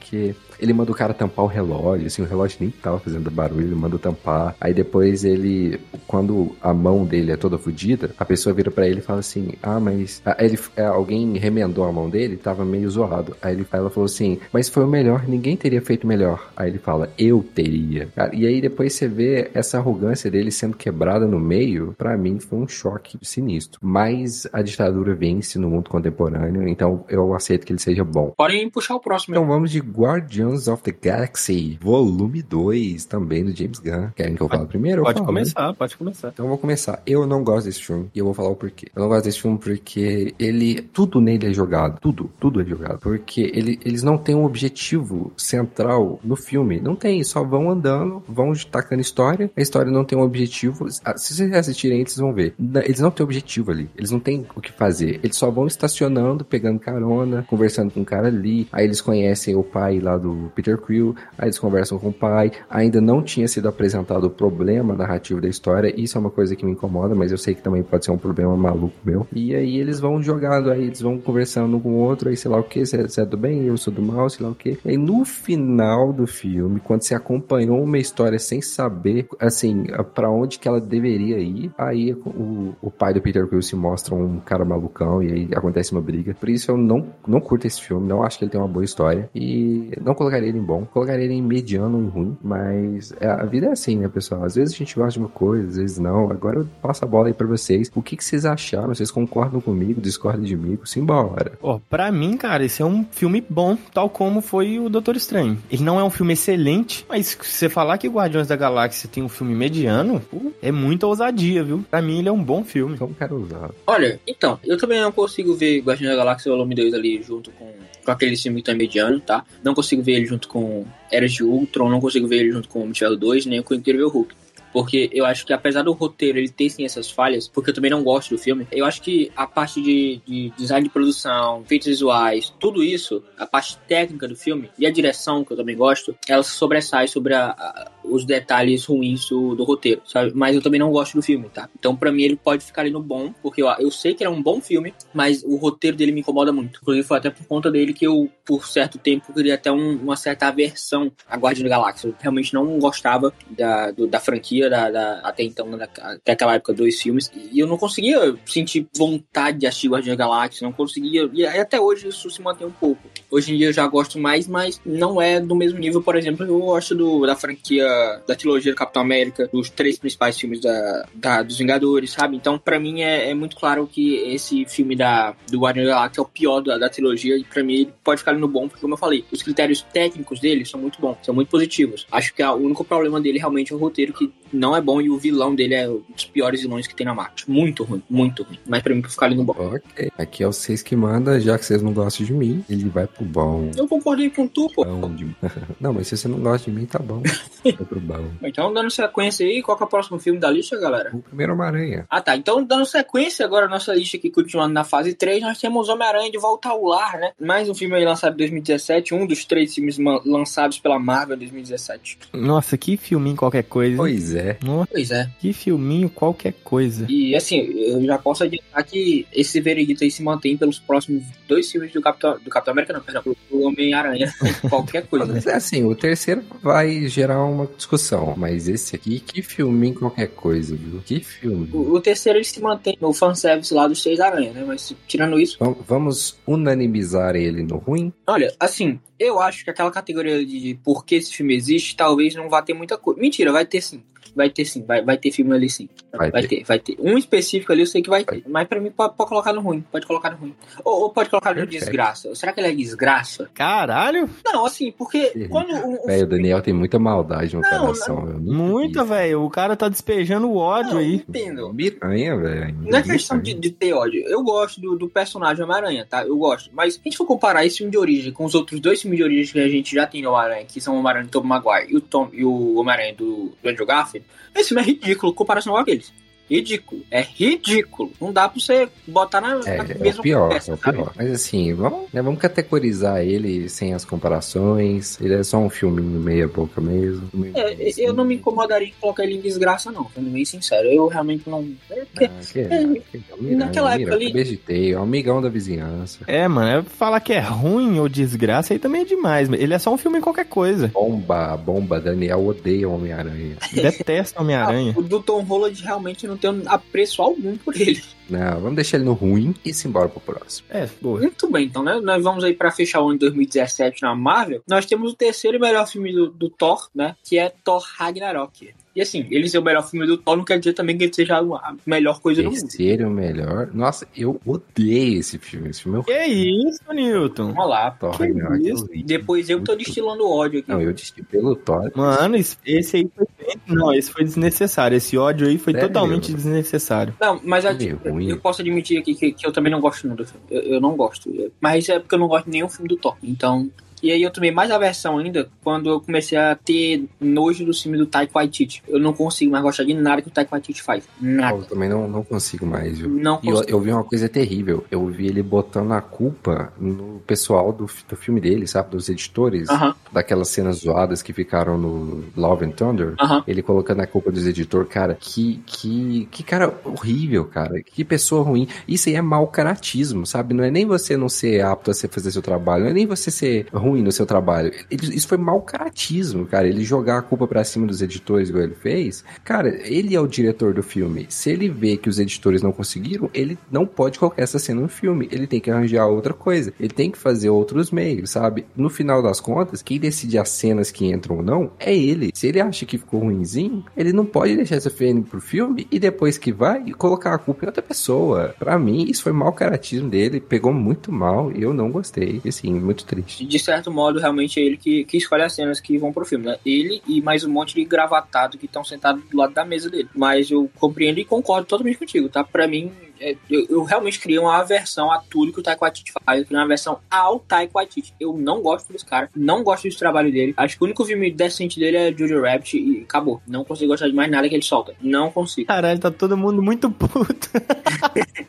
[0.61, 3.75] ele manda o cara tampar o relógio, assim, o relógio nem tava fazendo barulho, ele
[3.75, 4.55] manda tampar.
[4.61, 8.99] Aí depois ele, quando a mão dele é toda fodida, a pessoa vira para ele
[8.99, 10.21] e fala assim: Ah, mas.
[10.25, 13.37] Aí ele, é, alguém remendou a mão dele, tava meio zoado.
[13.41, 16.51] Aí ele, ela falou assim: Mas foi o melhor, ninguém teria feito melhor.
[16.57, 18.09] Aí ele fala: Eu teria.
[18.33, 22.59] E aí depois você vê essa arrogância dele sendo quebrada no meio, para mim foi
[22.59, 23.81] um choque sinistro.
[23.83, 28.33] Mas a ditadura vence no mundo contemporâneo, então eu aceito que ele seja bom.
[28.37, 29.35] Podem puxar o próximo.
[29.35, 34.11] Então vamos de Guardians of the Galaxy, volume 2, também do James Gunn.
[34.15, 35.03] Querem que eu fale primeiro?
[35.03, 35.75] Pode começar, né?
[35.77, 36.29] pode começar.
[36.29, 37.03] Então eu vou começar.
[37.07, 38.89] Eu não gosto desse filme e eu vou falar o porquê.
[38.95, 43.01] Eu não gosto desse filme porque ele, tudo nele é jogado, tudo, tudo é jogado.
[43.01, 46.81] Porque ele, eles não têm um objetivo central no filme.
[46.81, 49.51] Não tem, só vão andando, vão tacando história.
[49.57, 50.87] A história não tem um objetivo.
[51.05, 52.55] Ah, se vocês assistirem, vocês vão ver.
[52.85, 53.91] Eles não têm objetivo ali.
[53.97, 55.21] Eles não têm o que fazer.
[55.23, 58.69] Eles só vão estacionando, pegando carona, conversando com um cara ali.
[58.73, 62.53] Aí eles conhecem o pai lá do Peter Quill, aí eles conversam com o pai,
[62.69, 66.65] ainda não tinha sido apresentado o problema narrativo da história, isso é uma coisa que
[66.65, 69.27] me incomoda, mas eu sei que também pode ser um problema maluco meu.
[69.33, 72.51] E aí eles vão jogando, aí eles vão conversando um com o outro, aí sei
[72.51, 74.79] lá o que, você é do bem, eu sou do mal, sei lá o que.
[74.85, 80.59] E no final do filme, quando você acompanhou uma história sem saber, assim, para onde
[80.59, 84.65] que ela deveria ir, aí o, o pai do Peter Quill se mostra um cara
[84.65, 86.35] malucão e aí acontece uma briga.
[86.35, 88.85] Por isso eu não, não curto esse filme, não acho que ele tem uma boa
[88.85, 89.60] história e
[90.01, 93.67] não colocaria ele em bom, colocaria ele em mediano e ruim, mas é, a vida
[93.67, 94.45] é assim, né, pessoal?
[94.45, 96.31] Às vezes a gente gosta de uma coisa, às vezes não.
[96.31, 97.91] Agora eu passo a bola aí pra vocês.
[97.95, 98.95] O que, que vocês acharam?
[98.95, 100.01] Vocês concordam comigo?
[100.01, 100.79] Discordam de mim?
[100.85, 101.53] Simbora.
[101.63, 105.17] Ó, oh, pra mim, cara, esse é um filme bom, tal como foi o Doutor
[105.17, 105.59] Estranho.
[105.71, 109.23] Ele não é um filme excelente, mas se você falar que Guardiões da Galáxia tem
[109.23, 110.21] um filme mediano,
[110.63, 111.85] é muita ousadia, viu?
[111.91, 112.97] Pra mim, ele é um bom filme.
[112.97, 113.71] Como quero usar.
[113.87, 117.73] Olha, então, eu também não consigo ver Guardiões da Galáxia Volume 2 ali junto com,
[118.05, 119.45] com aquele filme tão mediano, tá?
[119.63, 122.83] Não consigo ver ele junto com Eras de Ultron, não consigo ver ele junto com
[122.83, 124.35] o Michel 2, nem com o Incrível Hulk.
[124.73, 127.91] Porque eu acho que apesar do roteiro ele ter sim essas falhas, porque eu também
[127.91, 131.89] não gosto do filme, eu acho que a parte de, de design de produção, efeitos
[131.89, 136.15] visuais, tudo isso, a parte técnica do filme e a direção, que eu também gosto,
[136.29, 140.33] ela sobressai sobre a, a, os detalhes ruins do, do, roteiro, sabe?
[140.35, 141.69] Mas eu também não gosto do filme, tá?
[141.79, 144.33] Então, para mim, ele pode ficar ali no bom, porque eu, eu sei que ele
[144.33, 146.81] é um bom filme, mas o roteiro dele me incomoda muito.
[146.83, 150.17] Inclusive, foi até por conta dele que eu, por certo tempo, queria até um, uma
[150.17, 152.09] certa aversão a Guardião da Galáxia.
[152.09, 156.55] Eu realmente não gostava da, do, da franquia da, da até então, da, até aquela
[156.55, 160.73] época, dois filmes, e eu não conseguia sentir vontade de assistir Guardiões da Galáxia, não
[160.73, 163.01] conseguia, e até hoje isso se mantém um pouco.
[163.31, 166.45] Hoje em dia eu já gosto mais, mas não é do mesmo nível, por exemplo,
[166.45, 167.87] eu gosto do, da franquia,
[168.27, 172.37] da trilogia do Capitão América, dos três principais filmes da, da dos Vingadores, sabe?
[172.37, 176.21] Então, para mim, é, é, muito claro que esse filme da, do Guardiões da Galáxia
[176.21, 178.81] é o pior da, da trilogia, e pra mim ele pode ficar no bom, porque,
[178.81, 182.07] como eu falei, os critérios técnicos dele são muito bons, são muito positivos.
[182.11, 185.11] Acho que o único problema dele realmente é o roteiro, que não é bom e
[185.11, 187.35] o vilão dele é um dos piores vilões que tem na Marvel.
[187.49, 188.59] Muito ruim, muito ruim.
[188.67, 189.55] Mas pra mim, pra ficar ali no bom.
[189.59, 190.11] Ok.
[190.19, 193.07] Aqui é o vocês que manda, já que vocês não gostam de mim, ele vai
[193.07, 193.71] pro bom.
[193.77, 194.85] Eu concordei com tu, pô.
[195.09, 195.27] De-
[195.81, 197.23] Não, mas se você não gosta de mim, tá bom.
[197.65, 198.27] Vai pro bom.
[198.43, 201.11] Então, dando sequência aí, qual que é o próximo filme da lista, galera?
[201.15, 202.07] O primeiro Homem-Aranha.
[202.09, 202.37] Ah, tá.
[202.37, 206.31] Então, dando sequência agora a nossa lista aqui, continuando na fase 3, nós temos Homem-Aranha
[206.31, 207.33] de Volta ao Lar, né?
[207.41, 211.41] Mais um filme aí lançado em 2017, um dos três filmes lançados pela Marvel em
[211.41, 212.19] 2017.
[212.33, 213.97] Nossa, que filminho qualquer coisa.
[213.97, 214.40] Pois é.
[214.63, 215.29] Nossa, Pois é.
[215.39, 217.07] que filminho qualquer coisa.
[217.09, 221.71] E assim, eu já posso adiantar que esse veredito aí se mantém pelos próximos dois
[221.71, 224.33] filmes do Capitão, do Capitão América, não, perdão, do Homem-Aranha.
[224.69, 225.27] Qualquer coisa.
[225.27, 225.35] né?
[225.35, 229.95] Mas é assim, o terceiro vai gerar uma discussão, mas esse aqui, que filme em
[229.95, 231.01] qualquer coisa, viu?
[231.05, 231.69] Que filme.
[231.73, 234.65] O, o terceiro ele se mantém no fanservice lá dos Seis Aranha, né?
[234.67, 238.13] Mas tirando isso, Vam- Vamos unanimizar ele no ruim?
[238.27, 242.49] olha, assim, eu acho que aquela categoria de por que esse filme existe, talvez não
[242.49, 243.21] vá ter muita coisa.
[243.21, 244.03] Mentira, vai ter sim.
[244.35, 245.89] Vai ter sim, vai, vai ter filme ali sim.
[246.13, 246.49] Vai Vai, ter.
[246.59, 246.65] ter.
[246.65, 246.97] vai ter.
[246.99, 248.43] Um específico ali eu sei que vai ter.
[248.49, 249.85] Mas pra mim pode, pode colocar no ruim.
[249.91, 250.55] Pode colocar no ruim.
[250.85, 252.35] Ou, ou pode colocar no desgraça.
[252.35, 253.49] Será que ele é desgraça?
[253.55, 257.63] Caralho, Não, assim, porque Ih, quando um, um Velho, o Daniel tem muita maldade no
[257.63, 258.39] Não, coração.
[258.41, 259.43] muita, velho.
[259.45, 261.15] O cara tá despejando o ódio Não, aí.
[261.17, 261.73] entendo.
[261.73, 262.77] Miranha, velho.
[262.83, 264.23] Não é questão de, de ter ódio.
[264.27, 266.25] Eu gosto do, do personagem Homem-Aranha, tá?
[266.25, 266.71] Eu gosto.
[266.73, 269.19] Mas se a gente for comparar esse filme de origem com os outros dois filmes
[269.19, 271.49] de origem que a gente já tem no Homem-Aranha, que são o Homem-Aranha do Tobey
[271.49, 274.20] Maguire e o, Tom, e o Homem-Aranha do, do Andrew Garfield,
[274.55, 276.13] esse filme é ridículo comparação com aqueles.
[276.51, 277.03] Ridículo.
[277.11, 278.11] É ridículo.
[278.21, 280.79] Não dá pra você botar na, É, na é o mesma pior, conversa, é o
[280.79, 280.97] sabe?
[280.99, 281.13] pior.
[281.17, 285.21] Mas assim, vamos, né, vamos categorizar ele sem as comparações.
[285.21, 287.29] Ele é só um filminho meia boca mesmo.
[287.33, 288.03] meio É, assim.
[288.03, 290.09] eu não me incomodaria em colocar ele em desgraça, não.
[290.15, 290.89] Sendo bem sincero.
[290.89, 291.67] Eu realmente não.
[291.91, 296.19] É porque- Ah, que, que, que, Miranha, naquela época ali- amigão da vizinhança.
[296.27, 299.49] É, mano, é falar que é ruim ou desgraça aí também é demais.
[299.53, 300.89] Ele é só um filme em qualquer coisa.
[300.89, 303.57] Bomba, bomba, Daniel odeia o Homem-Aranha.
[303.73, 304.95] Detesta Homem-Aranha.
[304.97, 308.03] Ah, o do Tom Holland realmente não tem apreço algum por ele.
[308.29, 310.67] Não, vamos deixar ele no ruim e se embora pro próximo.
[310.71, 311.21] É, boa.
[311.21, 312.01] Muito bem, então, né?
[312.01, 314.63] Nós vamos aí pra fechar o ano de 2017 na Marvel.
[314.69, 317.17] Nós temos o terceiro e melhor filme do, do Thor, né?
[317.25, 318.73] Que é Thor Ragnarok.
[318.95, 321.15] E assim, ele ser o melhor filme do Thor não quer dizer também que ele
[321.15, 322.61] seja a melhor coisa do mundo.
[322.61, 323.71] Terceiro melhor.
[323.73, 325.71] Nossa, eu odeio esse filme.
[325.71, 327.53] Esse filme é Que isso, Newton?
[327.53, 327.93] Vamos lá.
[327.93, 328.67] Thor que Ragnarok.
[328.67, 328.85] é isso?
[328.85, 329.07] horrível.
[329.07, 330.69] Depois eu tô destilando ódio aqui.
[330.71, 331.91] Não, eu disse pelo Thor.
[331.95, 333.27] Mano, esse- esse aí foi.
[333.69, 334.97] Não, esse foi desnecessário.
[334.97, 335.89] Esse ódio aí foi Sério?
[335.89, 337.15] totalmente desnecessário.
[337.21, 340.27] Não, mas eu, eu posso admitir aqui que, que eu também não gosto não do
[340.27, 340.45] filme.
[340.51, 341.31] Eu, eu não gosto.
[341.61, 343.17] Mas é porque eu não gosto de nenhum filme do Thor.
[343.23, 343.71] Então.
[344.03, 347.99] E aí eu tomei mais aversão ainda quando eu comecei a ter nojo do filme
[347.99, 348.83] do Taika Waititi.
[348.89, 351.09] Eu não consigo mais gostar de nada que o Taika Waititi faz.
[351.21, 351.59] Nada.
[351.59, 353.09] Eu também não, não consigo mais, viu?
[353.09, 353.71] Não E eu, consigo.
[353.71, 354.85] eu vi uma coisa terrível.
[354.91, 358.91] Eu vi ele botando a culpa no pessoal do, do filme dele, sabe?
[358.91, 359.69] Dos editores.
[359.69, 363.15] Aham, Daquelas cenas zoadas que ficaram no Love and Thunder.
[363.21, 363.45] aham.
[363.47, 367.83] Ele colocando a culpa dos editores, cara, que, que, que cara horrível, cara.
[367.83, 368.67] Que pessoa ruim.
[368.89, 370.55] Isso aí é mau caratismo, sabe?
[370.55, 373.31] Não é nem você não ser apto a fazer seu trabalho, não é nem você
[373.31, 374.73] ser ruim no seu trabalho.
[374.91, 376.67] Ele- isso foi mau caratismo, cara.
[376.69, 379.25] Ele jogar a culpa pra cima dos editores, igual ele fez.
[379.45, 381.27] Cara, ele é o diretor do filme.
[381.29, 384.89] Se ele vê que os editores não conseguiram, ele não pode colocar essa cena no
[384.89, 385.29] filme.
[385.31, 386.73] Ele tem que arranjar outra coisa.
[386.79, 388.67] Ele tem que fazer outros meios, sabe?
[388.77, 392.31] No final das contas, quem decide as cenas que entram ou não é ele.
[392.35, 395.99] Se ele acha que ficou ruinzinho, ele não pode deixar essa cena pro filme e
[395.99, 398.55] depois que vai, colocar a culpa em outra pessoa.
[398.59, 400.41] Pra mim, isso foi mau caratismo dele.
[400.41, 402.41] Pegou muito mal e eu não gostei.
[402.47, 403.45] Assim, muito triste.
[403.47, 406.47] De certo modo, realmente é ele que, que escolhe as cenas que vão pro filme,
[406.47, 406.59] né?
[406.65, 410.09] Ele e mais um monte de gravatado que estão sentados do lado da mesa dele.
[410.15, 412.45] Mas eu compreendo e concordo totalmente contigo, tá?
[412.45, 416.41] Pra mim, eu, eu realmente criei uma aversão a tudo que o Taika Waititi faz.
[416.41, 418.15] Eu criei uma aversão ao Taika Waititi.
[418.19, 420.55] Eu não gosto desse cara, não gosto do trabalho dele.
[420.57, 423.41] Acho que o único filme decente dele é Jojo Rabbit e acabou.
[423.47, 424.95] Não consigo gostar de mais nada que ele solta.
[425.01, 425.69] Não consigo.
[425.69, 427.51] Caralho, tá todo mundo muito puto.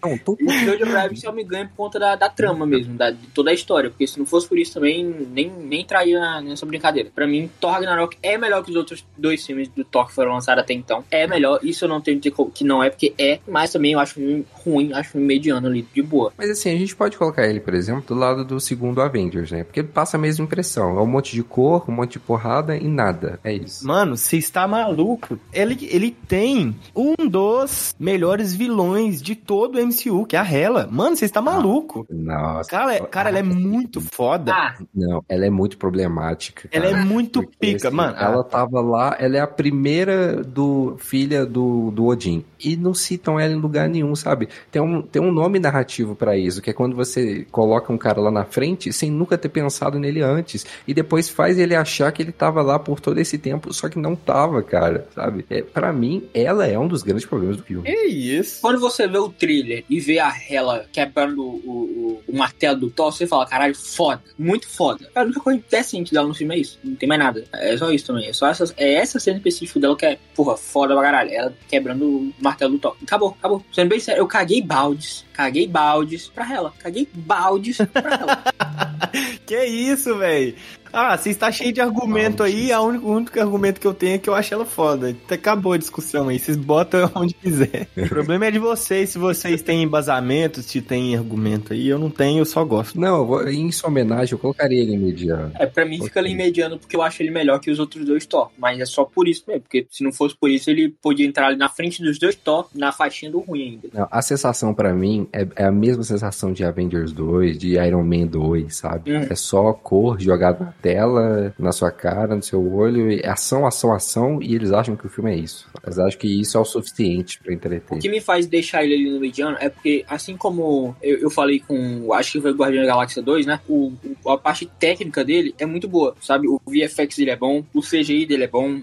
[0.03, 3.11] Não, tô O Jojo Rabbit só me ganha por conta da, da trama mesmo, da,
[3.11, 3.89] de toda a história.
[3.89, 7.11] Porque se não fosse por isso também, nem, nem traía nessa brincadeira.
[7.13, 10.33] Pra mim, Thor Ragnarok é melhor que os outros dois filmes do Thor que foram
[10.33, 11.03] lançados até então.
[11.11, 11.59] É melhor.
[11.61, 13.39] Isso eu não tenho que dizer que não é, porque é.
[13.47, 16.31] Mas também eu acho um ruim, acho um mediano ali, de boa.
[16.37, 19.63] Mas assim, a gente pode colocar ele, por exemplo, do lado do segundo Avengers, né?
[19.63, 20.97] Porque ele passa a mesma impressão.
[20.97, 23.39] É um monte de cor, um monte de porrada e nada.
[23.43, 23.85] É isso.
[23.87, 25.39] Mano, você está maluco.
[25.53, 30.87] Ele, ele tem um dos melhores vilões de todo o MCU, que é a Hela.
[30.91, 32.05] Mano, você está maluco.
[32.09, 32.69] Nossa.
[32.69, 34.51] Cara, é- cara, ela é muito foda.
[34.53, 36.67] Ah, Não, ela é muito problemática.
[36.71, 37.05] ela é cara.
[37.05, 38.15] muito Porque, pica, assim, mano.
[38.17, 42.43] Ela tava lá, ela é a primeira do filha do, do Odin.
[42.63, 44.49] E não citam ela em lugar nenhum, sabe?
[44.71, 48.21] Tem um, tem um nome narrativo para isso, que é quando você coloca um cara
[48.21, 52.21] lá na frente sem nunca ter pensado nele antes, e depois faz ele achar que
[52.21, 55.45] ele tava lá por todo esse tempo, só que não tava, cara, sabe?
[55.49, 57.83] É, para mim, ela é um dos grandes problemas do filme.
[57.83, 58.61] Que isso?
[58.61, 62.89] Quando você vê o thriller e vê a Hela quebrando o, o, o martelo do
[62.89, 65.09] Thor, você fala, caralho, foda, muito foda.
[65.13, 67.43] Cara, a única coisa decente dela no filme é isso, não tem mais nada.
[67.53, 70.55] É só isso também, é só essa, é essa cena específica dela que é, porra,
[70.55, 71.31] foda pra caralho.
[71.31, 72.95] Ela quebrando o martelo Thor.
[73.01, 73.65] Acabou, acabou.
[73.71, 78.43] Sendo bem sério, eu caguei baldes, caguei baldes pra ela, caguei baldes pra ela.
[79.45, 80.55] que isso, velho?
[80.93, 84.15] Ah, você está cheio de argumento aí, a único, o único argumento que eu tenho
[84.15, 85.15] é que eu acho ela foda.
[85.29, 87.87] Acabou a discussão aí, vocês botam onde quiser.
[87.97, 91.87] O problema é de vocês, se vocês têm embasamento, se tem argumento aí.
[91.87, 92.99] Eu não tenho, eu só gosto.
[92.99, 95.51] Não, eu vou- em sua homenagem, eu colocaria ele em mediano.
[95.55, 98.25] É, pra mim fica ali mediano porque eu acho ele melhor que os outros dois
[98.25, 98.49] Thor.
[98.57, 101.47] Mas é só por isso mesmo, porque se não fosse por isso, ele podia entrar
[101.47, 103.89] ali na frente dos dois Thor, na faixinha do ruim ainda.
[103.93, 108.03] Não, a sensação pra mim é, é a mesma sensação de Avengers 2, de Iron
[108.03, 109.15] Man 2, sabe?
[109.15, 109.27] Hum.
[109.29, 114.41] É só cor jogada tela, na sua cara, no seu olho, e ação, ação, ação,
[114.41, 115.67] e eles acham que o filme é isso.
[115.83, 117.97] Eles acham que isso é o suficiente pra entreter.
[117.97, 121.29] O que me faz deixar ele ali no mediano é porque, assim como eu, eu
[121.29, 123.59] falei com, acho que foi o Guardião da Galáxia 2, né?
[123.69, 123.91] O-
[124.27, 126.47] a parte técnica dele é muito boa, sabe?
[126.47, 128.81] O VFX dele é bom, o CGI dele é bom.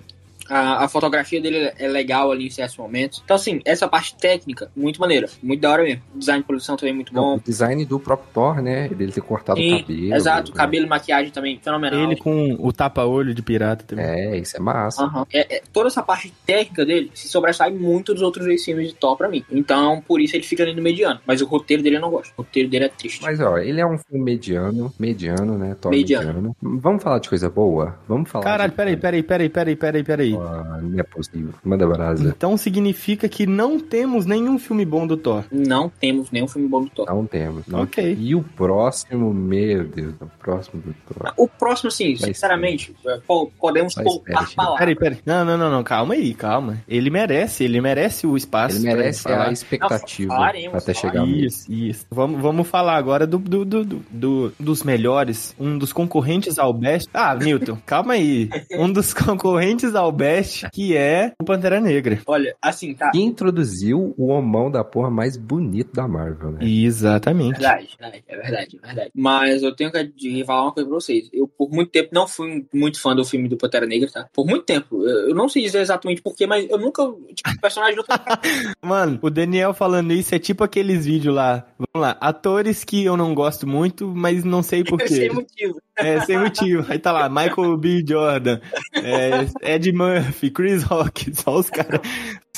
[0.49, 3.21] A, a fotografia dele é legal ali em certos momentos.
[3.25, 5.29] Então, assim, essa parte técnica, muito maneira.
[5.43, 6.03] Muito da hora mesmo.
[6.15, 7.37] Design de produção também muito Não, bom.
[7.37, 8.89] o design do próprio Thor, né?
[8.89, 10.15] Dele ter cortado Sim, o cabelo.
[10.15, 10.57] Exato, né?
[10.57, 12.01] cabelo e maquiagem também, fenomenal.
[12.01, 14.05] Ele com o tapa-olho de pirata também.
[14.05, 15.05] É, isso é massa.
[15.05, 15.27] Aham.
[15.33, 18.95] É, é, toda essa parte técnica dele se sobressai muito dos outros dois filmes de
[18.95, 19.45] Thor pra mim.
[19.51, 21.21] Então, por isso ele fica ali no mediano.
[21.27, 22.33] Mas o roteiro dele eu não gosto.
[22.37, 23.23] O roteiro dele é triste.
[23.23, 25.77] Mas ó, ele é um filme mediano, mediano, né?
[25.81, 26.27] Thor Mediano.
[26.27, 26.57] mediano.
[26.61, 27.99] Vamos falar de coisa boa?
[28.09, 28.45] Vamos falar.
[28.45, 28.77] Caralho, de...
[28.77, 30.38] peraí, peraí, peraí, peraí, peraí, peraí.
[30.43, 31.53] Ah, não é possível.
[31.65, 32.29] Manda brasa.
[32.29, 35.45] Então significa que não temos nenhum filme bom do Thor.
[35.51, 37.07] Não temos nenhum filme bom do Thor.
[37.07, 37.67] Não temos.
[37.67, 38.17] Não Ok.
[38.21, 41.33] E o próximo, meu Deus, o próximo do Thor.
[41.37, 44.55] O próximo, assim, Vai sinceramente, é, po- podemos Vai poupar ser.
[44.55, 44.79] palavras.
[44.79, 45.19] Peraí, peraí.
[45.25, 46.79] Não, não, não, não, calma aí, calma.
[46.89, 48.77] Ele merece, ele merece o espaço.
[48.77, 52.07] Ele merece a expectativa Não, falaremos, até chegar Isso, isso.
[52.11, 56.73] Vamos, vamos falar agora do, do, do, do- do- dos melhores, um dos concorrentes ao
[56.73, 57.09] Best.
[57.13, 58.49] Ah, Newton, calma aí.
[58.79, 60.28] Um dos concorrentes ao Best,
[60.73, 62.21] que é o Pantera Negra.
[62.27, 63.11] Olha, assim, tá.
[63.11, 66.59] Que introduziu o homão da porra mais bonito da Marvel, né?
[66.63, 67.59] Exatamente.
[67.59, 69.11] Verdade, verdade, é verdade, é verdade.
[69.15, 71.29] Mas eu tenho que falar uma coisa pra vocês.
[71.33, 74.29] Eu, por muito tempo, não fui muito fã do filme do Pantera Negra, tá?
[74.33, 75.05] Por muito tempo.
[75.07, 77.03] Eu eu não sei dizer exatamente porquê, mas eu nunca.
[77.35, 78.19] Tipo, o personagem nunca.
[78.83, 81.67] Mano, o Daniel falando isso é tipo aqueles vídeos lá.
[81.79, 85.09] Vamos lá, atores que eu não gosto muito, mas não sei porquê.
[85.09, 85.81] Sem motivo.
[85.99, 86.87] É, sem motivo.
[86.89, 88.05] Aí tá lá, Michael B.
[88.07, 88.61] Jordan,
[88.95, 92.01] é, Ed Murphy, Chris Rock, só os caras,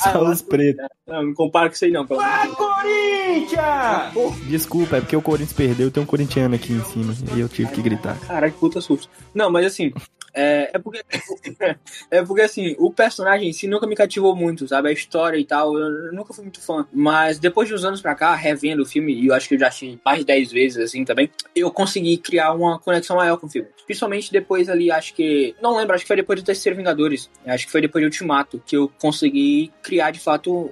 [0.01, 0.85] Ah, só os pretos.
[1.07, 2.05] Não, não compara com isso aí, não.
[2.05, 2.55] Pelo Deus.
[2.55, 4.47] Corinthians!
[4.47, 7.13] Desculpa, é porque o Corinthians perdeu tem um corintiano aqui em cima.
[7.35, 8.17] E eu tive que gritar.
[8.19, 9.09] Que puta susto.
[9.33, 9.91] Não, mas assim,
[10.33, 11.03] é, é porque.
[12.09, 14.89] é porque assim, o personagem em si nunca me cativou muito, sabe?
[14.89, 16.85] A história e tal, eu, nunca fui muito fã.
[16.93, 19.59] Mas depois de uns anos pra cá, revendo o filme, e eu acho que eu
[19.59, 23.47] já assisti mais de 10 vezes assim também, eu consegui criar uma conexão maior com
[23.47, 23.67] o filme.
[23.85, 25.55] Principalmente depois ali, acho que.
[25.61, 27.29] Não lembro, acho que foi depois do terceiro Vingadores.
[27.45, 30.69] Acho que foi depois de Ultimato que eu consegui criar de fato.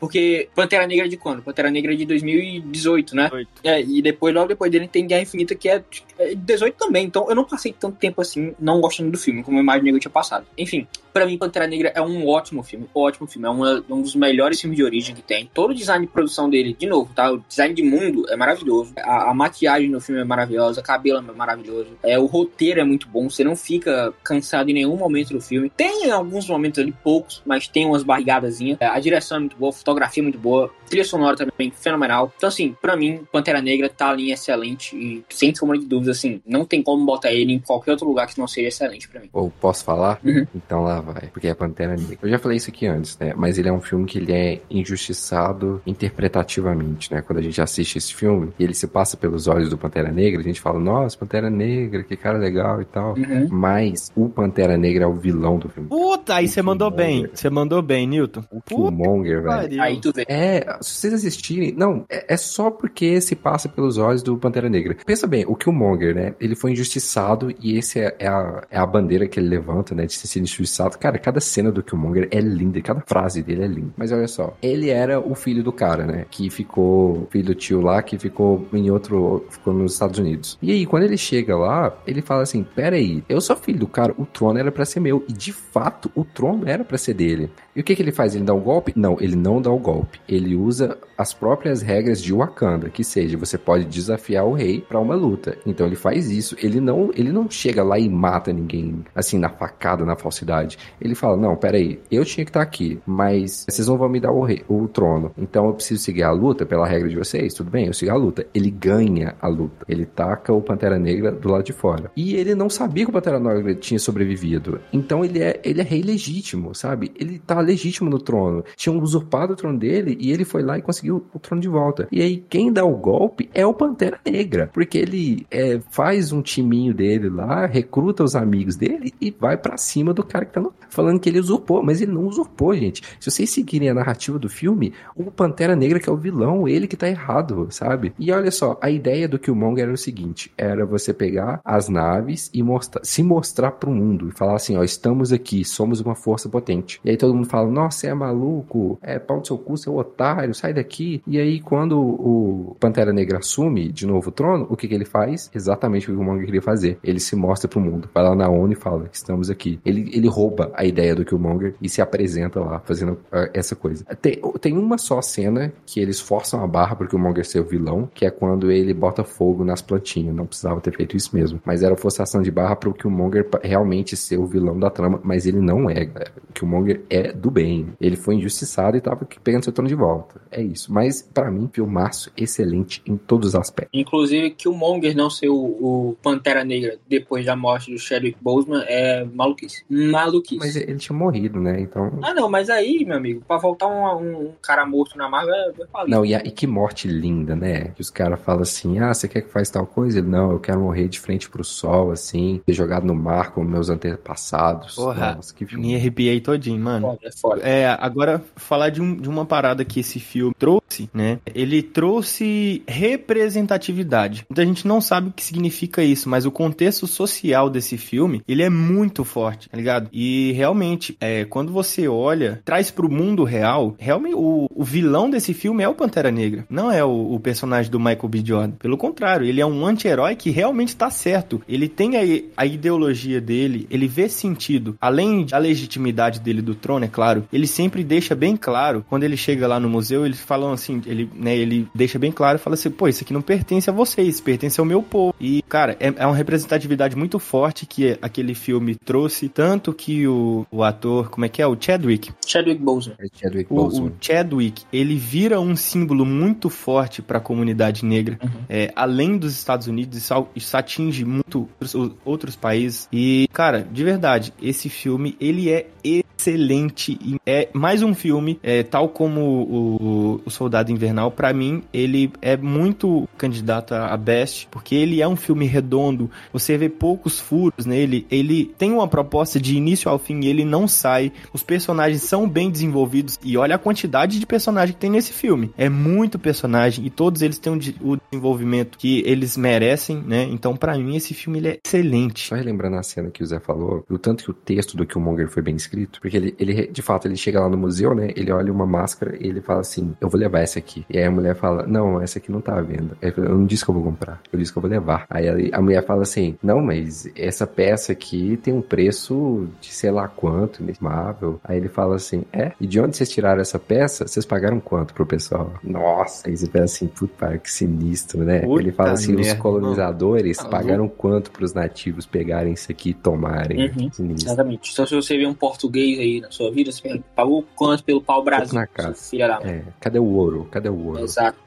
[0.00, 1.42] porque Pantera Negra é de quando?
[1.42, 3.30] Pantera Negra é de 2018, né?
[3.62, 5.82] É, e depois, logo depois dele, tem Guerra Infinita, que é
[6.18, 7.04] é 18 também.
[7.04, 9.96] Então eu não passei tanto tempo assim não gostando do filme, como eu imaginei que
[9.96, 10.46] eu tinha passado.
[10.56, 10.86] Enfim,
[11.16, 12.86] pra mim, Pantera Negra é um ótimo filme.
[12.94, 13.46] Ótimo filme.
[13.48, 15.50] É uma- um dos melhores filmes de origem que tem.
[15.54, 17.32] Todo o design de produção dele, de novo, tá?
[17.32, 18.92] O design de mundo é maravilhoso.
[18.98, 20.80] A, a maquiagem no filme é maravilhosa.
[20.80, 21.88] O cabelo é maravilhoso.
[22.02, 23.30] É, o roteiro é muito bom.
[23.30, 25.70] Você não fica cansado em nenhum momento do filme.
[25.74, 28.76] Tem alguns momentos ali, poucos, mas tem umas barrigadazinhas.
[28.80, 30.70] É, A direção é muito boa, a fotografia é muito boa.
[30.88, 32.32] Trilha sonora também fenomenal.
[32.36, 34.94] Então, assim, pra mim, Pantera Negra tá ali excelente.
[34.96, 38.26] E sem sombra de dúvida, assim, não tem como botar ele em qualquer outro lugar
[38.26, 39.28] que não seja excelente pra mim.
[39.32, 40.20] Ou posso falar?
[40.24, 40.46] Uhum.
[40.54, 41.28] Então lá vai.
[41.32, 42.18] Porque é Pantera Negra.
[42.22, 43.32] Eu já falei isso aqui antes, né?
[43.36, 47.22] Mas ele é um filme que ele é injustiçado interpretativamente, né?
[47.22, 50.40] Quando a gente assiste esse filme e ele se passa pelos olhos do Pantera Negra,
[50.40, 53.14] a gente fala, nossa, Pantera Negra, que cara legal e tal.
[53.14, 53.48] Uhum.
[53.50, 55.88] Mas o Pantera Negra é o vilão do filme.
[55.88, 57.28] Puta, aí você mandou bem.
[57.32, 58.42] Você mandou bem, Newton.
[58.50, 59.82] O Killmonger, velho.
[59.82, 60.24] Aí tu vê.
[60.28, 61.72] É, se vocês assistirem.
[61.76, 64.96] Não, é, é só porque se passa pelos olhos do Pantera Negra.
[65.04, 66.34] Pensa bem, o Killmonger, né?
[66.40, 70.06] Ele foi injustiçado e esse é, é a, é a bandeira que ele levanta, né?
[70.06, 70.95] De ser injustiçado.
[70.96, 70.98] Volta.
[70.98, 73.92] Cara, cada cena do Killmonger é linda, cada frase dele é linda.
[73.96, 76.26] Mas olha só, ele era o filho do cara, né?
[76.30, 80.58] Que ficou, filho do tio lá, que ficou em outro, ficou nos Estados Unidos.
[80.60, 83.86] E aí, quando ele chega lá, ele fala assim: Pera aí, eu sou filho do
[83.86, 85.24] cara, o trono era para ser meu.
[85.28, 87.50] E de fato, o trono era para ser dele.
[87.76, 88.34] E o que, que ele faz?
[88.34, 88.94] Ele dá um golpe?
[88.96, 90.18] Não, ele não dá o golpe.
[90.26, 94.98] Ele usa as próprias regras de Wakanda, que seja, você pode desafiar o rei para
[94.98, 95.58] uma luta.
[95.66, 96.56] Então ele faz isso.
[96.58, 100.78] Ele não, ele não chega lá e mata ninguém assim na facada, na falsidade.
[101.00, 104.20] Ele fala: "Não, peraí, eu tinha que estar tá aqui, mas vocês não vão me
[104.20, 105.32] dar o rei, o trono.
[105.36, 107.52] Então eu preciso seguir a luta pela regra de vocês.
[107.52, 107.86] Tudo bem?
[107.86, 108.46] Eu sigo a luta.
[108.54, 109.84] Ele ganha a luta.
[109.86, 112.10] Ele taca o Pantera Negra do lado de fora.
[112.16, 114.80] E ele não sabia que o Pantera Negra tinha sobrevivido.
[114.92, 117.12] Então ele é, ele é rei legítimo, sabe?
[117.18, 118.64] Ele tá legítimo no trono.
[118.76, 122.08] Tinham usurpado o trono dele e ele foi lá e conseguiu o trono de volta.
[122.10, 126.40] E aí, quem dá o golpe é o Pantera Negra, porque ele é, faz um
[126.42, 130.60] timinho dele lá, recruta os amigos dele e vai para cima do cara que tá
[130.60, 133.02] no, falando que ele usurpou, mas ele não usurpou, gente.
[133.20, 136.86] Se vocês seguirem a narrativa do filme, o Pantera Negra que é o vilão, ele
[136.86, 138.12] que tá errado, sabe?
[138.18, 142.50] E olha só, a ideia do Killmonger era o seguinte, era você pegar as naves
[142.52, 146.48] e mostrar, se mostrar pro mundo e falar assim, ó, estamos aqui, somos uma força
[146.48, 147.00] potente.
[147.04, 149.96] E aí todo mundo fala, nossa, você é maluco, é pau do seu cu, seu
[149.96, 151.22] otário, sai daqui.
[151.26, 155.04] E aí, quando o Pantera Negra assume de novo o trono, o que, que ele
[155.04, 155.50] faz?
[155.54, 156.98] Exatamente o que o Killmonger queria fazer.
[157.02, 159.80] Ele se mostra pro mundo, vai lá na ONU e fala, estamos aqui.
[159.84, 164.04] Ele, ele rouba a ideia do Killmonger e se apresenta lá, fazendo uh, essa coisa.
[164.20, 168.08] Tem, tem uma só cena que eles forçam a barra pro Killmonger ser o vilão,
[168.12, 170.34] que é quando ele bota fogo nas plantinhas.
[170.34, 171.60] Não precisava ter feito isso mesmo.
[171.64, 175.60] Mas era forçação de barra pro Killmonger realmente ser o vilão da trama, mas ele
[175.60, 176.32] não é, galera.
[176.50, 177.88] O Killmonger é do bem.
[178.00, 180.40] Ele foi injustiçado e tava pegando seu trono de volta.
[180.50, 180.92] É isso.
[180.92, 183.98] Mas, para mim, filmaço excelente em todos os aspectos.
[183.98, 188.38] Inclusive, que o Monger não ser o, o, Pantera Negra depois da morte do Chadwick
[188.40, 189.84] Boseman é maluquice.
[189.88, 190.58] Maluquice.
[190.58, 191.80] Mas ele tinha morrido, né?
[191.80, 192.18] Então...
[192.22, 192.48] Ah, não.
[192.48, 196.24] Mas aí, meu amigo, pra voltar um, um cara morto na Marvel, é, é Não,
[196.24, 197.88] e, a, e que morte linda, né?
[197.88, 200.18] Que os caras falam assim, ah, você quer que faz tal coisa?
[200.18, 203.68] Ele, não, eu quero morrer de frente pro sol, assim, ser jogado no mar como
[203.68, 204.94] meus antepassados.
[204.94, 205.86] Porra, Nossa, que filme.
[205.86, 207.08] me arrepiei todinho, mano.
[207.08, 207.62] Foda, é foda.
[207.62, 211.38] É, agora, falar de, um, de uma parada que esse filme trouxe, né?
[211.54, 214.46] Ele trouxe representatividade.
[214.48, 218.62] Muita gente não sabe o que significa isso, mas o contexto social desse filme, ele
[218.62, 220.08] é muito forte, tá ligado?
[220.12, 225.52] E realmente, é, quando você olha, traz pro mundo real, realmente o, o vilão desse
[225.54, 228.42] filme é o Pantera Negra, não é o, o personagem do Michael B.
[228.44, 228.76] Jordan.
[228.78, 231.62] Pelo contrário, ele é um anti-herói que realmente tá certo.
[231.68, 234.96] Ele tem a, a ideologia dele, ele vê sentido.
[235.00, 239.38] Além da legitimidade dele do trono, é claro, ele sempre deixa bem claro, quando ele
[239.38, 242.90] chega lá no museu, eles falam assim, ele, né, ele deixa bem claro, fala assim,
[242.90, 245.34] pô, isso aqui não pertence a vocês, pertence ao meu povo.
[245.40, 250.66] E, cara, é, é uma representatividade muito forte que aquele filme trouxe, tanto que o,
[250.70, 251.66] o ator, como é que é?
[251.66, 252.32] O Chadwick?
[252.46, 253.16] Chadwick Boseman.
[253.18, 254.08] É Chadwick Boseman.
[254.08, 258.38] O, o, Chadwick, ele vira um símbolo muito forte para a comunidade negra.
[258.42, 258.50] Uhum.
[258.68, 263.08] É, além dos Estados Unidos, isso, isso atinge muito outros, outros países.
[263.10, 267.05] E, cara, de verdade, esse filme, ele é excelente.
[267.44, 272.56] É mais um filme, é, tal como o, o Soldado Invernal, para mim, ele é
[272.56, 278.26] muito candidato a best, porque ele é um filme redondo, você vê poucos furos nele,
[278.30, 281.32] ele tem uma proposta de início ao fim e ele não sai.
[281.52, 285.70] Os personagens são bem desenvolvidos e olha a quantidade de personagem que tem nesse filme.
[285.76, 290.44] É muito personagem e todos eles têm o desenvolvimento que eles merecem, né?
[290.50, 292.48] Então, para mim, esse filme ele é excelente.
[292.48, 295.48] Só relembrando a cena que o Zé falou, o tanto que o texto do Killmonger
[295.48, 298.30] foi bem escrito, porque ele, ele, de fato, ele chega lá no museu, né?
[298.34, 301.04] Ele olha uma máscara e ele fala assim: Eu vou levar essa aqui.
[301.10, 303.18] E aí a mulher fala: Não, essa aqui não tá à venda.
[303.20, 305.26] Ele fala, eu não disse que eu vou comprar, eu disse que eu vou levar.
[305.28, 310.10] Aí a mulher fala assim: Não, mas essa peça aqui tem um preço de sei
[310.10, 311.60] lá quanto, inesmável.
[311.62, 312.72] Aí ele fala assim: É?
[312.80, 314.26] E de onde vocês tiraram essa peça?
[314.26, 315.74] Vocês pagaram quanto pro pessoal?
[315.84, 318.60] Nossa, aí você pensa assim: Puta, que sinistro, né?
[318.60, 319.52] Puta ele fala assim: merda.
[319.52, 320.70] Os colonizadores não.
[320.70, 323.90] pagaram quanto pros nativos pegarem isso aqui e tomarem?
[323.90, 324.30] Uhum.
[324.30, 324.92] Exatamente.
[324.92, 328.42] Então, se você vê um português aí na sua vida, você pagou quanto pelo pau
[328.42, 328.74] Brasil?
[328.74, 329.14] Na casa.
[329.14, 330.68] Filha da é, cadê o ouro?
[330.70, 331.20] Cadê o ouro?
[331.20, 331.65] Exato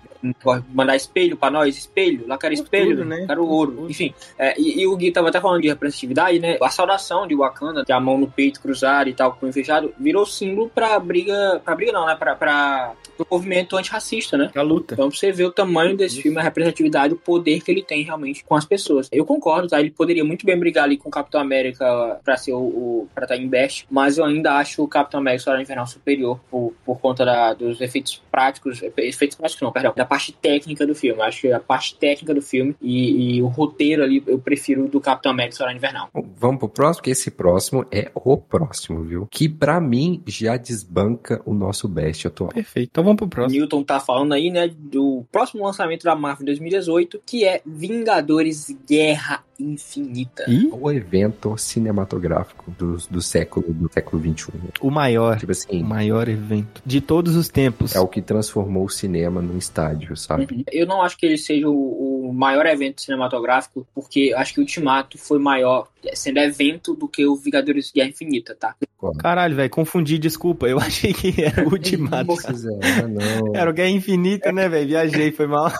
[0.73, 3.25] mandar espelho pra nós, espelho, lá quero espelho, tudo, né?
[3.25, 3.87] quero ouro.
[3.89, 6.57] Enfim, é, e, e, o Gui tava até falando de representatividade, né?
[6.61, 9.53] A saudação de Wakanda, que é a mão no peito cruzada e tal, com o
[9.53, 12.15] fechado, virou símbolo pra briga, pra briga não, né?
[12.15, 14.49] Pra, pra do movimento antirracista, né?
[14.55, 14.93] A luta.
[14.93, 16.23] Então você vê o tamanho desse Isso.
[16.23, 19.09] filme, a representatividade, o poder que ele tem realmente com as pessoas.
[19.11, 19.79] Eu concordo, tá?
[19.79, 23.25] Ele poderia muito bem brigar ali com o Capitão América pra ser o, o pra
[23.25, 26.99] estar em best, mas eu ainda acho o Capitão América Soldado Invernal superior por, por
[26.99, 31.21] conta da, dos efeitos práticos, efeitos práticos não, perdão, da parte técnica do filme.
[31.21, 34.99] Acho que a parte técnica do filme e, e o roteiro ali eu prefiro do
[34.99, 36.09] Capitão América Soldado Invernal.
[36.13, 39.27] Bom, Vamos pro próximo, que esse próximo é o próximo, viu?
[39.29, 42.49] Que pra mim já desbanca o nosso best atual.
[42.49, 42.89] Perfeito.
[42.91, 43.59] Então vamos pro próximo.
[43.59, 48.75] Newton tá falando aí, né, do próximo lançamento da Marvel em 2018, que é Vingadores
[48.87, 50.45] Guerra Infinita.
[50.47, 54.51] E O evento cinematográfico do, do século do século XXI.
[54.81, 57.95] o maior, Tipo o assim, maior evento de todos os tempos.
[57.95, 60.47] é o que transformou o cinema num estádio, sabe?
[60.51, 60.63] Uhum.
[60.71, 64.63] Eu não acho que ele seja o, o maior evento cinematográfico, porque acho que o
[64.63, 68.75] Ultimato foi maior sendo evento do que o Vingadores Guerra Infinita, tá?
[69.17, 70.67] Caralho, velho, confundi, desculpa.
[70.67, 72.33] Eu achei que era o Ultimato.
[72.81, 73.55] Ah, não.
[73.55, 74.87] Era o Guerra Infinita, né, velho?
[74.87, 75.71] Viajei, foi mal.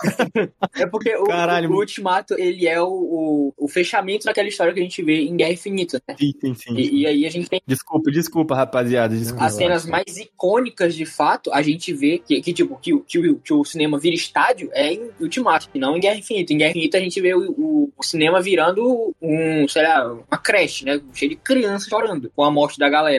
[0.74, 1.70] É porque o, Caralho.
[1.70, 5.36] o Ultimato, ele é o, o, o fechamento daquela história que a gente vê em
[5.36, 6.16] Guerra Infinita, né?
[6.18, 6.74] Sim, sim, sim.
[6.76, 9.14] E, e aí a gente tem Desculpa, desculpa, rapaziada.
[9.14, 9.44] Desculpa.
[9.44, 13.18] as cenas mais icônicas de fato, a gente vê que, que tipo, que, o- que,
[13.18, 16.52] o- que o cinema vira estádio é em Ultimato, e não em Guerra Infinita.
[16.52, 20.38] Em Guerra Infinita a gente vê o, o- o cinema virando um, sei lá, uma
[20.38, 21.00] creche, né?
[21.12, 23.09] Cheio de crianças chorando com a morte da galera.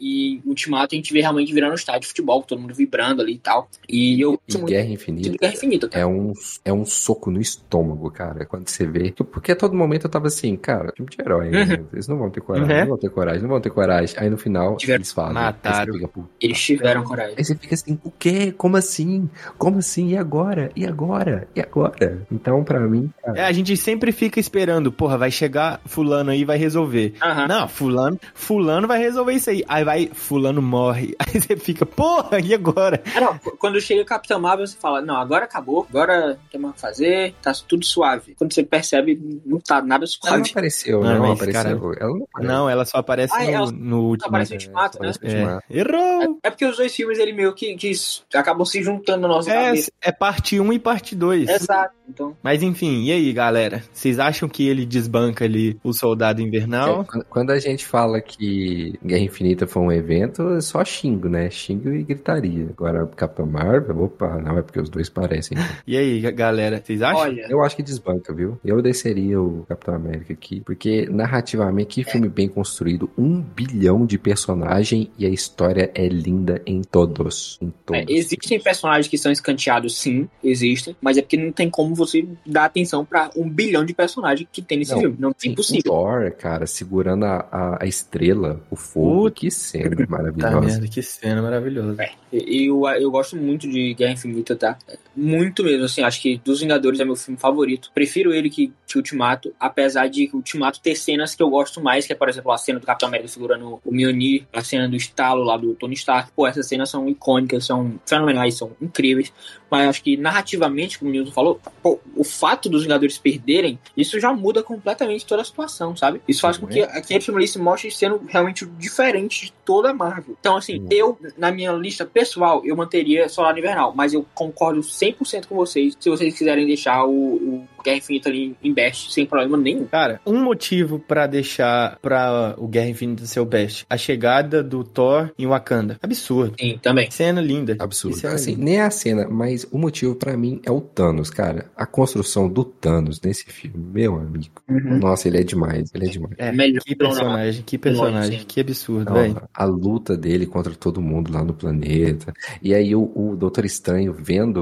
[0.00, 3.22] E em Ultimato a gente vê realmente virando um estádio de futebol, todo mundo vibrando
[3.22, 3.68] ali e tal.
[3.88, 6.02] E eu E muito Guerra Infinita Guerra Infinita, cara.
[6.02, 6.32] é um,
[6.64, 9.12] é um soco no estômago, cara, quando você vê.
[9.12, 11.84] Porque a todo momento eu tava assim, cara, filme de herói, né?
[11.92, 12.80] Eles não vão ter coragem, Uhum.
[12.80, 14.14] não vão ter coragem, não vão ter coragem.
[14.18, 15.34] Aí no final, Tiveram- eles fazem.
[15.34, 15.94] Mataram.
[15.94, 17.34] Fica, "Puta Eles tiveram coragem.
[17.36, 18.52] Aí você fica assim, o quê?
[18.56, 19.28] Como assim?
[19.56, 20.08] Como assim?
[20.10, 20.70] E agora?
[20.76, 21.48] E agora?
[21.54, 22.26] E agora?
[22.30, 26.40] Então, pra mim, cara, É, a gente sempre fica esperando, porra, vai chegar fulano aí
[26.40, 27.14] e vai resolver.
[27.22, 27.48] Aham.
[27.48, 29.64] Não, fulano, fulano vai resolver isso aí.
[29.68, 31.14] Aí vai, fulano morre.
[31.20, 33.02] Aí você fica, porra, e agora?
[33.14, 36.72] Ah, não, quando chega Capitão Marvel, você fala, não, agora acabou, agora não tem mais
[36.72, 38.34] o que fazer, tá tudo suave.
[38.38, 40.50] Quando você percebe, não tá nada ela não suave.
[40.50, 41.52] apareceu, Não, não, mas, apareceu.
[41.52, 42.48] cara, Ela não apareceu.
[42.54, 44.28] Não, ela só aparece Ah, no, ela no último.
[44.28, 45.08] aparece no Ultimato, né?
[45.10, 45.64] Aparece no Ultimato.
[45.70, 46.38] É, errou!
[46.42, 47.92] É porque os dois filmes, ele meio que, que
[48.34, 49.92] acabam se juntando na nossa É, cabeça.
[50.02, 51.48] é parte 1 e parte 2.
[51.48, 51.94] Exato.
[52.08, 53.82] Então, Mas enfim, e aí, galera?
[53.92, 57.02] Vocês acham que ele desbanca ali o Soldado Invernal?
[57.02, 61.28] É, quando- quando a gente fala que Guerra Infinita foi um evento, é só xingo,
[61.28, 61.50] né?
[61.50, 62.68] Xingo e gritaria.
[62.70, 65.58] Agora, Capitão Marvel, opa, não, é porque os dois parecem.
[65.86, 67.20] E aí, ga- galera, vocês acham?
[67.20, 68.58] olha, Eu acho que desbanca, viu?
[68.64, 74.18] Eu desceria o Capitão América aqui, porque narrativamente, que filme bem construído, um bilhão de
[74.18, 77.58] personagem e a história é linda em todos.
[77.60, 78.00] Em todos.
[78.02, 82.26] é, existem personagens que são escanteados, sim, existem, mas é porque não tem como você
[82.46, 85.16] dar atenção pra um bilhão de personagens que tem nesse Não, filme.
[85.18, 85.92] Não é impossível.
[85.92, 90.60] O Thor, cara, segurando a, a, a estrela, o fogo, Puta que cena Tá maravilhosa.
[90.60, 92.02] merda, que cena maravilhosa.
[92.02, 94.78] É, e eu, eu gosto muito de Guerra Infinita, tá?
[95.16, 97.90] Muito mesmo, assim, acho que dos Vingadores é meu filme favorito.
[97.94, 102.12] Prefiro ele que, que Ultimato, apesar de Ultimato ter cenas que eu gosto mais, que
[102.12, 105.44] é, por exemplo, a cena do Capitão América segurando o Mjolnir, a cena do estalo
[105.44, 106.32] lá do Tony Stark.
[106.34, 109.32] Pô, essas cenas são icônicas, são fenomenais, são incríveis.
[109.70, 114.18] Mas acho que narrativamente, como o Nilson falou, pô, o fato dos Vingadores perderem, isso
[114.18, 116.22] já muda completamente toda a situação, sabe?
[116.26, 119.94] Isso faz com que aquele filme ali se mostre sendo realmente diferente de toda a
[119.94, 120.36] Marvel.
[120.40, 125.46] Então, assim, eu, na minha lista pessoal, eu manteria Soldado Invernal, mas eu concordo 100%
[125.46, 129.56] com vocês se vocês quiserem deixar o, o Guerra Infinita ali em best, sem problema
[129.56, 129.84] nenhum.
[129.86, 133.86] Cara, um motivo pra deixar pra o Guerra Infinita ser o best.
[133.88, 135.98] A chegada do Thor em Wakanda.
[136.02, 136.54] Absurdo.
[136.60, 137.10] Sim, também.
[137.10, 137.76] Cena linda.
[137.78, 138.16] Absurdo.
[138.16, 138.64] Cena Assim, linda.
[138.64, 141.66] nem a cena, mas o motivo pra mim é o Thanos, cara.
[141.76, 144.62] A construção do Thanos nesse filme, meu amigo.
[144.68, 146.34] Nossa, ele é demais, ele é demais.
[146.38, 149.42] É, Melhor que personagem, que personagem, que absurdo, velho.
[149.54, 152.32] a luta dele contra todo mundo lá no planeta.
[152.62, 154.58] E aí o, o Doutor Estranho vendo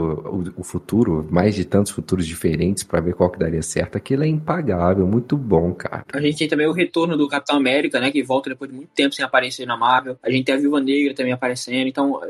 [0.56, 4.22] o, o futuro, mais de tantos futuros diferentes pra ver qual que daria certo, aquilo
[4.22, 6.04] é impagável, muito bom, cara.
[6.12, 8.10] A gente tem também o retorno do Capitão América, né?
[8.10, 10.18] Que volta depois de muito tempo sem aparecer na Marvel.
[10.22, 11.88] A gente tem a Viúva Negra também aparecendo.
[11.88, 12.20] Então,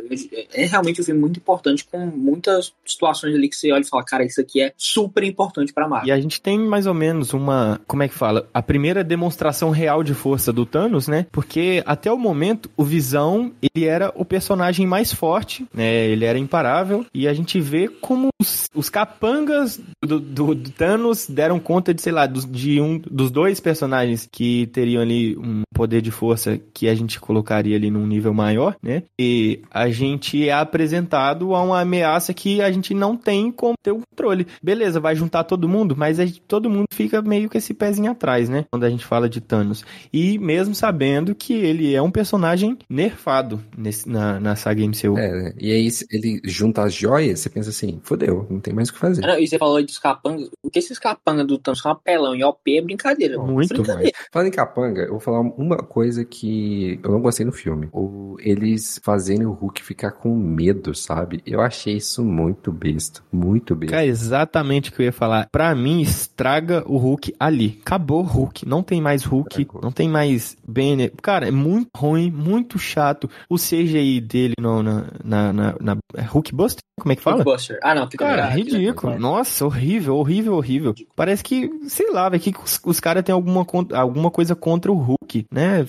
[0.54, 4.04] é realmente um filme muito importante, com muitas situações ali que você olha e fala,
[4.04, 6.08] cara, isso aqui é super importante pra Marvel.
[6.08, 8.48] E a gente tem mais ou menos uma, como é que fala?
[8.54, 11.26] A primeira demonstração real de força do Thanos, né?
[11.32, 16.06] Porque até o momento o Visão, ele era o personagem mais forte, né?
[16.06, 21.26] Ele era imparável e a gente vê como os, os capangas do, do- do Thanos
[21.28, 25.62] deram conta de, sei lá, dos, de um dos dois personagens que teriam ali um
[25.74, 29.02] poder de força que a gente colocaria ali num nível maior, né?
[29.18, 33.92] E a gente é apresentado a uma ameaça que a gente não tem como ter
[33.92, 34.46] o controle.
[34.62, 38.10] Beleza, vai juntar todo mundo, mas a gente- todo mundo fica meio com esse pezinho
[38.10, 38.64] atrás, né?
[38.70, 39.84] Quando a gente fala de Thanos.
[40.12, 45.18] E mesmo sabendo que ele é um personagem nerfado nesse, na, na saga MCU.
[45.18, 45.52] É, né?
[45.58, 48.98] e aí ele junta as joias, você pensa assim, fodeu, não tem mais o que
[48.98, 49.22] fazer.
[49.22, 52.34] Não, E você falou aí dos capangas, o que esses capangas do Thanos são apelão
[52.34, 53.38] e OP é brincadeira.
[53.38, 54.12] Muito brincadeira.
[54.32, 57.88] Falando em capanga, eu vou falar uma coisa que eu não gostei no filme.
[57.92, 61.40] O, eles fazendo o Hulk ficar com medo, sabe?
[61.46, 63.22] Eu achei isso muito besta.
[63.30, 63.94] Muito besta.
[63.94, 65.48] Cara, exatamente o que eu ia falar.
[65.52, 67.78] Pra mim, estraga o Hulk ali.
[67.82, 68.66] Acabou o Hulk.
[68.66, 69.60] Não tem mais Hulk.
[69.60, 69.80] Estragou.
[69.80, 71.12] Não tem mais Banner.
[71.22, 73.30] Cara, é muito ruim, muito chato.
[73.48, 76.82] O CGI dele no, na, na, na, na é Hulk Buster?
[76.98, 77.44] Como é que fala?
[77.44, 77.78] Buster.
[77.82, 78.56] Ah, não, fica Cara, melhor.
[78.56, 79.18] ridículo.
[79.18, 80.94] Nossa, horrível, horrível, horrível.
[81.14, 84.96] Parece que, sei lá, velho, que os, os caras têm alguma, alguma coisa contra o
[84.96, 85.84] Hulk, né?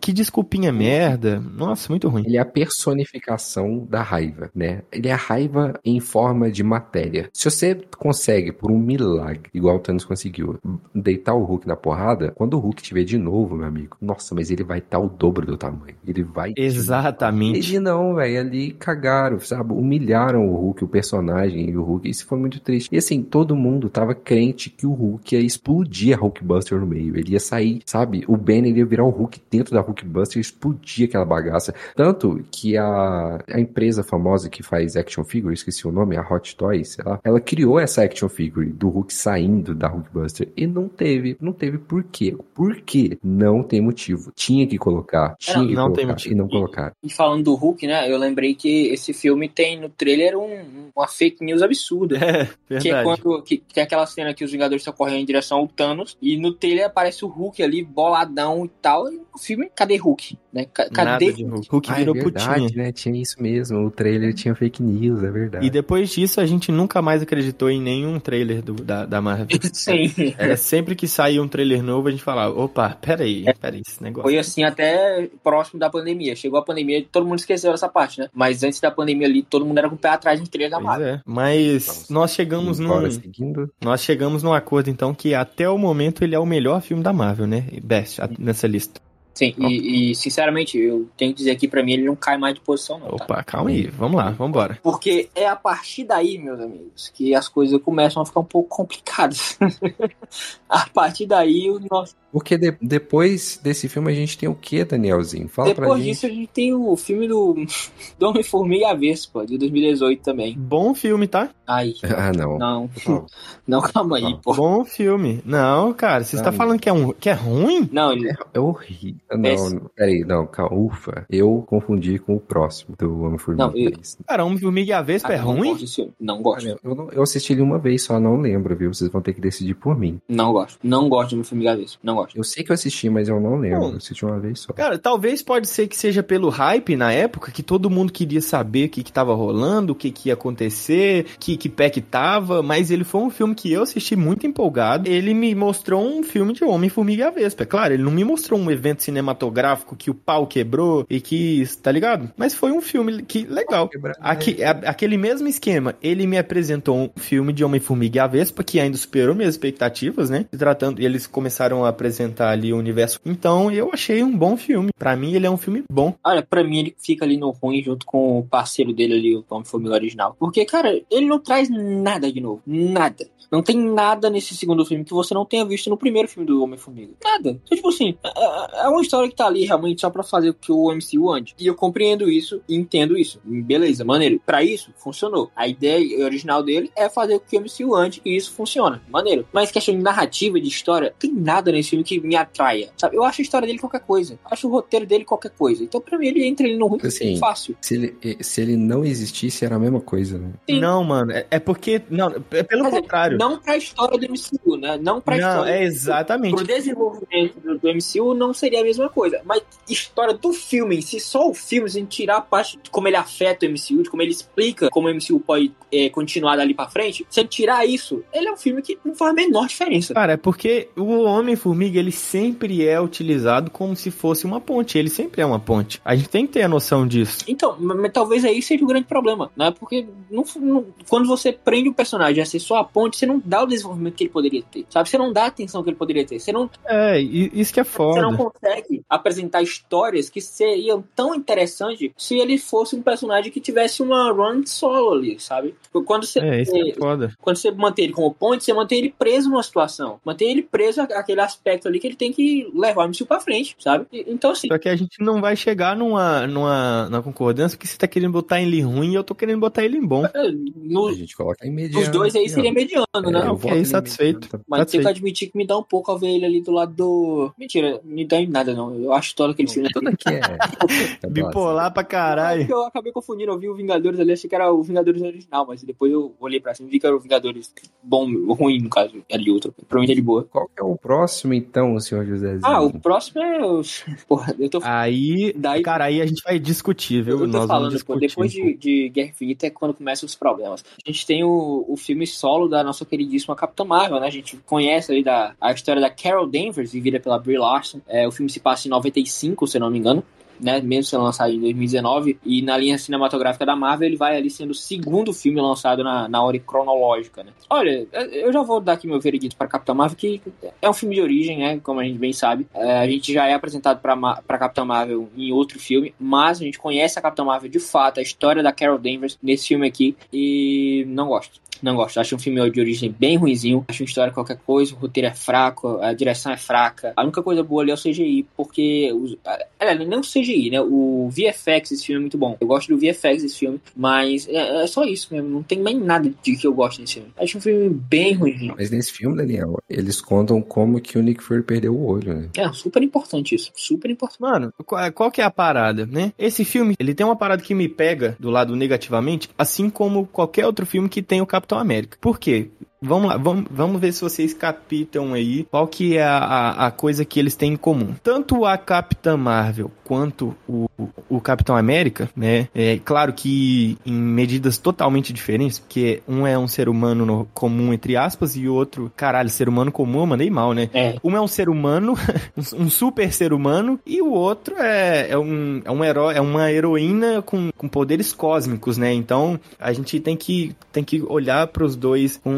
[0.00, 1.40] Que desculpinha merda.
[1.40, 2.22] Nossa, muito ruim.
[2.24, 4.82] Ele é a personificação da raiva, né?
[4.92, 7.28] Ele é a raiva em forma de matéria.
[7.32, 10.58] Se você consegue, por um milagre, igual o Thanos conseguiu,
[10.94, 14.34] deitar o Hulk na porrada, quando o Hulk te ver de novo, meu amigo, nossa,
[14.36, 15.96] mas ele vai estar o dobro do tamanho.
[16.06, 16.52] Ele vai.
[16.52, 17.70] te Exatamente.
[17.70, 18.38] Ele não, velho.
[18.38, 19.63] Ali cagaram, sabe?
[19.72, 22.08] Humilharam o Hulk, o personagem e o Hulk.
[22.08, 22.88] Isso foi muito triste.
[22.92, 27.16] E assim, todo mundo tava crente que o Hulk ia explodir a Hulkbuster no meio.
[27.16, 28.24] Ele ia sair, sabe?
[28.28, 31.74] O Banner ia virar o Hulk dentro da Hulkbuster e explodir aquela bagaça.
[31.94, 36.56] Tanto que a, a empresa famosa que faz action figure, esqueci o nome, a Hot
[36.56, 40.48] Toys, sei lá, ela criou essa action figure do Hulk saindo da Hulkbuster.
[40.56, 42.36] E não teve, não teve por quê.
[42.54, 43.18] Por quê?
[43.22, 44.32] Não tem motivo.
[44.34, 46.34] Tinha que colocar, tinha Não, que não colocar, tem motivo.
[46.34, 46.92] e não colocaram.
[47.02, 48.10] E falando do Hulk, né?
[48.10, 52.18] Eu lembrei que esse filme tem no trailer um- uma fake news absurda.
[52.74, 53.20] É, Que é verdade.
[53.22, 56.36] quando que, tem aquela cena que os Vingadores estão correndo em direção ao Thanos e
[56.36, 59.08] no trailer aparece o Hulk ali boladão e tal.
[59.12, 60.36] E no filme, cadê Hulk?
[60.52, 60.66] Né?
[60.72, 61.68] Ca- Nada Cadê de Hulk.
[61.70, 62.82] Hulk Ah, é virou verdade, putinha.
[62.84, 62.92] né?
[62.92, 63.78] Tinha isso mesmo.
[63.86, 65.66] O trailer tinha fake news, é verdade.
[65.66, 69.46] E depois disso, a gente nunca mais acreditou em nenhum trailer do, da, da Marvel.
[69.72, 70.12] Sim.
[70.38, 74.22] Era sempre que saía um trailer novo, a gente falava, opa, peraí, peraí, esse negócio.
[74.30, 76.34] Foi assim até próximo da pandemia.
[76.36, 78.28] Chegou a pandemia, todo mundo esqueceu essa parte, né?
[78.32, 80.80] Mas antes da pandemia ali, todo mundo era com o pé atrás no trailer da
[80.80, 81.06] Marvel.
[81.14, 81.20] é.
[81.26, 83.70] Mas nós chegamos num, seguindo.
[83.82, 87.12] nós chegamos num acordo então que até o momento ele é o melhor filme da
[87.12, 87.66] Marvel, né?
[87.82, 89.00] Best a- nessa lista.
[89.34, 92.54] Sim, e, e, sinceramente, eu tenho que dizer aqui pra mim, ele não cai mais
[92.54, 93.08] de posição, não.
[93.16, 93.24] tá?
[93.24, 94.78] Opa, calma aí, vamos lá, vamos embora.
[94.82, 98.68] Porque é a partir daí, meus amigos, que as coisas começam a ficar um pouco
[98.68, 99.58] complicadas.
[100.68, 102.14] a partir daí, o nosso...
[102.32, 105.46] Porque de- depois desse filme a gente tem o que, Danielzinho?
[105.48, 106.12] Fala pra depois gente.
[106.14, 107.54] disso a gente tem o filme do,
[108.18, 110.56] do Homem-Formiga e a Vespa, de 2018 também.
[110.58, 111.50] Bom filme, tá?
[111.66, 112.58] Ai, Ah, não.
[112.58, 113.26] não, Não.
[113.66, 114.52] não, calma aí, pô.
[114.54, 115.40] Bom filme.
[115.44, 117.88] Não, cara, você está falando que é, um, que é ruim?
[117.92, 119.20] Não, ele- É horrível.
[119.36, 120.76] Não, Esse- peraí, não, calma.
[120.76, 121.26] Ufa.
[121.30, 123.66] Eu confundi com o próximo do Homem-Formiga.
[123.68, 124.18] Não, eu- 3.
[124.26, 125.68] Cara, Homem-Formiga e a Vespa é Ah, não ruim?
[125.70, 126.12] gosto desse filme.
[126.20, 126.66] Não gosto.
[126.66, 128.92] Olha, eu, não- eu assisti ele uma vez só, não lembro, viu?
[128.92, 130.20] Vocês vão ter que decidir por mim.
[130.28, 130.78] Não gosto.
[130.82, 131.98] Não gosto de Homem-Formiga e a Vespa.
[132.02, 132.36] Não gosto.
[132.36, 133.80] Eu sei que eu assisti, mas eu não lembro.
[133.80, 133.90] Bom.
[133.92, 134.72] Eu assisti uma vez só.
[134.72, 138.86] Cara, talvez pode ser que seja pelo hype na época, que todo mundo queria saber
[138.86, 142.62] o que, que tava rolando, o que, que ia acontecer, que, que pé que tava,
[142.62, 145.08] mas ele foi um filme que eu assisti muito empolgado.
[145.08, 147.62] Ele me mostrou um filme de Homem-Formiga e a Vespa.
[147.62, 151.64] É claro, ele não me mostrou um evento cinematográfico que o pau quebrou e que,
[151.82, 152.30] tá ligado?
[152.36, 153.88] Mas foi um filme que legal.
[154.20, 158.62] Aqui, a- aquele mesmo esquema, ele me apresentou um filme de Homem-Formiga e a Vespa,
[158.62, 160.46] que ainda superou minhas expectativas, né?
[160.52, 163.18] Se tratando, e eles começaram a apresentar ali o universo.
[163.24, 164.90] Então, eu achei um bom filme.
[164.98, 166.14] Pra mim, ele é um filme bom.
[166.24, 169.44] Olha, pra mim ele fica ali no ruim junto com o parceiro dele ali, o
[169.48, 170.36] Homem-Formiga original.
[170.38, 172.62] Porque, cara, ele não traz nada de novo.
[172.66, 173.26] Nada.
[173.52, 176.60] Não tem nada nesse segundo filme que você não tenha visto no primeiro filme do
[176.62, 177.12] Homem-Formiga.
[177.22, 177.50] Nada.
[177.64, 180.54] Então, tipo assim, é é uma história que tá ali realmente só pra fazer o
[180.54, 181.54] que o MCU ande.
[181.58, 183.40] E eu compreendo isso e entendo isso.
[183.44, 184.40] Beleza, maneiro.
[184.44, 185.50] Pra isso, funcionou.
[185.54, 189.02] A ideia original dele é fazer o que o MCU ande e isso funciona.
[189.08, 189.46] Maneiro.
[189.52, 192.90] Mas questão de narrativa, de história, tem nada nesse filme que me atraia.
[192.96, 193.16] Sabe?
[193.16, 194.34] Eu acho a história dele qualquer coisa.
[194.34, 195.82] Eu acho o roteiro dele qualquer coisa.
[195.84, 197.76] Então, pra mim, ele entra ali no ruim Assim, fácil.
[197.80, 200.52] Se ele, se ele não existisse, era a mesma coisa, né?
[200.68, 200.80] Sim.
[200.80, 202.00] Não, mano, é, é porque.
[202.08, 203.38] Não, é pelo Quer dizer, contrário.
[203.38, 204.98] Não pra história do MCU, né?
[205.00, 205.70] Não pra Não, história.
[205.70, 206.64] é Pro exatamente.
[206.64, 209.40] desenvolvimento do, do MCU não seria a mesma coisa.
[209.44, 213.08] Mas história do filme em si, só o filme, sem tirar a parte de como
[213.08, 216.74] ele afeta o MCU, de como ele explica como o MCU pode é, continuar dali
[216.74, 220.14] pra frente, sem tirar isso, ele é um filme que não faz a menor diferença.
[220.14, 224.98] Cara, é porque o Homem-Formiga, ele sempre é utilizado como se fosse uma ponte.
[224.98, 226.00] Ele sempre é uma ponte.
[226.04, 227.44] A gente tem que ter a noção disso.
[227.46, 229.72] Então, mas talvez aí seja o grande problema, né?
[229.78, 233.40] Porque não- não- quando você prende o personagem a ser só a ponte, você não
[233.44, 235.08] dá o desenvolvimento que ele poderia ter, sabe?
[235.08, 236.38] Você não dá a atenção que ele poderia ter.
[236.38, 238.50] Você não, É, isso que é você não foda.
[238.84, 244.30] Consegue apresentar histórias que seriam tão interessantes se ele fosse um personagem que tivesse uma
[244.30, 245.74] run solo ali, sabe?
[246.04, 247.34] Quando você, é, isso é foda.
[247.40, 250.20] quando você mantém ele como ponte, você mantém ele preso numa situação.
[250.24, 253.76] Mantém ele preso àquele aspecto ali que ele tem que levar o MCU pra frente,
[253.78, 254.06] sabe?
[254.12, 254.68] Então, assim.
[254.68, 258.32] Só que a gente não vai chegar numa, numa, numa concordância porque você tá querendo
[258.32, 260.24] botar ele ruim e eu tô querendo botar ele em bom.
[260.26, 262.04] É, no, A gente coloca em mediano.
[262.04, 263.40] os dois aí seria mediano, né?
[263.40, 264.40] É, eu ok, voto em satisfeito.
[264.42, 264.64] mediano.
[264.68, 265.08] Mas tem que Satisfeito.
[265.08, 267.52] admitir que me dá um pouco a ver ele ali do lado do.
[267.58, 268.94] Mentira, me dá em nada, não.
[268.98, 269.88] Eu acho todo aquele filme.
[269.92, 270.40] Tudo aqui é.
[271.22, 272.66] é Bipolar pra caralho.
[272.68, 275.82] Eu acabei confundindo, eu vi o Vingadores ali, achei que era o Vingadores original, mas
[275.82, 277.72] depois eu olhei pra cima e vi que era o Vingadores
[278.02, 279.74] bom, ruim, no caso, era de outro.
[279.88, 280.44] Pra mim é de boa.
[280.50, 282.60] Qual que é o próximo, então, senhor Josézinho?
[282.64, 283.64] Ah, o próximo é.
[283.64, 283.82] o-
[284.28, 287.34] Porra, eu tô, Aí, Daí- cara, aí a gente vai discutir, viu?
[287.40, 288.28] eu tô Nós falando, vamos pô, discutir.
[288.28, 290.84] depois de, de Guerra Infinita é quando começam os problemas.
[291.06, 294.26] A gente tem o, o filme solo da nossa queridíssima Capitã Marvel, né?
[294.26, 298.00] A gente conhece ali da, a história da Carol Danvers, vivida pela Brie Larson.
[298.06, 300.24] É, o filme se passa em 95, se não me engano.
[300.60, 304.48] Né, mesmo sendo lançado em 2019, e na linha cinematográfica da Marvel, ele vai ali
[304.48, 307.50] sendo o segundo filme lançado na, na ordem cronológica, né?
[307.68, 310.40] Olha, eu já vou dar aqui meu veredito para Capitã Marvel, que
[310.80, 311.80] é um filme de origem, né?
[311.82, 312.68] Como a gente bem sabe.
[312.72, 316.78] É, a gente já é apresentado para Capitã Marvel em outro filme, mas a gente
[316.78, 321.04] conhece a Capitã Marvel de fato, a história da Carol Danvers nesse filme aqui, e
[321.08, 321.60] não gosto.
[321.82, 322.18] Não gosto.
[322.18, 323.84] Acho um filme de origem bem ruizinho.
[323.88, 324.94] Acho uma história qualquer coisa.
[324.94, 325.98] O roteiro é fraco.
[326.00, 327.12] A direção é fraca.
[327.16, 328.46] A única coisa boa ali é o CGI.
[328.56, 329.12] Porque.
[329.12, 329.36] Os,
[329.80, 330.80] é, nem o CGI, né?
[330.80, 332.56] O VFX desse filme é muito bom.
[332.60, 333.80] Eu gosto do VFX desse filme.
[333.96, 335.48] Mas é, é só isso mesmo.
[335.48, 337.28] Não tem mais nada de que eu gosto desse filme.
[337.36, 338.74] Acho um filme bem ruizinho.
[338.76, 342.48] Mas nesse filme, Daniel, eles contam como que o Nick Fury perdeu o olho, né?
[342.56, 343.70] É super importante isso.
[343.74, 344.40] Super importante.
[344.40, 346.32] Mano, qual, qual que é a parada, né?
[346.38, 350.66] Esse filme, ele tem uma parada que me pega do lado negativamente, assim como qualquer
[350.66, 352.18] outro filme que tem o Capitão América.
[352.20, 352.70] Por quê?
[353.00, 356.90] Vamos lá, vamos, vamos ver se vocês capitam aí qual que é a, a, a
[356.90, 358.14] coisa que eles têm em comum.
[358.22, 360.86] Tanto a Capitã Marvel quanto o,
[361.28, 362.68] o Capitão América, né?
[362.74, 367.92] É claro que em medidas totalmente diferentes, porque um é um ser humano no- comum,
[367.92, 370.88] entre aspas, e o outro, caralho, ser humano comum, eu mandei mal, né?
[370.94, 371.16] É.
[371.22, 372.14] Um é um ser humano,
[372.56, 376.40] um um super ser humano, e o outro é, é, um, é um herói, é
[376.40, 379.12] uma heroína com, com poderes cósmicos, né?
[379.12, 382.50] Então a gente tem que, tem que olhar pros dois com,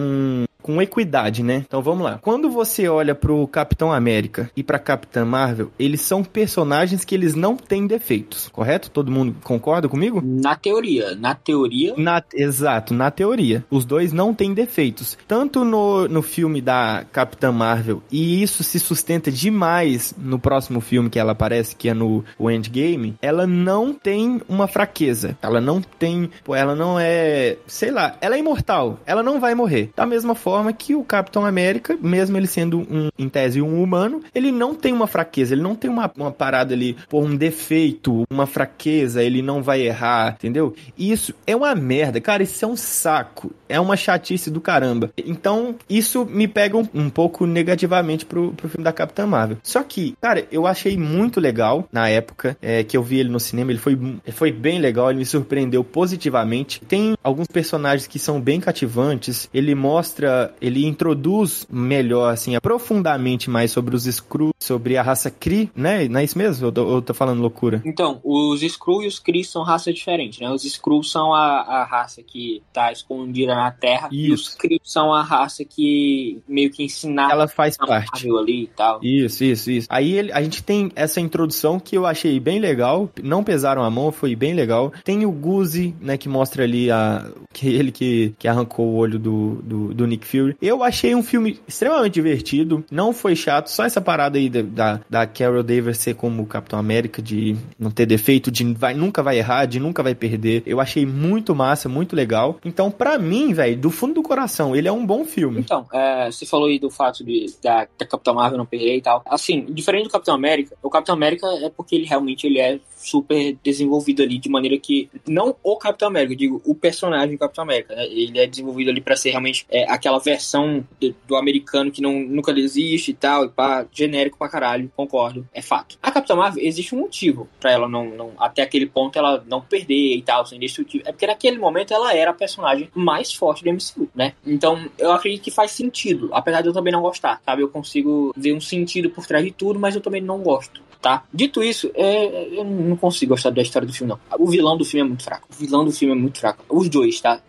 [0.66, 1.62] com equidade, né?
[1.66, 2.18] Então vamos lá.
[2.20, 7.34] Quando você olha pro Capitão América e pra Capitã Marvel, eles são personagens que eles
[7.36, 8.90] não têm defeitos, correto?
[8.90, 10.20] Todo mundo concorda comigo?
[10.24, 11.14] Na teoria.
[11.14, 11.94] Na teoria.
[11.96, 13.64] Na- exato, na teoria.
[13.70, 15.16] Os dois não têm defeitos.
[15.28, 21.08] Tanto no, no filme da Capitã Marvel, e isso se sustenta demais no próximo filme
[21.10, 25.36] que ela aparece, que é no o Endgame, ela não tem uma fraqueza.
[25.40, 26.28] Ela não tem.
[26.44, 27.56] pô, Ela não é.
[27.66, 28.98] Sei lá, ela é imortal.
[29.06, 29.90] Ela não vai morrer.
[29.94, 34.22] Da mesma forma que o Capitão América, mesmo ele sendo um, em tese, um humano,
[34.34, 35.54] ele não tem uma fraqueza.
[35.54, 39.82] Ele não tem uma, uma parada ali, por um defeito, uma fraqueza, ele não vai
[39.82, 40.74] errar, entendeu?
[40.98, 42.42] Isso é uma merda, cara.
[42.42, 43.52] Isso é um saco.
[43.68, 45.10] É uma chatice do caramba.
[45.16, 49.58] Então, isso me pega um, um pouco negativamente pro, pro filme da Capitã Marvel.
[49.62, 53.40] Só que, cara, eu achei muito legal na época é, que eu vi ele no
[53.40, 53.70] cinema.
[53.70, 53.98] Ele foi,
[54.32, 56.80] foi bem legal, ele me surpreendeu positivamente.
[56.80, 59.48] Tem alguns personagens que são bem cativantes.
[59.52, 65.70] Ele mostra, ele introduz melhor, assim, profundamente mais sobre os Skrulls, sobre a raça Kree,
[65.74, 66.08] né?
[66.08, 66.66] Não é isso mesmo?
[66.66, 67.82] Eu tô, eu tô falando loucura.
[67.84, 70.50] Então, os Skrull e os Kree são raças diferentes, né?
[70.50, 74.08] Os Skrull são a, a raça que tá escondida na Terra.
[74.12, 74.58] E os Isso.
[74.58, 78.26] Kree são a raça que meio que ensinaram Ela faz a parte.
[78.30, 79.00] Ali e tal.
[79.02, 79.86] Isso, isso, isso.
[79.90, 83.10] Aí ele- a gente tem essa introdução que eu achei bem legal.
[83.22, 84.92] Não pesaram a mão, foi bem legal.
[85.04, 89.18] Tem o Guzi, né, que mostra ali a, que ele que, que arrancou o olho
[89.18, 90.56] do, do, do Nick Fury.
[90.60, 92.84] Eu achei um filme extremamente divertido.
[92.90, 93.68] Não foi chato.
[93.68, 97.56] Só essa parada aí da, da, da Carol Davis ser como o Capitão América, de
[97.78, 100.62] não ter defeito, de vai, nunca vai errar, de nunca vai perder.
[100.66, 102.58] Eu achei muito massa, muito legal.
[102.64, 105.60] Então, pra mim, velho, do fundo do coração, ele é um bom filme.
[105.60, 109.02] Então, é, você falou aí do fato de, da, da Capitão Marvel não perder e
[109.02, 109.22] tal.
[109.26, 113.56] Assim, diferente do Capitão América, o Capitão América é porque ele realmente ele é super
[113.62, 117.62] desenvolvido ali de maneira que não o Capitão América, eu digo o personagem do Capitão
[117.62, 118.04] América, né?
[118.06, 122.18] Ele é desenvolvido ali pra ser realmente é, aquela versão do, do americano que não,
[122.18, 125.96] nunca desiste e tal, e pá, genérico pra caralho, concordo, é fato.
[126.02, 129.60] A Capitã Marvel existe um motivo pra ela não, não até aquele ponto ela não
[129.60, 131.06] perder e tal, ser indestrutível.
[131.06, 134.32] É porque naquele momento ela era a personagem mais forte do MCU, né?
[134.44, 137.62] Então eu acredito que faz sentido, apesar de eu também não gostar, sabe?
[137.62, 141.24] Eu consigo ver um sentido por trás de tudo, mas eu também não gosto tá?
[141.32, 144.38] Dito isso, é, eu não consigo gostar da história do filme, não.
[144.38, 145.48] O vilão do filme é muito fraco.
[145.50, 146.64] O vilão do filme é muito fraco.
[146.68, 147.40] Os dois, tá?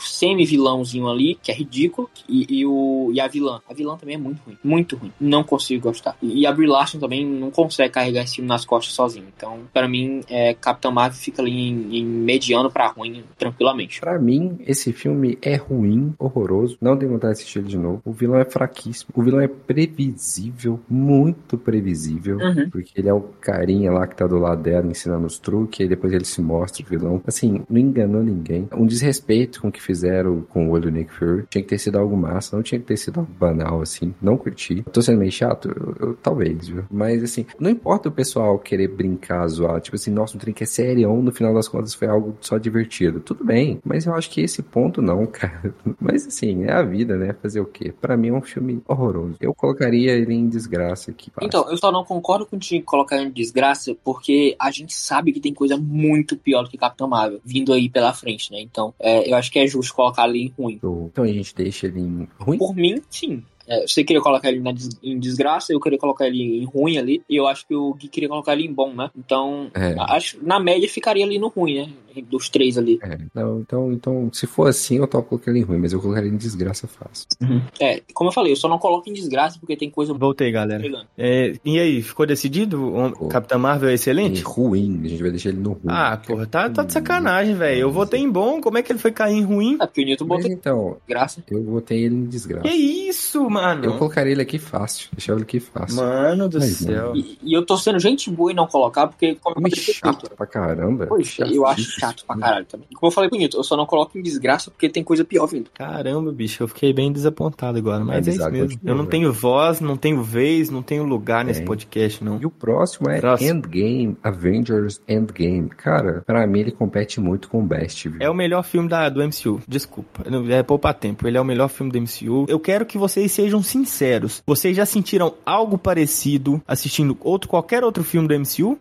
[0.00, 3.60] Semi-vilãozinho ali, que é ridículo, e, e, o, e a vilã.
[3.68, 5.12] A vilã também é muito ruim, muito ruim.
[5.20, 6.16] Não consigo gostar.
[6.22, 9.26] E, e a Brie Larson também não consegue carregar esse filme nas costas sozinho.
[9.36, 14.00] Então, para mim, é, Capitão Marvel fica ali em, em mediano para ruim, tranquilamente.
[14.00, 16.76] Para mim, esse filme é ruim, horroroso.
[16.80, 18.00] Não tenho vontade de assistir ele de novo.
[18.04, 19.10] O vilão é fraquíssimo.
[19.14, 22.38] O vilão é previsível, muito previsível.
[22.38, 22.70] Uhum.
[22.70, 25.88] Porque ele é o carinha lá que tá do lado dela ensinando os truques, e
[25.88, 27.22] depois ele se mostra o vilão.
[27.26, 28.68] Assim, não enganou ninguém.
[28.72, 31.44] Um desrespeito com o que fizeram com o olho do Nick Fury.
[31.50, 34.14] Tinha que ter sido algo massa, não tinha que ter sido algo banal, assim.
[34.22, 34.84] Não curti.
[34.92, 35.68] Tô sendo meio chato?
[35.68, 36.84] Eu, eu, talvez, viu?
[36.90, 39.80] Mas, assim, não importa o pessoal querer brincar, zoar.
[39.80, 43.20] Tipo assim, nossa, o que é sério, no final das contas foi algo só divertido.
[43.20, 45.74] Tudo bem, mas eu acho que esse ponto não, cara.
[46.00, 47.34] Mas, assim, é a vida, né?
[47.42, 47.92] Fazer o quê?
[48.00, 49.36] Pra mim é um filme horroroso.
[49.40, 51.32] Eu colocaria ele em desgraça aqui.
[51.42, 55.52] Então, eu só não concordo contigo colocar em desgraça, porque a gente sabe que tem
[55.52, 58.60] coisa muito pior do que Capitão Marvel vindo aí pela frente, né?
[58.60, 60.80] Então, é, eu acho que é justo colocar ali em ruim.
[61.12, 62.58] Então a gente deixa ele em ruim?
[62.58, 63.42] Por mim, sim.
[63.70, 66.98] É, você queria colocar ele na des em desgraça, eu queria colocar ele em ruim
[66.98, 69.10] ali, e eu acho que o Gui queria colocar ele em bom, né?
[69.16, 69.94] Então, é.
[69.98, 71.88] acho na média ficaria ali no ruim, né?
[72.28, 72.98] Dos três ali.
[73.02, 76.00] É, não, então, então, se for assim, eu topo colocar ele em ruim, mas eu
[76.00, 77.28] colocaria em desgraça fácil.
[77.40, 77.62] Uhum.
[77.78, 80.12] É, como eu falei, eu só não coloco em desgraça porque tem coisa.
[80.12, 81.06] Voltei, galera.
[81.16, 82.92] É, e aí, ficou decidido?
[83.20, 84.40] O Capitão Marvel é excelente?
[84.40, 85.84] Em ruim, a gente vai deixar ele no ruim.
[85.86, 87.78] Ah, porra, tá, tá de sacanagem, velho.
[87.78, 89.78] Eu votei em bom, como é que ele foi cair em ruim?
[89.80, 90.50] É porque o Newton botou.
[90.50, 91.44] Então, graça.
[91.48, 92.66] Eu votei ele em desgraça.
[92.66, 93.59] Que isso, mano?
[93.82, 95.08] Eu colocaria ele aqui fácil.
[95.12, 95.96] Deixava ele aqui fácil.
[95.96, 97.14] Mano do Mas, céu.
[97.14, 99.36] E, e, eu tô sendo gente boa e não colocar, porque.
[99.40, 101.06] Como é chato pra caramba.
[101.06, 102.86] Poxa, eu acho chato pra caralho também.
[102.94, 105.70] Como eu falei bonito, eu só não coloco em desgraça porque tem coisa pior vindo.
[105.74, 108.04] Caramba, bicho, eu fiquei bem desapontado agora.
[108.04, 108.80] Mas é, é isso mesmo.
[108.84, 112.40] Eu não tenho voz, não tenho vez, não tenho lugar nesse podcast, não.
[112.40, 113.50] E o próximo é próximo.
[113.50, 115.68] Endgame, Avengers Endgame.
[115.70, 118.08] Cara, pra mim ele compete muito com o Best.
[118.08, 118.18] Viu?
[118.20, 119.60] É o melhor filme da, do MCU.
[119.66, 120.24] Desculpa.
[120.50, 121.26] É poupar tempo.
[121.26, 122.46] Ele é o melhor filme do MCU.
[122.48, 124.42] Eu quero que vocês sejam sinceros.
[124.46, 128.78] Vocês já sentiram algo parecido assistindo outro qualquer outro filme do MCU,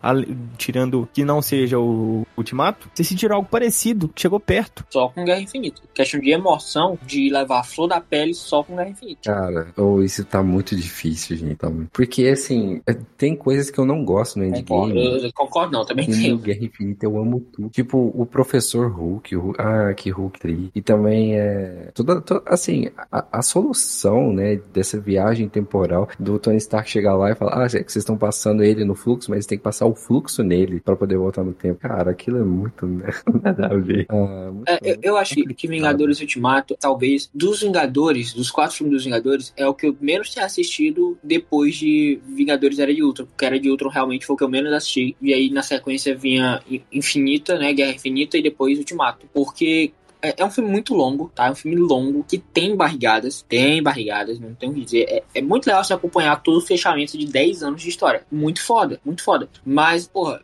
[0.58, 2.90] tirando que não seja o Ultimato?
[2.94, 4.12] Vocês sentiram algo parecido?
[4.16, 4.86] Chegou perto.
[4.90, 5.82] Só com Guerra Infinita.
[5.94, 9.34] Questão de emoção, de levar a flor da pele só com Guerra Infinita.
[9.34, 11.58] Cara, oh, isso tá muito difícil, gente.
[11.94, 14.98] Porque, assim, é, tem coisas que eu não gosto no Endgame.
[14.98, 16.32] Eu, eu concordo, não, também tem.
[16.32, 17.70] No Guerra Infinita eu amo tudo.
[17.70, 20.60] Tipo, o Professor Hulk, o, ah, que Hulk 3.
[20.76, 21.92] E também é.
[21.94, 27.32] Toda, toda assim, a, a solução, né, dessa viagem temporal do Tony Stark chegar lá
[27.32, 29.86] e falar: Ah, é que vocês estão passando ele no fluxo, mas tem que passar
[29.86, 31.80] o fluxo nele para poder voltar no tempo.
[31.80, 33.10] Cara, aquilo é muito né,
[33.44, 34.06] nada a ver.
[34.10, 39.06] Ah, é, eu, eu acho que Vingadores Ultimato, talvez, dos Vingadores, dos quatro filmes dos
[39.06, 43.26] Vingadores, é o que eu menos tenho assistido depois de Vingadores Era de Ultron.
[43.26, 45.16] Porque Era de Ultron realmente foi o que eu menos assisti.
[45.22, 46.62] E aí na sequência vinha
[46.92, 47.74] Infinita, né?
[47.74, 49.28] Guerra Infinita e depois Ultimato.
[49.34, 51.48] Porque é, é, um filme muito longo, tá?
[51.48, 55.06] É um filme longo que tem barrigadas, tem barrigadas, não tenho o que dizer.
[55.10, 58.26] É, é muito legal você acompanhar todo o fechamento de 10 anos de história.
[58.32, 59.50] Muito foda, muito foda.
[59.66, 60.42] Mas, porra,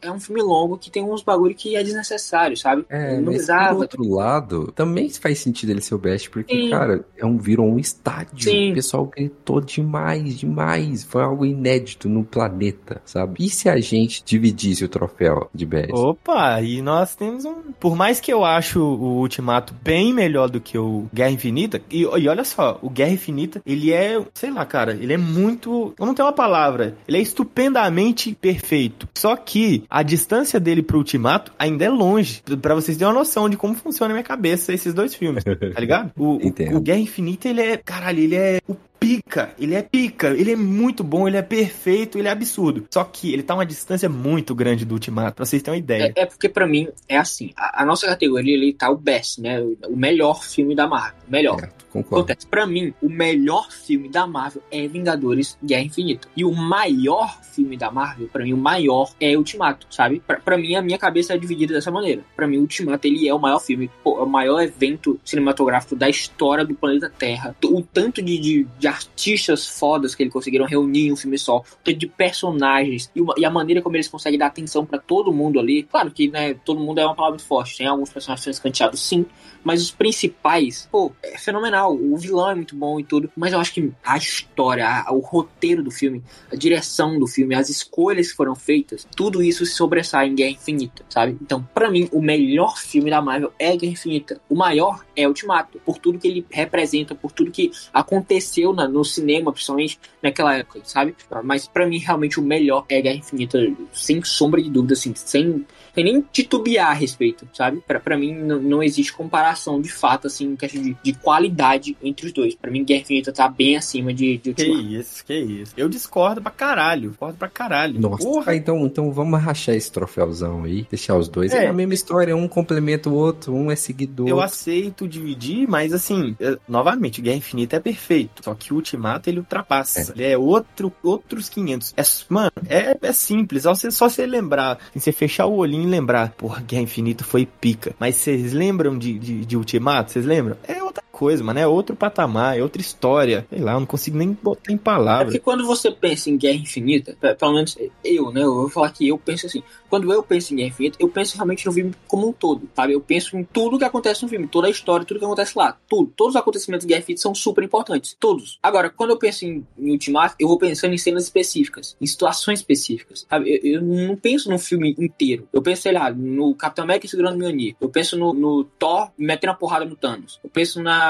[0.00, 2.84] é um filme longo que tem uns bagulho que é desnecessário, sabe?
[2.88, 6.70] É, não mas por outro lado, também faz sentido ele ser o best, porque, Sim.
[6.70, 8.50] cara, é um, virou um estádio.
[8.50, 8.72] Sim.
[8.72, 11.04] O pessoal gritou demais, demais.
[11.04, 13.44] Foi algo inédito no planeta, sabe?
[13.44, 15.92] E se a gente dividisse o troféu de best?
[15.92, 17.72] Opa, e nós temos um...
[17.78, 22.02] Por mais que eu acho o Ultimato bem melhor do que o Guerra Infinita, e,
[22.02, 25.94] e olha só, o Guerra Infinita, ele é, sei lá, cara, ele é muito...
[25.98, 26.96] Eu não tenho uma palavra.
[27.06, 29.08] Ele é estupendamente perfeito.
[29.14, 32.42] Só que que a distância dele pro Ultimato ainda é longe.
[32.60, 35.80] para vocês terem uma noção de como funciona na minha cabeça esses dois filmes, tá
[35.80, 36.12] ligado?
[36.14, 37.76] O, o, o Guerra Infinita, ele é.
[37.78, 42.18] Caralho, ele é o pica, ele é pica, ele é muito bom, ele é perfeito,
[42.18, 42.86] ele é absurdo.
[42.90, 46.12] Só que ele tá uma distância muito grande do Ultimato, pra vocês terem uma ideia.
[46.16, 49.40] É, é porque para mim é assim, a, a, nossa categoria ele tá o best,
[49.40, 49.60] né?
[49.60, 51.62] O, o melhor filme da Marvel, melhor.
[51.62, 52.16] É, concordo.
[52.16, 56.28] Acontece, pra mim, o melhor filme da Marvel é Vingadores Guerra Infinita.
[56.36, 60.22] E o maior filme da Marvel, para mim, o maior é Ultimato, sabe?
[60.26, 62.22] Pra, pra mim, a minha cabeça é dividida dessa maneira.
[62.34, 66.08] Para mim, Ultimato, ele é o maior filme, pô, é o maior evento cinematográfico da
[66.08, 67.56] história do planeta Terra.
[67.64, 71.58] O tanto de, de, de artistas fodas que eles conseguiram reunir em um filme só,
[71.58, 74.98] o tanto de personagens e, uma, e a maneira como eles conseguem dar atenção para
[74.98, 75.82] todo mundo ali.
[75.82, 77.78] Claro que, né, todo mundo é uma palavra muito forte.
[77.78, 79.26] Tem alguns personagens canteados, sim,
[79.66, 81.94] mas os principais, pô, é fenomenal.
[81.94, 85.18] O vilão é muito bom e tudo, mas eu acho que a história, a, o
[85.18, 86.22] roteiro do filme,
[86.52, 90.52] a direção do filme, as escolhas que foram feitas, tudo isso se sobressai em Guerra
[90.52, 91.36] Infinita, sabe?
[91.42, 94.40] Então, para mim, o melhor filme da Marvel é Guerra Infinita.
[94.48, 99.04] O maior é Ultimato, por tudo que ele representa, por tudo que aconteceu na- no
[99.04, 101.14] cinema, principalmente naquela época, sabe?
[101.42, 103.58] Mas pra mim, realmente, o melhor é Guerra Infinita,
[103.92, 105.66] sem sombra de dúvida, assim, sem,
[105.96, 107.80] sem nem titubear a respeito, sabe?
[107.86, 111.96] Pra, pra mim, não, não existe comparação de fato, assim, em questão de, de qualidade
[112.02, 112.54] entre os dois.
[112.54, 114.94] Pra mim, Guerra Infinita tá bem acima de, de Que Ultimato.
[114.94, 115.72] isso, que isso.
[115.76, 117.08] Eu discordo pra caralho.
[117.10, 117.98] Discordo pra caralho.
[118.00, 118.52] Nossa, Porra.
[118.52, 121.52] ah, então, então vamos rachar esse troféuzão aí, deixar os dois.
[121.52, 121.68] É, É.
[121.68, 124.28] a mesma história, um complementa o outro, um é seguidor.
[124.28, 128.42] Eu aceito dividir, mas assim, é, novamente, Guerra Infinita é perfeito.
[128.44, 130.12] Só que o Ultimato ele ultrapassa.
[130.14, 131.94] Ele é outro, outros 500.
[131.96, 133.62] É, mano, é, é simples.
[133.62, 137.46] Só você, só você lembrar, assim, você fechar o olhinho lembrar, porra, Guerra Infinita foi
[137.46, 137.94] pica.
[137.98, 140.12] Mas vocês lembram de, de, de Ultimato?
[140.12, 140.56] Vocês lembram?
[140.66, 141.58] É outra coisa, mano.
[141.58, 143.46] É outro patamar, é outra história.
[143.50, 145.26] Sei lá, eu não consigo nem botar em É palavras.
[145.28, 148.42] porque quando você pensa em Guerra Infinita, pe- pelo menos eu, né?
[148.42, 149.62] Eu vou falar que eu penso assim.
[149.88, 152.92] Quando eu penso em Guerra Infinita, eu penso realmente no filme como um todo, sabe?
[152.92, 155.76] Eu penso em tudo que acontece no filme, toda a história, tudo que acontece lá.
[155.88, 156.12] Tudo.
[156.16, 158.16] Todos os acontecimentos de Guerra Infinita são super importantes.
[158.18, 158.58] Todos.
[158.62, 162.58] Agora, quando eu penso em, em Ultimato, eu vou pensando em cenas específicas, em situações
[162.60, 163.60] específicas, sabe?
[163.62, 165.48] Eu, eu não penso no filme inteiro.
[165.52, 167.76] Eu penso, sei lá, no Capitão América segurando o Mjolnir.
[167.80, 170.40] Eu penso no, no Thor metendo a porrada no Thanos.
[170.42, 171.05] Eu penso na...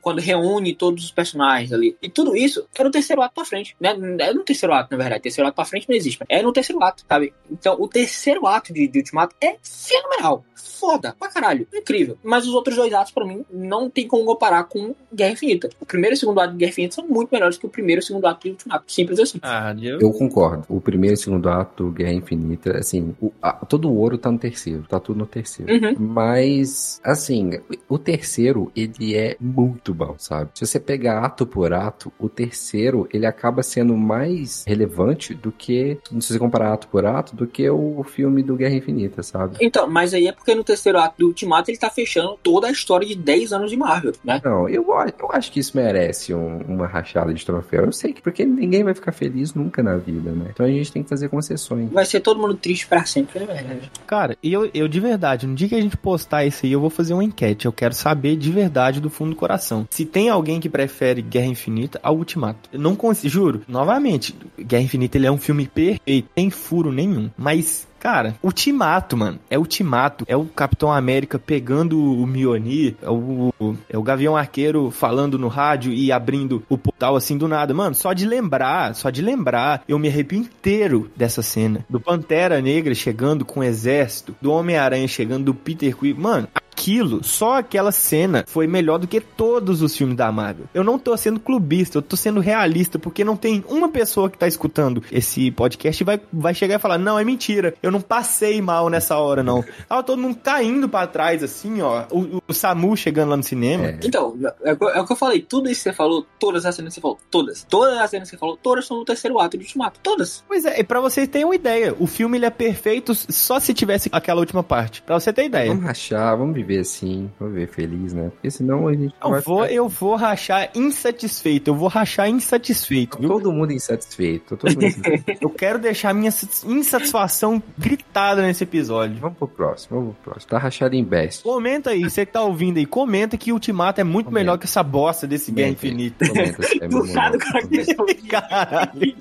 [0.00, 1.96] quando reúne todos os personagens ali.
[2.02, 3.94] E tudo isso é no terceiro ato pra frente, né?
[4.20, 5.22] É no terceiro ato, na verdade.
[5.22, 6.18] Terceiro ato pra frente não existe.
[6.28, 7.32] É no terceiro ato, sabe?
[7.50, 10.44] Então, o terceiro ato de, de Ultimato é fenomenal.
[10.54, 11.66] Foda, pra caralho.
[11.74, 12.16] Incrível.
[12.22, 15.68] Mas os outros dois atos, pra mim, não tem como comparar com Guerra Infinita.
[15.80, 18.00] O primeiro e o segundo ato de Guerra Infinita são muito melhores que o primeiro
[18.00, 18.84] e o segundo ato de Ultimato.
[18.92, 19.38] Simples assim.
[19.42, 19.98] Ah, eu...
[20.00, 20.64] Eu concordo.
[20.68, 24.30] O primeiro e o segundo ato, Guerra Infinita, assim, o- a- todo o ouro tá
[24.30, 25.72] no terceiro, tá tudo no terceiro.
[25.72, 25.96] Uhum.
[25.98, 27.50] Mas, assim,
[27.88, 30.50] o terceiro, ele é muito bom, sabe?
[30.54, 35.98] Se você pegar ato por ato, o terceiro, ele acaba sendo mais relevante do que,
[36.20, 39.56] se você comparar ato por ato, do que o filme do Guerra Infinita, sabe?
[39.60, 42.70] Então, mas aí é porque no terceiro ato do Ultimato ele tá fechando toda a
[42.70, 44.40] história de 10 anos de Marvel, né?
[44.44, 47.84] Não, eu, eu acho que isso merece um- uma rachada de troféu.
[47.84, 50.46] Eu sei que porque ninguém vai ficar feliz nunca na vida, né?
[50.52, 51.90] Então a gente tem que fazer concessões.
[51.90, 53.80] Vai ser todo mundo triste pra sempre, né?
[54.06, 56.80] Cara, e eu, eu de verdade, no dia que a gente postar isso aí, eu
[56.80, 57.66] vou fazer uma enquete.
[57.66, 59.86] Eu quero saber de verdade do fundo do coração.
[59.90, 62.68] Se tem alguém que prefere Guerra Infinita ao Ultimato.
[62.72, 67.30] Eu não consigo, juro, novamente, Guerra Infinita ele é um filme perfeito, tem furo nenhum.
[67.36, 67.86] Mas.
[67.98, 69.40] Cara, Ultimato, mano.
[69.50, 70.24] É Ultimato.
[70.28, 72.94] É o Capitão América pegando o Mjolnir.
[73.02, 73.52] É o,
[73.90, 77.74] é o Gavião Arqueiro falando no rádio e abrindo o portal assim do nada.
[77.74, 81.84] Mano, só de lembrar, só de lembrar, eu me arrepio inteiro dessa cena.
[81.90, 86.16] Do Pantera Negra chegando com o exército, do Homem-Aranha chegando, do Peter Quill.
[86.16, 86.46] Mano,
[86.78, 90.66] aquilo, só aquela cena foi melhor do que todos os filmes da Marvel.
[90.72, 94.38] Eu não tô sendo clubista, eu tô sendo realista, porque não tem uma pessoa que
[94.38, 98.00] tá escutando esse podcast e vai, vai chegar e falar: não, é mentira, eu não
[98.00, 99.64] passei mal nessa hora, não.
[99.90, 102.04] Ah, todo mundo caindo pra trás, assim, ó.
[102.10, 103.86] O, o Samu chegando lá no cinema.
[103.86, 103.98] É.
[104.04, 106.74] Então, é, o- é o que eu falei, tudo isso que você falou, todas as
[106.74, 109.38] cenas que você falou, todas, todas as cenas que você falou, todas são no terceiro
[109.40, 110.44] ato de Ultimato, todas.
[110.46, 113.72] Pois é, e pra vocês terem uma ideia, o filme ele é perfeito só se
[113.72, 115.00] tivesse aquela última parte.
[115.02, 115.68] Pra você ter ideia.
[115.70, 118.30] Vamos rachar, vamos viver assim, vamos viver feliz, né?
[118.30, 122.28] Porque senão a gente Eu vai vou, ficar eu vou rachar insatisfeito, eu vou rachar
[122.28, 123.28] insatisfeito, viu?
[123.28, 124.56] todo mundo insatisfeito.
[124.56, 125.38] Todo mundo insatisfeito.
[125.40, 126.30] Eu quero deixar minha
[126.66, 129.16] insatisfação gritada nesse episódio.
[129.20, 130.50] vamos pro próximo, vamos pro próximo.
[130.50, 131.42] Tá rachado em best.
[131.42, 134.40] Comenta aí, você que tá ouvindo aí, comenta que Ultimato é muito Comenta.
[134.40, 135.70] melhor que essa bosta desse Guerra.
[135.70, 136.28] Infinita.
[136.28, 137.52] Comenta é Do meu nada o momento.
[137.52, 139.14] cara começou Caralho.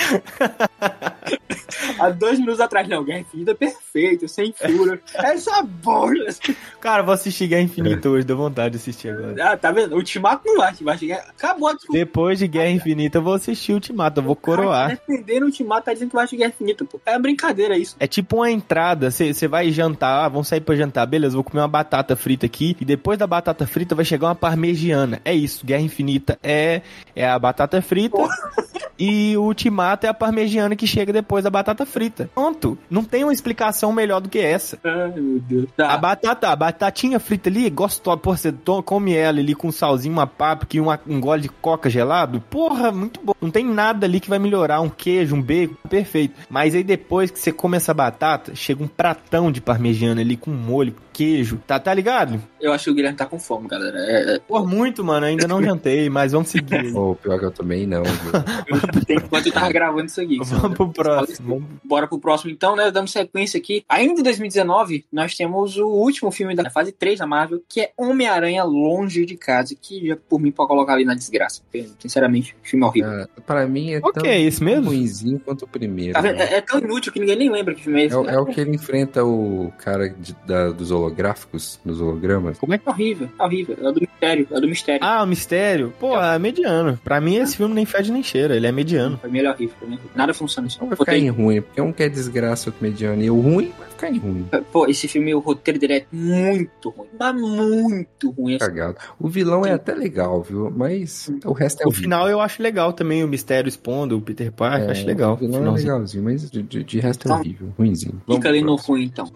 [1.98, 4.98] Há dois minutos atrás, não, Guerra Infinita é perfeito, sem furo.
[5.14, 6.26] Essa bolha.
[6.80, 9.52] Cara, vou assistir Guerra Infinita hoje, deu vontade de assistir agora.
[9.52, 9.94] Ah, tá vendo?
[9.94, 11.18] Ultimato não vai, vai chegar.
[11.28, 11.98] Acabou a desculpa.
[11.98, 14.90] Depois de Guerra Infinita, eu vou assistir Ultimato, eu vou coroar.
[14.90, 17.00] Tá defendendo o Ultimato, tá dizendo que vai chegar Guerra Infinita, pô.
[17.04, 17.96] É brincadeira isso.
[17.98, 21.60] É tipo uma entrada, você vai jantar, ah, vamos sair pra jantar, beleza, vou comer
[21.60, 25.20] uma batata frita aqui, e depois da batata frita vai chegar uma parmegiana.
[25.24, 26.82] É isso, Guerra Infinita é,
[27.14, 28.16] é a batata frita,
[28.98, 32.30] e o Ultimato é a parmegiana que chega depois da batata frita.
[32.34, 34.78] Pronto, não tem uma explicação melhor do que essa.
[34.82, 35.68] Ai, meu Deus.
[35.78, 35.98] A Tá.
[36.30, 40.12] Batata, a batatinha frita ali, gostosa, pô, você to- come ela ali com um salzinho,
[40.12, 43.32] uma páprica e uma- um gole de coca gelado, porra, muito bom.
[43.40, 46.34] Não tem nada ali que vai melhorar, um queijo, um bacon, perfeito.
[46.48, 50.50] Mas aí depois que você come essa batata, chega um pratão de parmegiana ali com
[50.50, 52.40] molho, queijo, tá, tá ligado?
[52.60, 53.98] Eu acho que o Guilherme tá com fome, galera.
[53.98, 56.94] É, é, Pô, muito, mano, ainda não jantei, mas vamos seguir.
[56.96, 58.02] Ô, pior que eu também não,
[59.08, 60.38] enquanto eu tava gravando isso aqui.
[60.44, 61.62] Vamos pro próximo.
[61.84, 62.90] Bora pro próximo então, né?
[62.90, 63.84] Dando sequência aqui.
[63.88, 67.90] Ainda em 2019, nós temos o último filme da fase 3 da Marvel, que é
[67.96, 71.62] Homem-Aranha Longe de Casa, que já por mim pode colocar ali na desgraça.
[72.00, 73.10] Sinceramente, filme horrível.
[73.10, 74.86] Ah, pra mim é Qual tão que é esse mesmo?
[74.86, 76.12] ruimzinho quanto o primeiro.
[76.14, 76.36] Tá vendo?
[76.38, 76.44] né?
[76.50, 78.14] É, é tão inútil que ninguém nem lembra que filme é esse.
[78.14, 78.34] É, o- né?
[78.34, 82.58] é o que ele enfrenta o cara de- da- dos holográficos, dos hologramas.
[82.58, 83.28] Como é que é horrível?
[83.38, 83.76] É horrível.
[83.80, 84.48] É do mistério.
[84.50, 85.00] É do mistério.
[85.04, 85.92] Ah, o mistério.
[86.00, 86.98] Pô, é mediano.
[87.04, 88.56] Pra mim, esse filme nem fede nem cheira.
[88.56, 89.18] Ele é mediano.
[89.18, 89.76] Pra mim ele é horrível.
[90.14, 90.78] Nada funciona assim.
[90.80, 94.10] Não vai ficar em ruim, porque um quer desgraça, outro mediano, e o ruim vai
[94.10, 94.48] ficar em ruim.
[94.72, 97.08] Pô, esse filme, o roteiro dele é muito ruim.
[97.18, 98.54] Mas muito ruim.
[98.56, 98.66] assim.
[98.66, 98.96] Cagado.
[99.18, 100.70] O vilão é até legal, viu?
[100.70, 104.50] Mas o resto é O final eu acho legal também, o mistério expondo o Peter
[104.52, 105.34] Parker, É, acho legal.
[105.34, 105.92] O vilão é Finalzinho.
[105.92, 107.68] legalzinho, mas de, de- de resto é Então, horrível.
[107.78, 108.22] Ruimzinho.
[108.26, 109.30] Vamos Fica ali no ruim, então.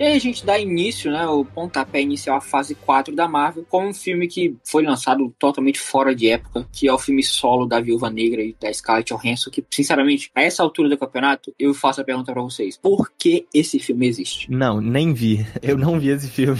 [0.00, 3.66] E aí a gente dá início, né, o pontapé inicial à fase 4 da Marvel,
[3.68, 7.66] com um filme que foi lançado totalmente fora de época, que é o filme solo
[7.66, 11.74] da Viúva Negra e da Scarlett Johansson, que, sinceramente, a essa altura do campeonato, eu
[11.74, 12.78] faço a pergunta pra vocês.
[12.78, 14.50] Por que esse filme existe?
[14.50, 15.46] Não, nem vi.
[15.62, 16.58] Eu não vi esse filme.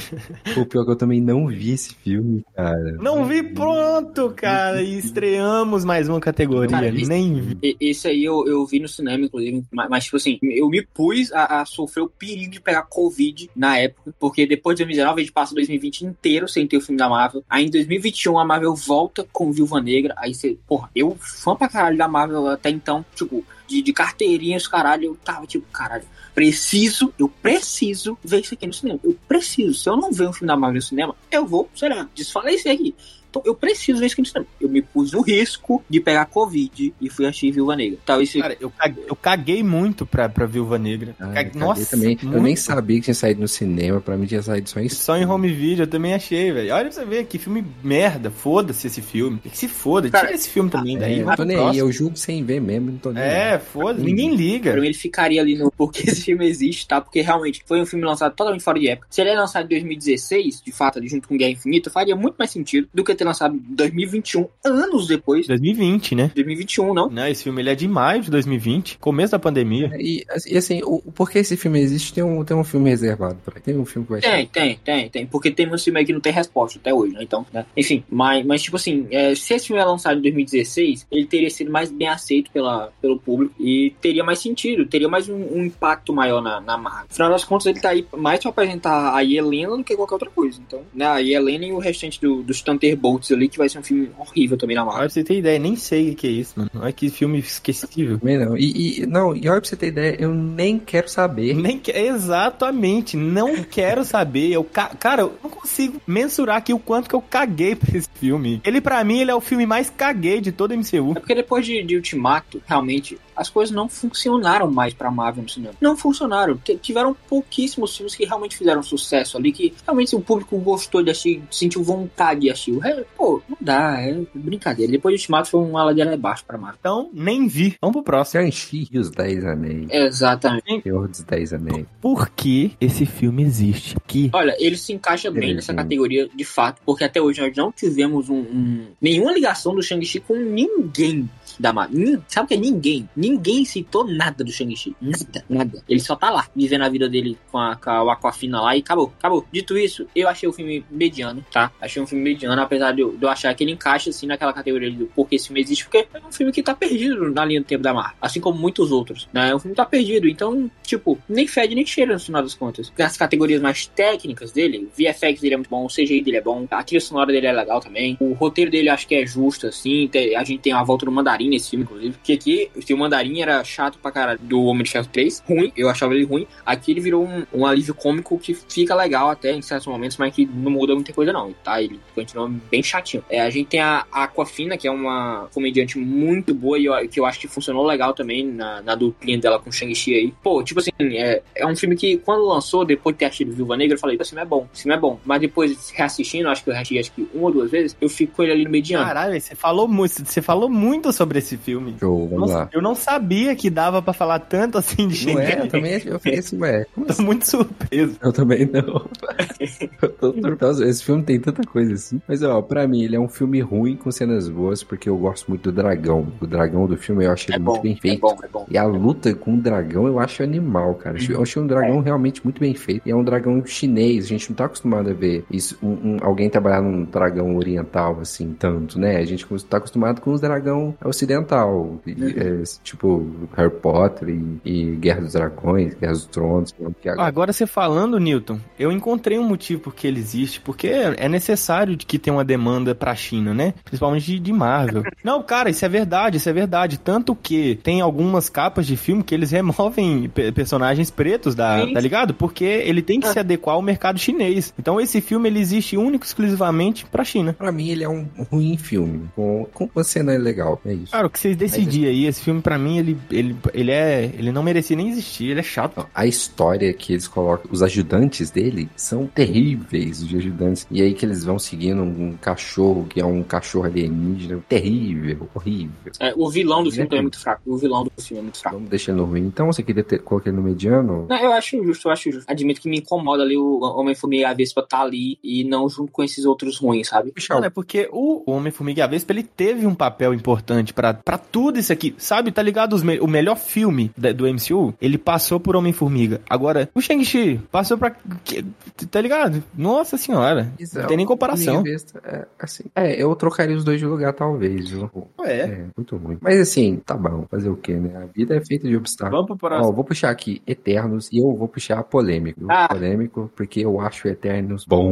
[0.59, 2.93] O pior é que eu também não vi esse filme, cara.
[3.01, 4.83] Não vi pronto, cara.
[4.83, 6.69] E estreamos mais uma categoria.
[6.71, 7.77] Cara, esse- nem vi.
[7.81, 11.33] Esse aí eu, eu vi no cinema, inclusive, mas, mas, tipo assim, eu me pus
[11.33, 15.25] a, a sofrer o perigo de pegar Covid na época, porque depois de 2019 a
[15.25, 17.45] gente passa o 2020 inteiro sem ter o filme da Marvel.
[17.49, 20.15] Aí em 2021 a Marvel volta com Viúva Negra.
[20.17, 24.67] Aí você, porra, eu fã pra caralho da Marvel até então, tipo, de, de carteirinhas,
[24.67, 26.05] caralho, eu tava tipo, caralho,
[26.35, 28.99] preciso, eu preciso ver isso aqui no cinema.
[29.05, 29.75] Eu preciso.
[29.75, 32.73] Se eu não ver um filme da Marvel no cinema, eu vou, sei lá, desfalecer
[32.73, 32.95] aqui.
[33.31, 34.47] Então, eu preciso ver isso aqui no cinema.
[34.61, 37.99] Eu me pus no risco de pegar Covid e fui assistir Viúva Negra.
[38.05, 41.15] Talvez se Cara, eu caguei, eu caguei muito pra, pra Viúva Negra.
[41.21, 42.19] Ah, Caguei- eu Nossa, também.
[42.23, 42.43] Eu muito.
[42.43, 45.25] nem sabia que tinha saído no cinema, pra mim tinha saído só em Só em
[45.25, 46.75] home video eu também achei, velho.
[46.75, 48.31] Olha pra você ver que filme merda.
[48.31, 49.39] Foda-se esse filme.
[49.39, 50.11] Que se foda.
[50.11, 51.21] Cara, Tira esse filme também daí.
[51.21, 53.29] É, vai não tô nem aí, eu julgo sem ver mesmo, não tô nem aí.
[53.55, 54.05] É, foda-se.
[54.05, 54.73] Ninguém liga.
[54.73, 57.01] Pra mim ele ficaria ali no porque esse filme existe, tá?
[57.01, 59.07] Porque realmente foi um filme lançado totalmente fora de época.
[59.11, 62.37] Se ele é lançado em 2016, de fato, ali junto com Guerra Infinita, faria muito
[62.39, 65.47] mais sentido do que ter lançado em 2021, anos depois.
[65.47, 66.31] 2020, né?
[66.35, 67.11] 2021, não?
[67.11, 69.91] Não, esse filme ele é de maio de 2020, começo da pandemia.
[69.99, 73.39] E, e assim, o, o porquê esse filme existe, tem um, tem um filme reservado
[73.45, 73.65] pra ele.
[73.65, 75.27] Tem um filme que vai Tem, tem, tem, tem.
[75.27, 77.23] Porque tem um filme aí que não tem resposta até hoje, né?
[77.23, 77.67] Então, né?
[77.77, 81.51] Enfim, mas, mas tipo assim, é, se esse filme é lançado em 2016, ele teria
[81.51, 85.65] sido mais bem aceito pela, pelo público e teria mais sentido, teria mais um, um
[85.65, 87.07] impacto maior na, na Marvel.
[87.11, 90.31] Afinal das contas, ele tá aí mais pra apresentar a Helena do que qualquer outra
[90.31, 90.61] coisa.
[90.67, 91.07] Então, né?
[91.07, 94.57] A Helena e o restante do, dos Thunderbolts ali, que vai ser um filme horrível
[94.57, 95.07] também na Olha Marvel.
[95.09, 96.71] pra você ter ideia, nem sei o que é isso, mano.
[96.75, 98.19] Olha que filme esquecível.
[98.19, 98.57] Também não.
[98.57, 101.55] E, e- não, e olha pra você ter ideia, eu nem quero saber.
[101.55, 101.91] Nem que...
[101.91, 104.51] Exatamente, não quero saber.
[104.53, 104.89] Eu ca...
[104.99, 108.61] Cara, eu não consigo mensurar aqui o quanto que eu caguei pra esse filme.
[108.65, 111.13] Ele, pra mim, ele é o filme mais caguei de todo o MCU.
[111.17, 115.49] É porque depois de, de Ultimato, realmente, as coisas não funcionaram mais pra Marvel no
[115.49, 115.75] cinema.
[115.81, 116.57] Não funcionaram.
[116.59, 121.11] T- tiveram pouquíssimos filmes que realmente fizeram sucesso ali, que realmente o público gostou de
[121.11, 122.79] assistir, sentiu vontade de assistir.
[123.17, 124.93] Pô, não dá, é brincadeira.
[124.93, 126.77] Depois de Ultimato foi uma ladeira abaixo pra Marvel.
[126.81, 127.77] Então, nem vi.
[127.81, 128.43] Vamos pro próximo.
[128.43, 129.89] Shang-Chi e os Dez Anéis.
[129.91, 130.83] Exatamente.
[130.83, 131.87] Senhor dos Dez Anéis.
[132.01, 133.97] Por que esse filme existe?
[134.07, 135.77] Que Olha, ele se encaixa bem nessa sim.
[135.77, 140.21] categoria de fato, porque até hoje nós não tivemos um, um- nenhuma ligação do Shang-Chi
[140.21, 141.29] com ninguém
[141.61, 142.23] da Marvel.
[142.27, 143.09] Sabe o que é ninguém?
[143.15, 144.97] Ninguém citou nada do Shang-Chi.
[145.01, 145.83] Nada, nada.
[145.89, 148.81] Ele só tá lá, vivendo a vida dele com a, com a Aquafina lá e
[148.81, 149.47] acabou, acabou.
[149.53, 151.71] Dito isso, eu achei o filme mediano, tá?
[151.81, 154.53] Achei um filme mediano, apesar de eu, de eu achar que ele encaixa assim naquela
[154.53, 157.61] categoria do porquê esse filme existe, porque é um filme que tá perdido na linha
[157.61, 159.51] do tempo da Marvel, assim como muitos outros, né?
[159.51, 162.55] É um filme que tá perdido, então, tipo, nem fede nem cheira no final das
[162.55, 162.93] contas.
[162.99, 166.67] As categorias mais técnicas dele, VFX dele é muito bom, o CGI dele é bom,
[166.71, 170.11] a trilha sonora dele é legal também, o roteiro dele acho que é justo, assim,
[170.37, 173.63] a gente tem a volta do Mandarim nesse filme, inclusive, que aqui, o Mandarim era
[173.65, 177.01] chato pra caralho do Homem de Ferro 3, ruim, eu achava ele ruim, aqui ele
[177.01, 180.71] virou um, um alívio cômico que fica legal até em certos momentos, mas que não
[180.71, 181.81] muda muita coisa não, tá?
[181.83, 183.25] Ele continua bem chatinho.
[183.29, 187.19] É, a gente tem a Aquafina, que é uma comediante muito boa e eu- que
[187.21, 190.35] eu acho que funcionou legal também na, na duplinha dela com Shang-Chi aí.
[190.43, 193.77] Pô, tipo assim, é, é um filme que quando lançou, depois de ter assistido Viúva
[193.77, 195.19] Negra, eu falei, esse filme é bom, esse filme é bom.
[195.25, 198.35] Mas depois, reassistindo, acho que eu reassisti acho que uma ou duas vezes, eu fico
[198.37, 199.05] com ele ali no mediano.
[199.05, 201.97] Caralho, você falou muito, você falou muito sobre esse filme.
[201.99, 202.69] Show, vamos Nossa, lá.
[202.73, 205.61] eu não sabia que dava pra falar tanto assim de Não é, Shang-Chi.
[205.65, 207.25] eu também eu falei assim, ué, como Tô assim?
[207.25, 208.17] muito surpreso.
[208.23, 209.09] Eu também não.
[210.03, 210.85] Eu tô surpreso.
[210.85, 212.21] Esse filme tem tanta coisa assim.
[212.27, 215.49] Mas, ó, pra mim, ele é um filme ruim com cenas boas, porque eu gosto
[215.49, 216.33] muito do dragão.
[216.41, 218.21] O dragão do filme eu acho ele É muito bom, bem é feito.
[218.21, 218.67] bom, é bom.
[218.71, 221.17] E a luta com o dragão eu acho animal, cara.
[221.29, 223.03] Eu achei um dragão realmente muito bem feito.
[223.07, 224.25] E é um dragão chinês.
[224.25, 228.19] A gente não tá acostumado a ver isso, um- um- alguém trabalhar num dragão oriental,
[228.21, 229.17] assim, tanto, né?
[229.17, 230.95] A gente tá acostumado com os dragão
[231.35, 232.01] ocidental.
[232.07, 233.27] E, é, tipo,
[233.57, 236.75] Harry Potter e, e Guerra dos Dragões, Guerra dos Tronos.
[237.01, 240.89] que agora- Agora você falando, Newton, eu encontrei um motivo por que ele existe, porque
[240.89, 243.75] é necessário de que tenha uma demanda pra China, né?
[243.85, 245.03] Principalmente de, de Marvel.
[245.25, 246.99] Não, cara, isso é verdade, isso é verdade.
[246.99, 252.01] Tanto que tem algumas capas de filme que eles removem pe- personagens pretos, da, tá
[252.01, 252.35] ligado?
[252.35, 254.73] Porque ele tem que se adequar ao mercado chinês.
[254.79, 257.53] Então esse filme ele existe único e exclusivamente pra China.
[257.53, 259.29] Pra mim, ele é um ruim filme.
[259.37, 260.81] Com, com uma cena legal.
[260.85, 261.10] É isso.
[261.11, 264.25] Cara, o que vocês decidirem aí, esse filme pra mim, ele, ele, ele é.
[264.39, 266.07] Ele não merecia nem existir, ele é chato.
[266.15, 270.87] A história que eles colocam, os ajudantes dele são terríveis, os ajudantes.
[270.91, 274.63] E aí que eles vão seguindo um cachorro que é um cachorro alienígena.
[274.69, 275.91] Terrível, horrível.
[276.19, 277.07] É, o vilão do filme É.
[277.07, 277.63] também é muito fraco.
[277.67, 278.77] O vilão do filme é muito fraco.
[278.77, 279.47] Vamos deixar no ruim.
[279.47, 281.27] Então você queria ter, colocar ele no mediano?
[281.29, 282.51] Não, eu acho justo, eu acho justo.
[282.51, 286.13] Admito que me incomoda ali o Homem-Formiga e a Vespa tá ali e não junto
[286.13, 287.33] com esses outros ruins, sabe?
[287.51, 291.39] Mano, é porque o Homem-Formiga e a Vespa, ele teve um papel importante pra, pra
[291.39, 292.15] tudo isso aqui.
[292.19, 292.93] Sabe, tá ligado?
[292.93, 296.41] Os me- o melhor filme da- do MCU, ele passou por Homem-Formiga.
[296.49, 298.11] Agora, o Shang-Chi passou pra...
[298.45, 298.65] que-
[299.11, 299.63] Tá ligado?
[299.77, 300.71] Nossa senhora.
[300.95, 301.83] Não tem nem comparação.
[301.83, 305.11] Besta, É, assim, é, eu trocaria os dois de lugar, talvez, viu?
[305.43, 305.61] É.
[305.61, 306.37] É, muito ruim.
[306.41, 307.47] Mas assim, tá bom.
[307.51, 308.23] Fazer o quê, né?
[308.23, 309.47] A vida é feita de obstáculos.
[309.47, 312.61] Vamos pro Ó, vou puxar aqui Eternos e eu vou puxar polêmico.
[312.69, 312.89] Ah.
[312.89, 315.11] Polêmico, porque eu acho Eternos bom.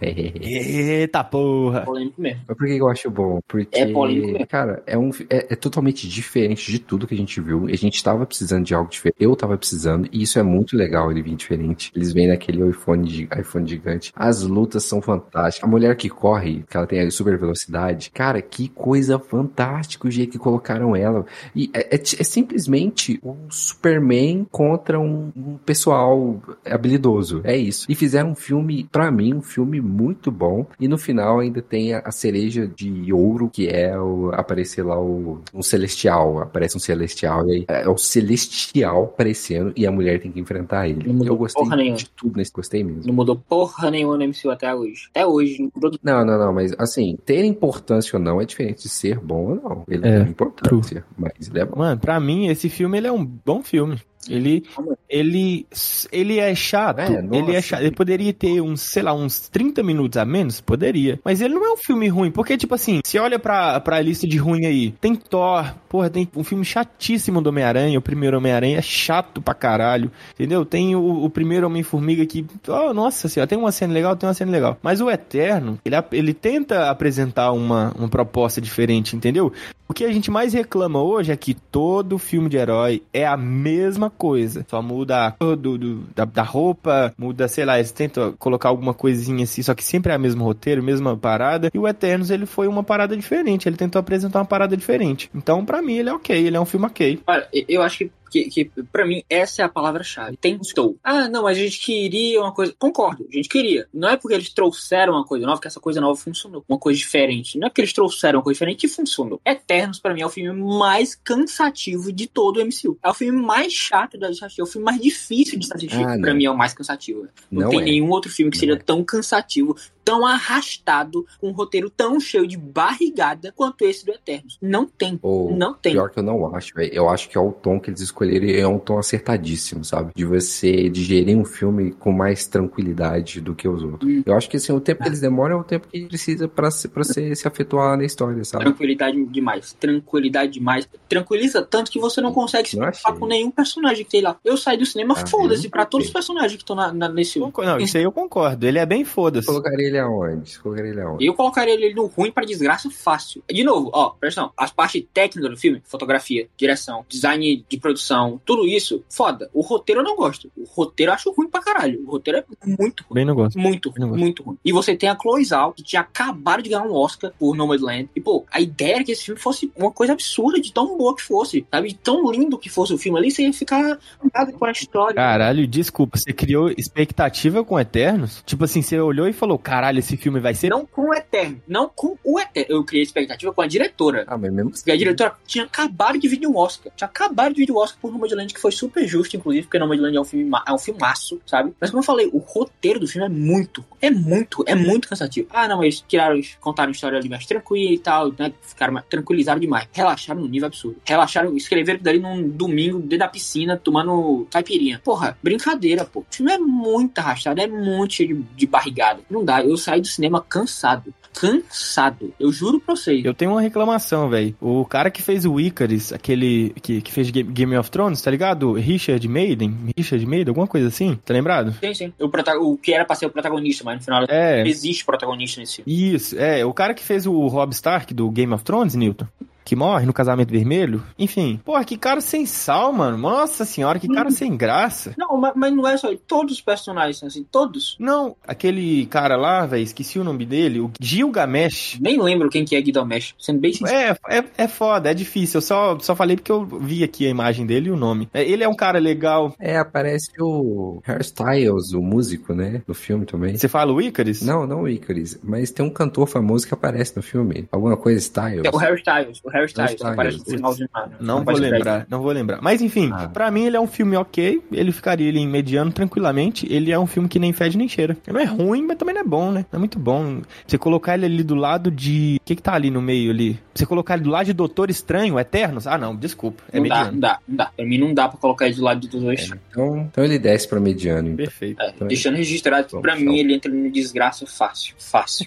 [0.40, 1.82] Eita porra.
[1.82, 2.40] Polêmico mesmo.
[2.46, 3.40] Mas por que eu acho bom?
[3.48, 4.46] Porque, É polêmico mesmo.
[4.46, 7.66] cara, é, um, é, é totalmente diferente de tudo que a gente viu.
[7.66, 9.16] A gente tava precisando de algo diferente.
[9.18, 11.90] Eu tava precisando, e isso é muito legal ele vir diferente.
[11.94, 14.12] Eles vêm naquele iPhone, iPhone gigante.
[14.14, 15.66] As lutas são fantásticas.
[15.66, 20.10] A mulher que corre, que ela tem a super velocidade, cara, que coisa fantástica o
[20.10, 21.24] jeito que colocaram ela.
[21.54, 27.40] E é, é é simplesmente um Superman contra um, um pessoal habilidoso.
[27.44, 27.86] É isso.
[27.88, 30.66] E fizeram um filme, pra mim, um filme muito bom.
[30.78, 34.98] E no final ainda tem a, a cereja de ouro, que é o, aparecer lá
[34.98, 35.19] o,
[35.54, 36.40] um celestial.
[36.40, 37.46] Aparece um celestial.
[37.48, 41.06] E aí é o celestial aparecendo e a mulher tem que enfrentar ele.
[41.06, 41.96] Não mudou Eu gostei porra nenhuma.
[41.96, 42.52] de tudo nesse.
[42.52, 43.02] Gostei mesmo.
[43.06, 45.08] Não mudou porra nenhuma no MCU até hoje.
[45.10, 45.62] Até hoje.
[45.62, 49.18] Não mudou Não, não, não, mas assim, ter importância ou não é diferente de ser
[49.18, 49.84] bom ou não.
[49.88, 51.78] Ele É, tem importância, mas ele é bom.
[51.78, 54.00] Mano, pra mim, esse filme, ele é um bom filme.
[54.28, 54.64] Ele,
[55.08, 55.66] ele,
[56.12, 56.98] ele é chato.
[56.98, 57.36] É, nossa.
[57.36, 57.80] ele é chato.
[57.80, 60.60] Ele poderia ter uns, sei lá, uns 30 minutos a menos?
[60.60, 61.18] Poderia.
[61.24, 62.30] Mas ele não é um filme ruim.
[62.30, 66.28] Porque, tipo assim, se olha pra, pra lista de ruim aí, tem Thor, porra, tem
[66.36, 67.98] um filme chatíssimo do Homem-Aranha.
[67.98, 70.10] O primeiro Homem-Aranha é chato pra caralho.
[70.34, 70.64] Entendeu?
[70.64, 74.34] Tem o, o primeiro Homem-Formiga que, oh, nossa senhora, tem uma cena legal, tem uma
[74.34, 74.78] cena legal.
[74.82, 79.52] Mas o Eterno, ele, ele tenta apresentar uma, uma proposta diferente, entendeu?
[79.88, 83.36] O que a gente mais reclama hoje é que todo filme de herói é a
[83.36, 84.64] mesma coisa.
[84.68, 88.68] Só muda a cor do, do- da, da roupa, muda, sei lá, eles tentam colocar
[88.68, 91.70] alguma coisinha assim, só que sempre é o mesmo roteiro, mesma parada.
[91.72, 93.68] E o Eternos, ele foi uma parada diferente.
[93.68, 95.30] Ele tentou apresentar uma parada diferente.
[95.34, 96.36] Então, pra mim, ele é ok.
[96.46, 97.20] Ele é um filme ok.
[97.26, 100.36] Olha, eu acho que, que, que pra mim, essa é a palavra-chave.
[100.36, 100.96] Tentou.
[101.02, 102.74] Ah, não, mas a gente queria uma coisa.
[102.78, 103.86] Concordo, a gente queria.
[103.92, 106.64] Não é porque eles trouxeram uma coisa nova que essa coisa nova funcionou.
[106.68, 107.58] Uma coisa diferente.
[107.58, 109.40] Não é porque eles trouxeram uma coisa diferente que funcionou.
[109.44, 112.98] Eternos, pra mim, é o filme mais cansativo de todo o MCU.
[113.02, 114.60] É o filme mais chato da assistir.
[114.60, 116.04] É o filme mais difícil de assistir.
[116.04, 117.26] Ah, pra mim, é o mais cansativo.
[117.50, 117.84] Não, Não tem é.
[117.84, 118.76] nenhum outro filme que Não seja é.
[118.82, 124.58] tão cansativo, tão arrastado, com um roteiro tão cheio de barrigada quanto esse do Eternos.
[124.60, 125.18] Não tem.
[125.22, 125.92] Ou, Não tem.
[125.92, 126.92] Pior que eu não acho, velho.
[126.92, 130.12] Eu acho que é o tom que eles escolheram e é um tom acertadíssimo, sabe?
[130.14, 134.08] De você digerir um filme com mais tranquilidade do que os outros.
[134.10, 134.22] Hum.
[134.24, 136.70] Eu acho que assim, o tempo que eles demoram é o tempo que precisa pra,
[136.70, 138.64] se- pra você se afetuar na história, sabe?
[138.64, 139.72] Tranquilidade demais.
[139.74, 140.88] Tranquilidade demais.
[141.08, 144.36] Tranquiliza tanto que você não consegue se preocupar com nenhum personagem que tem lá.
[144.44, 147.34] Eu saí do cinema, Ah, foda-se, pra todos os personagens que estão na, na- nesse
[147.34, 147.52] filme.
[147.58, 148.66] Não, isso aí eu concordo.
[148.66, 149.46] Ele é bem foda-se.
[149.46, 150.58] Colocaria ele aonde?
[150.58, 151.26] Colocaria ele aonde?
[151.26, 153.42] Eu colocaria ele no ruim pra desgraça fácil.
[153.50, 154.54] De novo, ó, presta atenção.
[154.56, 158.09] As partes técnicas do filme, fotografia, direção, design de produção,
[158.44, 159.50] tudo isso, foda.
[159.52, 160.50] O roteiro eu não gosto.
[160.56, 162.02] O roteiro eu acho ruim pra caralho.
[162.06, 163.14] O roteiro é muito ruim.
[163.14, 163.58] Bem não gosto.
[163.58, 164.20] Muito, Não gosto.
[164.20, 164.58] muito ruim.
[164.64, 168.08] E você tem a Chloe Zhao, que tinha acabado de ganhar um Oscar por Nomadland.
[168.14, 171.14] E, pô, a ideia era que esse filme fosse uma coisa absurda de tão boa
[171.14, 171.88] que fosse, sabe?
[171.88, 175.14] De tão lindo que fosse o filme ali, você ia ficar ligado com a história.
[175.14, 178.42] Caralho, desculpa, você criou expectativa com Eternos?
[178.44, 180.68] Tipo assim, você olhou e falou, caralho, esse filme vai ser...
[180.68, 182.74] Não com o Eterno, não com o Eterno.
[182.74, 184.24] Eu criei expectativa com a diretora.
[184.26, 186.92] Ah, mas mesmo Porque a diretora tinha acabado de vir de um Oscar.
[186.96, 187.99] Tinha acabado de vir de um Oscar.
[188.00, 191.40] Por Nomadland, que foi super justo, inclusive, porque Nomadland é um filme é um filmaço,
[191.46, 191.72] sabe?
[191.80, 195.48] Mas como eu falei, o roteiro do filme é muito, é muito, é muito cansativo.
[195.52, 198.52] Ah, não, eles tiraram, contaram história ali mais tranquila e tal, né?
[198.62, 199.88] Ficaram mais, tranquilizaram demais.
[199.92, 200.96] Relaxaram no nível absurdo.
[201.04, 205.00] Relaxaram, escreveram dali num domingo, dentro da piscina, tomando caipirinha.
[205.04, 206.20] Porra, brincadeira, pô.
[206.20, 209.20] O filme é muito arrastado, é muito cheio de, de barrigada.
[209.30, 212.32] Não dá, eu saí do cinema cansado cansado.
[212.38, 213.24] Eu juro pra vocês.
[213.24, 214.54] Eu tenho uma reclamação, velho.
[214.60, 218.72] O cara que fez o Icarus, aquele que, que fez Game of Thrones, tá ligado?
[218.72, 219.76] Richard Maiden?
[219.96, 221.18] Richard Maiden, alguma coisa assim?
[221.24, 221.74] Tá lembrado?
[221.80, 222.12] Sim, sim.
[222.18, 224.66] O, o que era pra ser o protagonista, mas no final é.
[224.66, 226.14] existe protagonista nesse filme.
[226.14, 226.64] Isso, é.
[226.64, 229.26] O cara que fez o Rob Stark do Game of Thrones, Newton
[229.70, 231.00] que morre no casamento vermelho.
[231.16, 233.16] Enfim, porra, que cara sem sal, mano.
[233.16, 234.34] Nossa senhora, que cara uhum.
[234.34, 235.14] sem graça.
[235.16, 237.96] Não, mas, mas, não é só todos os personagens, assim, todos.
[238.00, 241.98] Não, aquele cara lá, velho, esqueci o nome dele, o Gilgamesh.
[242.00, 244.18] Nem lembro quem que é Gilgamesh, sendo bem sincero.
[244.28, 245.58] É, é, é foda, é difícil.
[245.58, 248.28] Eu só, só falei porque eu vi aqui a imagem dele e o nome.
[248.34, 249.54] É, ele é um cara legal.
[249.60, 253.56] É, aparece o Hairstyles, o músico, né, do filme também.
[253.56, 254.42] Você fala o Icarus?
[254.42, 257.68] Não, não o Icarus, mas tem um cantor famoso que aparece no filme.
[257.70, 258.64] Alguma coisa Styles.
[258.64, 259.40] É o Hairstyles.
[259.44, 260.88] O Hairstyles, aparece no finalzinho.
[261.20, 262.60] Não, vou lembrar, não vou lembrar.
[262.62, 263.28] Mas enfim, ah.
[263.28, 266.66] pra mim ele é um filme ok, ele ficaria ele em mediano tranquilamente.
[266.70, 268.16] Ele é um filme que nem fede nem cheira.
[268.26, 269.64] Ele não é ruim, mas também não é bom, né?
[269.70, 270.42] Não é muito bom.
[270.66, 272.38] Você colocar ele ali do lado de.
[272.40, 273.58] O que que tá ali no meio ali?
[273.74, 275.86] Você colocar ele do lado de Doutor Estranho, Eternos?
[275.86, 276.62] Ah, não, desculpa.
[276.72, 277.04] É não mediano.
[277.04, 277.66] Dá, não dá, não dá.
[277.76, 279.60] Pra mim não dá pra colocar ele do lado de Doutor Estranho.
[279.60, 281.28] É, então, então ele desce pra mediano.
[281.28, 281.36] Então.
[281.36, 281.80] Perfeito.
[281.80, 284.94] É, então, deixando registrado que pra mim ele entra no desgraça fácil.
[284.98, 285.46] Fácil.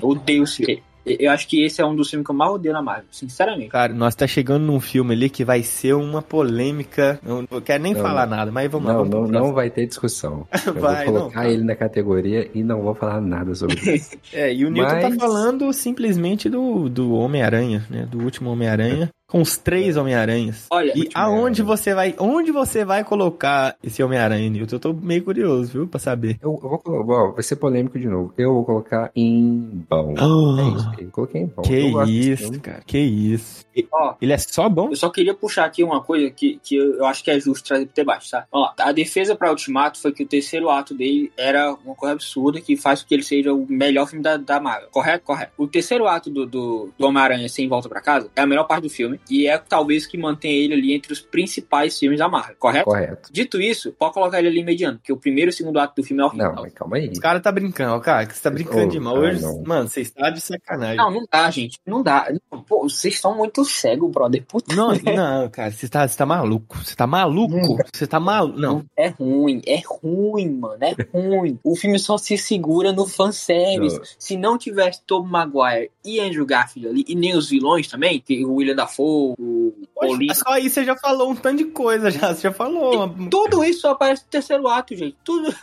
[0.00, 0.64] Eu odeio esse
[1.04, 3.70] eu acho que esse é um dos filmes que eu mais odeio na Marvel, sinceramente.
[3.70, 7.18] Cara, nós tá chegando num filme ali que vai ser uma polêmica.
[7.22, 9.08] Não, não quero nem não, falar nada, mas vamos não, lá.
[9.08, 10.46] Vamos não, não vai ter discussão.
[10.66, 14.16] Eu vai, vou colocar ele na categoria e não vou falar nada sobre isso.
[14.32, 15.16] é, e o Newton tá mas...
[15.16, 18.06] tá falando simplesmente do, do Homem-Aranha, né?
[18.10, 20.66] Do último Homem-Aranha com os três Homem-Aranhas.
[20.70, 24.76] Olha, e aonde você vai, onde você vai colocar esse Homem-Aranha, Nilton?
[24.76, 26.38] Eu tô meio curioso, viu, pra saber.
[26.42, 28.34] Eu, eu vou colocar, vai ser polêmico de novo.
[28.36, 30.14] Eu vou colocar em bom.
[30.20, 31.62] Oh, é isso, eu coloquei em bom.
[31.62, 33.64] Que isso, cara, que isso.
[33.74, 34.88] E, ó, ele é só bom?
[34.90, 37.86] Eu só queria puxar aqui uma coisa que, que eu acho que é justo trazer
[37.86, 38.46] pro debate, tá?
[38.50, 38.74] Vamos lá.
[38.84, 42.76] A defesa pra Ultimato foi que o terceiro ato dele era uma coisa absurda que
[42.76, 44.88] faz com que ele seja o melhor filme da, da Marvel.
[44.90, 45.24] Correto?
[45.24, 45.52] Correto.
[45.56, 48.82] O terceiro ato do, do, do Homem-Aranha sem volta pra casa é a melhor parte
[48.82, 52.56] do filme e é talvez que mantém ele ali entre os principais filmes da Marvel,
[52.58, 52.84] correto?
[52.84, 53.32] Correto.
[53.32, 56.06] Dito isso, pode colocar ele ali mediano, porque o primeiro e o segundo ato do
[56.06, 56.52] filme é horrível.
[56.52, 57.08] Não, mas calma aí.
[57.08, 59.44] Os caras tá brincando, cara, que você tá brincando oh, demais.
[59.44, 60.96] Hoje, mano, você está de sacanagem.
[60.96, 61.78] Não, não dá, gente.
[61.86, 62.32] Não dá.
[62.66, 64.44] Pô, vocês estão muito cegos, brother.
[64.46, 64.74] Puta.
[64.74, 66.78] Não, não, cara, você tá, você tá maluco.
[66.78, 67.76] Você tá maluco.
[67.92, 68.58] Você tá maluco.
[68.58, 68.84] Não.
[68.96, 70.78] É ruim, é ruim, mano.
[70.80, 71.58] É ruim.
[71.64, 73.98] o filme só se segura no fanservice.
[73.98, 74.04] Não.
[74.18, 78.44] Se não tivesse Tom Maguire e Andrew Garfield ali, e nem os vilões também, que
[78.44, 79.60] o William Dafoe, o
[80.00, 82.34] Poxa, só aí você já falou um tanto de coisa, já.
[82.34, 83.14] Você já falou.
[83.18, 85.16] E tudo isso só aparece no terceiro ato, gente.
[85.22, 85.54] Tudo.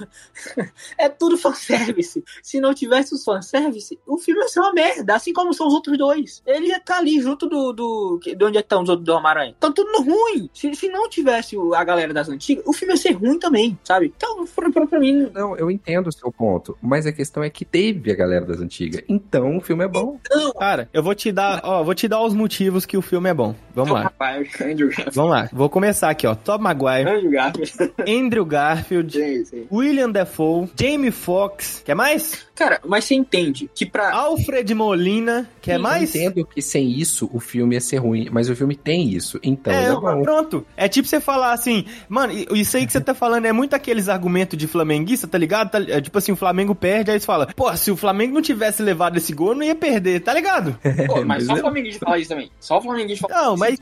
[0.97, 2.23] é tudo fanservice.
[2.43, 5.15] Se não tivesse os fanservice, o filme ia ser uma merda.
[5.15, 6.43] Assim como são os outros dois.
[6.45, 7.73] Ele ia estar tá ali junto do.
[7.73, 9.55] do de onde é estão os outros do Homem-Aranha.
[9.57, 10.49] Então tudo ruim.
[10.53, 14.13] Se, se não tivesse a galera das antigas, o filme ia ser ruim também, sabe?
[14.15, 15.31] Então, pra, pra, pra mim.
[15.33, 16.77] Não, eu entendo o seu ponto.
[16.81, 19.01] Mas a questão é que teve a galera das antigas.
[19.09, 20.19] Então o filme é bom.
[20.21, 21.61] Então, Cara, eu vou te dar.
[21.63, 23.55] Ó, vou te dar os motivos que o filme é bom.
[23.73, 24.11] Vamos lá.
[24.61, 25.15] Andrew Garfield.
[25.15, 26.35] Vamos lá, vou começar aqui, ó.
[26.35, 27.09] Tom Maguire.
[27.09, 27.93] Andrew Garfield.
[28.07, 29.13] Andrew Garfield.
[29.13, 29.67] Sim, sim.
[29.71, 30.69] William Defoe.
[30.75, 31.81] Jamie Foxx.
[31.85, 32.47] Quer mais?
[32.55, 34.11] Cara, mas você entende que pra.
[34.11, 35.47] Alfred Molina.
[35.61, 36.15] Quer sim, mais?
[36.15, 39.39] Eu entendo que sem isso o filme ia ser ruim, mas o filme tem isso.
[39.43, 39.71] Então.
[39.71, 40.65] É, é pronto.
[40.75, 44.09] É tipo você falar assim, mano, isso aí que você tá falando é muito aqueles
[44.09, 45.69] argumentos de flamenguista, tá ligado?
[45.69, 48.41] Tá, é, tipo assim, o Flamengo perde, aí você fala, pô, se o Flamengo não
[48.41, 50.77] tivesse levado esse gol, não ia perder, tá ligado?
[51.05, 52.51] Pô, mas só o Flamenguista fala isso também.
[52.59, 53.77] Só o Flamenguista fala Não, mas.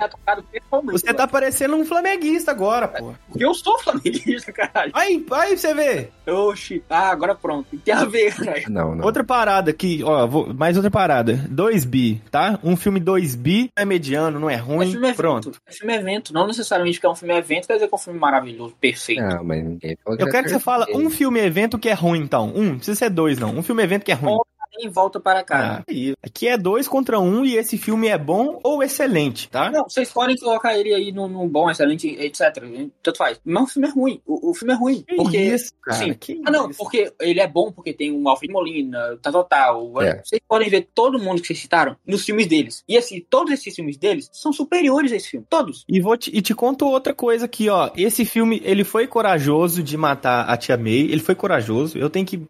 [0.92, 3.14] Você tá parecendo um flamenguista agora, pô.
[3.36, 4.92] Eu sou flamenguista, caralho.
[4.94, 6.10] Aí, aí você vê.
[6.28, 7.78] Oxi, ah, agora pronto.
[7.78, 8.64] Tem a ver, caralho.
[8.70, 9.06] Não, não.
[9.06, 11.34] Outra parada aqui, ó, vou, mais outra parada.
[11.50, 12.60] 2B, tá?
[12.64, 14.88] Um filme 2B é mediano, não é ruim.
[14.88, 15.52] É filme pronto.
[15.68, 16.34] É filme evento.
[16.34, 19.22] Não necessariamente que é um filme evento, quer dizer que é um filme maravilhoso, perfeito.
[19.22, 22.52] Não, mas ninguém Eu quero que você fale um filme evento que é ruim, então.
[22.56, 23.56] Um, não precisa ser dois, não.
[23.56, 24.38] Um filme evento que é ruim
[24.80, 25.84] em volta para cá.
[25.88, 29.72] Ah, aqui é dois contra um e esse filme é bom ou excelente, tá?
[29.72, 32.64] Não, vocês podem colocar ele aí no, no bom, excelente, etc.
[33.02, 33.40] Tanto faz.
[33.44, 34.22] Mas o filme é ruim.
[34.26, 35.04] O, o filme é ruim.
[35.08, 35.38] Que porque.
[35.38, 36.14] Isso, cara, sim.
[36.14, 36.80] Que ah, não, isso?
[36.80, 40.02] porque ele é bom porque tem o Alfred Molina, tal, tal, tal.
[40.02, 40.22] É.
[40.24, 42.84] Vocês podem ver todo mundo que vocês citaram nos filmes deles.
[42.88, 45.46] E assim, todos esses filmes deles são superiores a esse filme.
[45.50, 45.84] Todos.
[45.88, 47.92] E, vou te, e te conto outra coisa aqui, ó.
[47.96, 51.12] Esse filme, ele foi corajoso de matar a Tia May.
[51.12, 51.98] Ele foi corajoso.
[51.98, 52.42] Eu tenho que.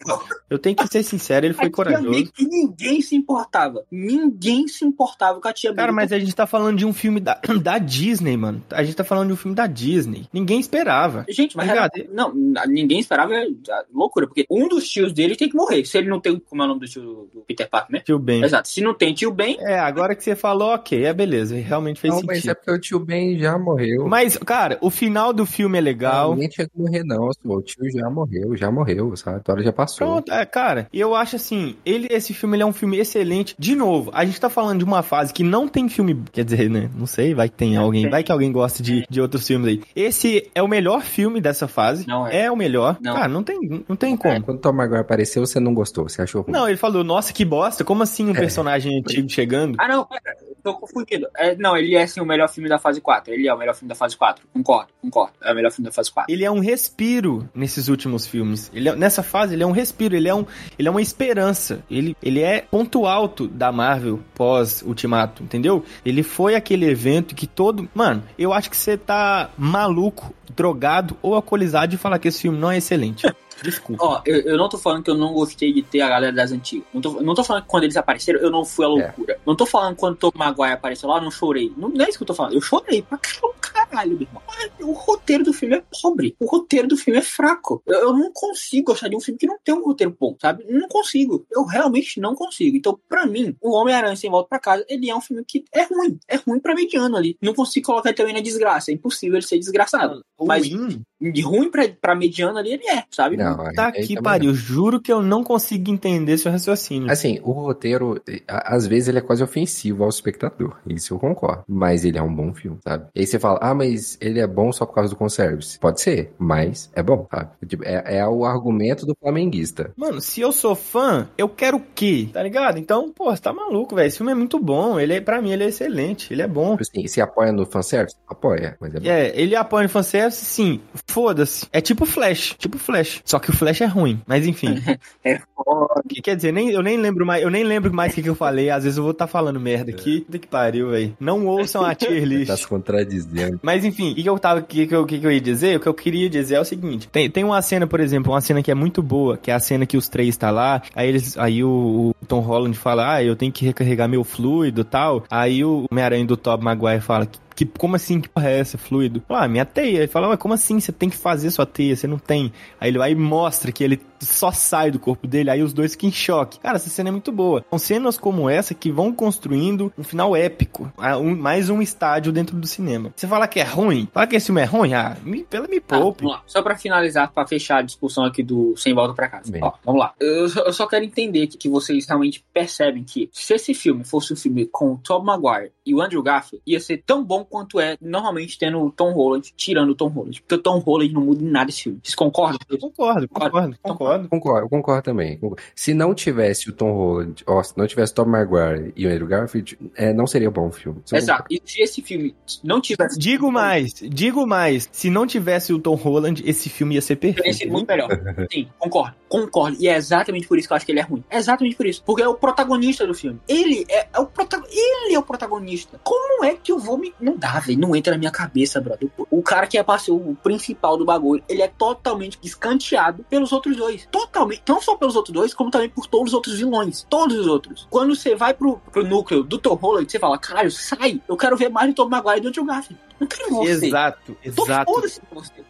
[0.50, 2.15] Eu tenho que ser sincero, ele foi corajoso.
[2.16, 2.34] Maravilhoso.
[2.40, 3.84] E ninguém se importava.
[3.92, 7.20] Ninguém se importava com a tia Cara, mas a gente tá falando de um filme
[7.20, 8.64] da, da Disney, mano.
[8.72, 10.28] A gente tá falando de um filme da Disney.
[10.32, 11.26] Ninguém esperava.
[11.30, 12.34] Gente, mas Tá era- não,
[12.68, 13.46] ninguém esperava é,
[13.94, 15.84] loucura, porque um dos tios dele tem que morrer.
[15.86, 18.02] Se ele não tem, como é o nome do tio do Peter Parker, né?
[18.06, 18.44] Tio Ben.
[18.44, 18.68] Exato.
[18.68, 21.56] Se não tem tio Ben, É, agora que você falou, ok, é beleza.
[21.56, 22.52] Realmente fez Não, mas sentido.
[22.52, 24.08] é porque o tio Ben já morreu.
[24.08, 26.32] Mas, cara, o final do filme é legal.
[26.34, 27.30] Ninguém tinha que morrer, não.
[27.46, 29.38] O tio já morreu, já morreu, sabe?
[29.38, 30.08] A história já passou.
[30.08, 33.56] Pronto, é, cara, eu acho assim, ele, esse filme ele é um filme excelente.
[33.58, 36.70] De novo, a gente tá falando de uma fase que não tem filme, quer dizer,
[36.70, 36.90] né?
[36.96, 39.82] Não sei, vai que tem alguém, vai que alguém gosta de, de outros filmes aí.
[39.96, 42.08] Esse é o melhor filme dessa fase.
[42.08, 42.50] Não é.
[42.52, 42.98] o melhor.
[43.02, 43.14] Não.
[43.14, 44.42] Cara, não tem, não tem como.
[44.44, 46.54] Quando o Tom Maguire apareceu, você não gostou, você achou ruim.
[46.54, 48.40] Não, ele falou, nossa, que bosta, como assim um É.
[48.40, 49.76] personagem antigo chegando?
[49.80, 51.28] Ah, não, pera, eu tô confundido.
[51.38, 53.34] É, não, ele é sim o melhor filme da fase 4.
[53.34, 54.46] Ele é o melhor filme da fase 4.
[54.54, 55.34] Concordo, concordo.
[55.44, 56.32] É o melhor filme da fase 4.
[56.34, 58.72] Ele é um respiro nesses últimos filmes.
[58.74, 60.46] Ele é- nessa fase, ele é um respiro, ele é, um,
[60.78, 61.84] ele é uma esperança.
[61.90, 65.84] Ele, ele é ponto alto da Marvel pós-Ultimato, entendeu?
[66.06, 67.88] Ele foi aquele evento que todo.
[67.94, 72.58] Mano, eu acho que você tá maluco, drogado ou alcoolizado de falar que esse filme
[72.58, 73.26] não é excelente.
[73.62, 74.04] Desculpa.
[74.04, 76.52] Ó, eu, eu não tô falando que eu não gostei de ter a galera das
[76.52, 76.86] antigas.
[76.94, 79.40] Não tô, não tô falando que quando eles apareceram, eu não fui a loucura.
[79.46, 81.72] Não tô falando que quando o Tom Maguire apareceu lá, eu não chorei.
[81.78, 82.54] Não, não é isso que eu tô falando.
[82.54, 83.20] Eu chorei pra
[83.60, 84.42] caralho, meu irmão.
[84.48, 86.36] Mas O roteiro do filme é pobre.
[86.40, 87.82] O roteiro do filme é fraco.
[87.86, 90.66] Eu, eu não consigo gostar de um filme que não tem um roteiro bom, sabe?
[90.70, 91.46] Não consigo.
[91.52, 92.76] Eu realmente não consigo.
[92.76, 95.84] Então, pra mim, O Homem-Aranha Sem Volta pra Casa, ele é um filme que é
[95.84, 96.20] ruim.
[96.28, 97.38] É ruim pra mediano ali.
[97.42, 98.92] Não consigo colocar ele também na desgraça.
[98.92, 100.24] É impossível ele ser desgraçado.
[100.40, 101.02] Mas Ruim?
[101.22, 103.38] de ruim pra, pra mediano ali, ele é, sabe?
[103.38, 103.45] Não,
[103.76, 104.54] Tá aí aqui, também pariu.
[104.54, 107.12] Juro que eu não consigo entender seu raciocínio.
[107.12, 110.76] Assim, o roteiro, às vezes ele é quase ofensivo ao espectador.
[110.88, 111.64] Isso eu concordo.
[111.68, 113.06] Mas ele é um bom filme, sabe?
[113.16, 115.80] E aí você fala, ah, mas ele é bom só por causa do conservice.
[115.80, 117.50] Pode ser, mas é bom, sabe?
[117.68, 119.92] Tipo, É, é o argumento do flamenguista.
[119.96, 122.30] Mano, se eu sou fã, eu quero o quê?
[122.32, 122.78] Tá ligado?
[122.80, 124.08] Então, pô, você tá maluco, velho.
[124.08, 125.00] Esse filme é muito bom.
[125.00, 126.34] Ele é, pra mim, ele é excelente.
[126.34, 126.78] Ele é bom.
[126.78, 128.16] Tipo assim, se apoia no fanservice?
[128.28, 129.08] Apoia, mas é bom.
[129.08, 130.80] É, ele apoia o fanservice, sim.
[131.08, 131.68] Foda-se.
[131.72, 132.56] É tipo Flash.
[132.58, 133.22] Tipo Flash.
[133.26, 134.22] Só que o Flash é ruim.
[134.26, 134.76] Mas enfim.
[135.24, 136.04] É foda.
[136.08, 138.30] Que- Quer dizer, nem, eu nem lembro mais, eu nem lembro mais o que, que
[138.30, 138.70] eu falei.
[138.70, 140.22] Às vezes eu vou estar falando merda aqui.
[140.22, 141.16] Puta que pariu, velho.
[141.20, 142.48] Não ouçam a tier list.
[142.48, 143.60] Tá se contradizendo.
[143.64, 145.78] Mas enfim, o que eu tava, o que, que, eu- que, que eu ia dizer?
[145.78, 148.42] O que eu queria dizer é o seguinte: tem, tem uma cena, por exemplo, uma
[148.42, 151.08] cena que é muito boa, que é a cena que os três tá lá, aí
[151.10, 154.84] eles, aí o, o Tom Holland fala, ah, eu tenho que recarregar meu fluido e
[154.86, 155.24] tal.
[155.30, 158.78] Aí o Homem-Aranha do Tobey Maguire fala que que, como assim, que porra é essa,
[158.78, 159.24] fluido?
[159.30, 160.00] Ah, minha teia.
[160.00, 160.80] Ele fala, ué, como assim?
[160.80, 162.52] Você tem que fazer sua teia, você não tem.
[162.80, 165.92] Aí ele vai e mostra que ele só sai do corpo dele, aí os dois
[165.92, 166.60] ficam em choque.
[166.60, 167.64] Cara, essa cena é muito boa.
[167.70, 170.92] São cenas como essa que vão construindo um final épico.
[170.98, 173.12] Ah, um- mais um estádio dentro do cinema.
[173.16, 174.08] Você fala que é ruim?
[174.14, 174.94] Fala que esse filme é ruim?
[174.94, 176.24] Ah, me, pela me poupe.
[176.24, 176.44] vamos lá.
[176.48, 179.52] Só pra finalizar, pra fechar a discussão aqui do Sem Volta pra Casa.
[179.52, 179.64] Bem.
[179.64, 180.14] Ó, vamos lá.
[180.20, 184.04] Eu, só- eu só quero entender que, que vocês realmente percebem que se esse filme
[184.04, 187.45] fosse um filme com o Tom Maguire e o Andrew Garfield, ia ser tão bom
[187.46, 190.42] quanto é normalmente tendo o Tom Holland, tirando o Tom Holland.
[190.42, 192.00] Porque o Tom Holland não muda em nada esse filme.
[192.04, 192.60] Vocês concordam?
[192.70, 192.80] isso?
[192.80, 194.30] Concordo, concordo, concordo.
[194.30, 195.38] Concordo, concordo também.
[195.38, 195.62] concordo.
[195.76, 199.10] Se não tivesse o Tom Holland, ó, se não tivesse o Tom Maguire e o
[199.10, 201.02] Andrew Garfield, é, não seria bom o filme.
[201.12, 201.46] Exato.
[201.50, 203.18] E se esse filme não tivesse.
[203.18, 204.90] Digo mais, digo mais.
[204.92, 207.58] Se não tivesse o Tom Holland, esse filme ia ser perfeito.
[207.58, 208.10] sido muito melhor.
[208.52, 209.16] Sim, concordo.
[209.28, 209.78] Concordo.
[209.80, 211.24] E é exatamente por isso que eu acho que ele é ruim.
[211.30, 212.04] É exatamente por isso.
[212.04, 213.40] Porque é o protagonista do filme.
[213.48, 214.76] Ele é, é o protagonista.
[214.78, 216.00] Ele é o protagonista.
[216.04, 217.14] Como é que eu vou me.
[217.20, 217.80] Não dá, velho.
[217.80, 219.10] Não entra na minha cabeça, brother.
[219.18, 223.52] O, o cara que é parceiro, o principal do bagulho, ele é totalmente escanteado pelos
[223.52, 224.08] outros dois.
[224.12, 224.64] Totalmente.
[224.68, 227.06] Não só pelos outros dois, como também por todos os outros vilões.
[227.10, 227.88] Todos os outros.
[227.90, 231.22] Quando você vai pro, pro núcleo do Tom Holland, você fala, caralho, sai.
[231.28, 233.06] Eu quero ver mais do Tom Maguire e do Andrew Garfield.
[233.20, 233.88] Não quero ver você.
[233.88, 234.92] Exato, exato.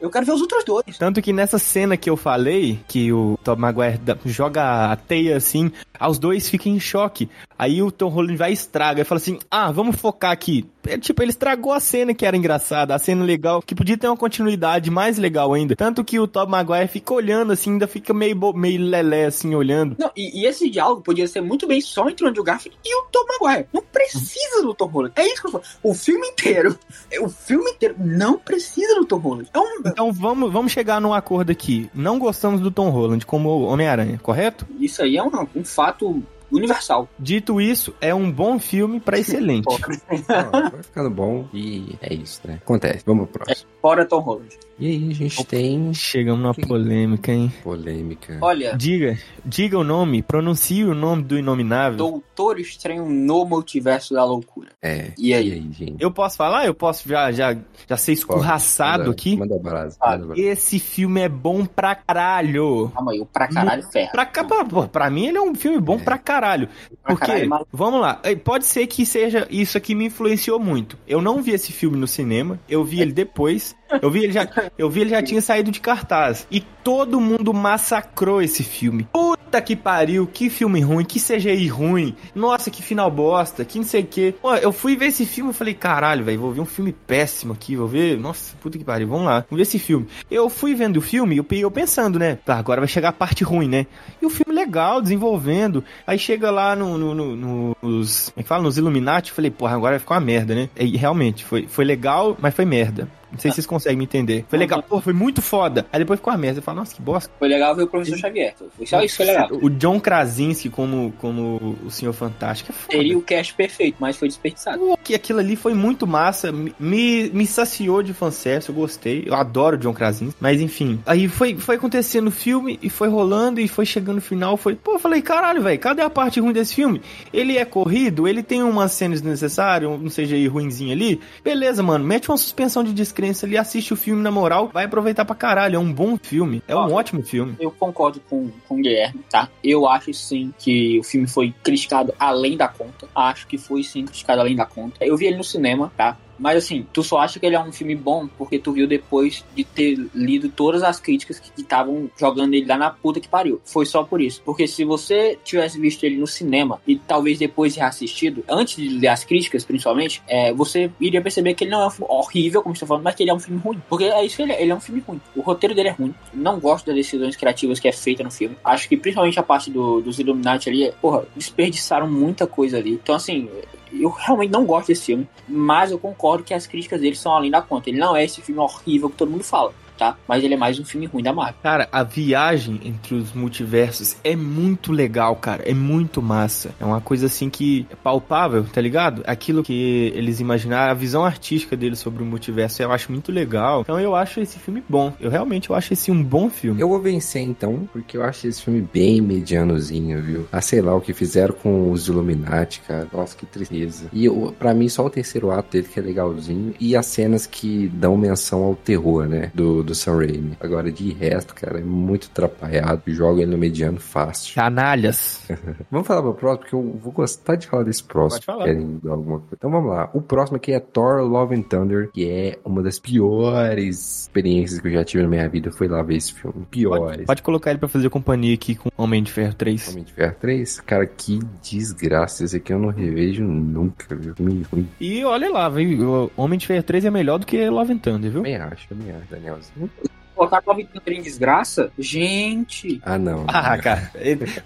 [0.01, 0.97] Eu quero ver os outros dois.
[0.97, 5.71] Tanto que nessa cena que eu falei, que o Tom Maguire joga a teia assim,
[6.09, 7.29] os dois ficam em choque.
[7.57, 10.65] Aí o Tom Holland vai e estraga e fala assim: ah, vamos focar aqui.
[10.87, 14.07] É, tipo, ele estragou a cena que era engraçada, a cena legal, que podia ter
[14.07, 15.75] uma continuidade mais legal ainda.
[15.75, 19.55] Tanto que o Tom Maguire fica olhando assim, ainda fica meio, bo- meio lelé assim,
[19.55, 19.95] olhando.
[19.97, 22.95] Não, e, e esse diálogo podia ser muito bem só entre o Andrew Garfield e
[23.01, 23.67] o Tom Maguire.
[23.73, 25.13] Não precisa do Tom Holland.
[25.15, 25.63] É isso que eu falo.
[25.81, 26.77] O filme inteiro,
[27.21, 29.49] o filme inteiro não precisa do Tom Holland.
[29.53, 31.89] É um, Então vamos, vamos chegar num acordo aqui.
[31.95, 34.67] Não gostamos do Tom Holland como Homem-Aranha, correto?
[34.79, 37.09] isso aí é um, um fato universal.
[37.19, 39.65] Dito isso, é um bom filme pra excelente.
[40.27, 42.59] Vai ficando bom e é isso, né?
[42.63, 43.03] Acontece.
[43.05, 43.69] Vamos pro próximo.
[43.81, 44.57] Fora Tom Holland.
[44.77, 47.51] E aí, a gente tem Chegamos numa polêmica, hein?
[47.63, 48.37] polêmica.
[48.41, 51.97] Olha, Diga, diga o nome, pronuncie o nome do inominável.
[51.97, 54.71] Doutor Estranho no Multiverso da Loucura.
[54.81, 55.11] É.
[55.17, 55.65] E aí?
[55.71, 55.95] gente?
[55.97, 56.65] Eu posso falar?
[56.65, 57.55] Eu posso já, já,
[57.87, 59.37] já ser escorraçado Manda- aqui?
[59.37, 59.97] Manda brasa.
[60.01, 60.41] Ah, manda brasa.
[60.41, 62.91] Esse filme é bom pra caralho.
[62.93, 64.11] Calma aí, o pra caralho ferra.
[64.11, 65.99] Pra, cá- pra, pra mim ele é um filme bom É.
[66.03, 66.67] pra caralho.
[67.01, 70.97] Pra Porque, caralho, mas- vamos lá, pode ser que seja isso aqui me influenciou muito.
[71.07, 73.73] Eu não vi esse filme no cinema, eu vi ele depois.
[74.01, 74.47] Eu vi ele já,
[74.77, 79.07] eu vi ele já tinha saído de cartaz e todo mundo massacrou esse filme.
[79.11, 82.15] Puta que pariu, que filme ruim, que CGI ruim.
[82.33, 84.35] Nossa, que final bosta, que não sei o que.
[84.61, 87.75] Eu fui ver esse filme e falei, caralho, velho, vou ver um filme péssimo aqui,
[87.75, 88.17] vou ver.
[88.17, 90.07] Nossa, puta que pariu, vamos lá, vamos ver esse filme.
[90.29, 92.37] Eu fui vendo o filme e eu, pensando, né?
[92.43, 93.85] Tá, agora vai chegar a parte ruim, né?
[94.21, 95.83] E o filme legal, desenvolvendo.
[96.07, 98.29] Aí chega lá no, no- no- no- nos.
[98.29, 98.63] Como é que fala?
[98.63, 99.31] Nos Illuminati.
[99.31, 100.69] Falei, porra, agora vai ficar uma merda, né?
[100.79, 103.07] E realmente, foi, foi legal, mas foi merda.
[103.31, 104.45] Não sei se vocês conseguem me entender.
[104.47, 105.85] Foi legal, pô, foi muito foda.
[105.91, 106.59] Aí depois ficou uma merda.
[106.59, 107.31] Eu falo, nossa, que bosta.
[107.37, 108.55] Foi legal ver o professor Xavier.
[108.75, 109.49] Foi só isso foi legal.
[109.51, 112.97] O John Krasinski como, como o Senhor Fantástico é foda.
[112.97, 114.79] Seria o cast perfeito, mas foi desperdiçado.
[114.79, 119.23] Pô, que aquilo ali foi muito massa, me, me, me saciou de fanservice, eu gostei,
[119.25, 123.07] eu adoro o John Krasinski, mas enfim, aí foi, foi acontecendo o filme, e foi
[123.07, 126.39] rolando, e foi chegando no final, foi, pô, eu falei, caralho, velho, cadê a parte
[126.39, 127.01] ruim desse filme?
[127.33, 132.29] Ele é corrido, ele tem umas cenas desnecessárias, um CGI ruinzinho ali, beleza, mano, mete
[132.29, 135.79] uma suspensão de descrença ali, assiste o filme na moral, vai aproveitar pra caralho, é
[135.79, 137.55] um bom filme, é um Ó, ótimo filme.
[137.59, 139.49] Eu concordo com, com o Guilherme, tá?
[139.63, 143.07] Eu acho sim que o filme foi criticado além da conta.
[143.15, 145.05] Acho que foi sim criticado além da conta.
[145.05, 146.17] Eu vi ele no cinema, tá?
[146.37, 149.43] Mas assim, tu só acha que ele é um filme bom porque tu viu depois
[149.55, 153.61] de ter lido todas as críticas que estavam jogando ele lá na puta que pariu.
[153.65, 154.41] Foi só por isso.
[154.45, 159.07] Porque se você tivesse visto ele no cinema e talvez depois reassistido, antes de ler
[159.09, 162.73] as críticas, principalmente, é, você iria perceber que ele não é um filme horrível, como
[162.73, 163.81] estou falando, mas que ele é um filme ruim.
[163.89, 164.61] Porque é isso que ele é.
[164.61, 165.21] Ele é um filme ruim.
[165.35, 166.13] O roteiro dele é ruim.
[166.33, 168.55] Não gosto das decisões criativas que é feita no filme.
[168.63, 172.91] Acho que principalmente a parte do- dos Illuminati ali, porra, desperdiçaram muita coisa ali.
[172.93, 173.49] Então, assim,
[173.93, 177.51] eu realmente não gosto desse filme, mas eu concordo que as críticas dele são além
[177.51, 177.89] da conta.
[177.89, 180.17] Ele não é esse filme horrível que todo mundo fala, tá?
[180.27, 181.55] Mas ele é mais um filme ruim da Marvel.
[181.61, 185.63] Cara, a viagem entre os multiversos é muito legal, cara.
[185.65, 186.71] É muito massa.
[186.79, 189.23] É uma coisa assim que é palpável, tá ligado?
[189.25, 193.81] Aquilo que eles imaginaram, a visão artística deles sobre o multiverso, eu acho muito legal.
[193.81, 195.13] Então eu acho esse filme bom.
[195.19, 196.81] Eu realmente eu acho esse um bom filme.
[196.81, 200.47] Eu vou vencer então, porque eu acho esse filme bem medianozinho, viu?
[200.51, 203.07] Ah, sei lá, o que fizeram com os Illuminati, cara.
[203.11, 204.07] Nossa, que tristeza.
[204.13, 206.73] E eu, pra mim, só o terceiro ato dele que é legalzinho.
[206.79, 209.51] E as cenas que dão menção ao terror, né?
[209.53, 210.57] Do, do Sam Raimi.
[210.59, 213.01] Agora, de resto, cara, é muito atrapalhado.
[213.07, 214.55] Joga ele no mediano fácil.
[214.55, 215.47] Canalhas.
[215.91, 218.41] Vamos falar pro próximo, porque eu vou gostar de falar desse próximo.
[218.41, 218.65] Pode falar.
[218.65, 219.55] Querem alguma coisa?
[219.55, 220.09] Então vamos lá.
[220.13, 224.87] O próximo aqui é Thor Love and Thunder, que é uma das piores experiências que
[224.87, 225.71] eu já tive na minha vida.
[225.71, 226.65] Foi lá ver esse filme.
[226.69, 226.99] Piores.
[226.99, 229.89] Pode, pode colocar ele pra fazer companhia aqui com Homem de Ferro 3.
[229.89, 230.81] Homem de Ferro 3?
[230.81, 232.43] Cara, que desgraça.
[232.43, 234.33] Esse aqui eu não revejo nunca, viu?
[234.39, 234.87] Me ruim.
[234.99, 236.31] E olha lá, viu?
[236.35, 238.41] Homem de Ferro 3 é melhor do que Love and Thunder, viu?
[238.41, 239.73] Também acho, também acho, Danielzinho.
[239.75, 240.14] Hmm.
[240.35, 241.91] Colocar Nova Thunder em desgraça?
[241.97, 243.01] Gente!
[243.03, 243.45] Ah, não.
[243.47, 244.11] Ah, cara.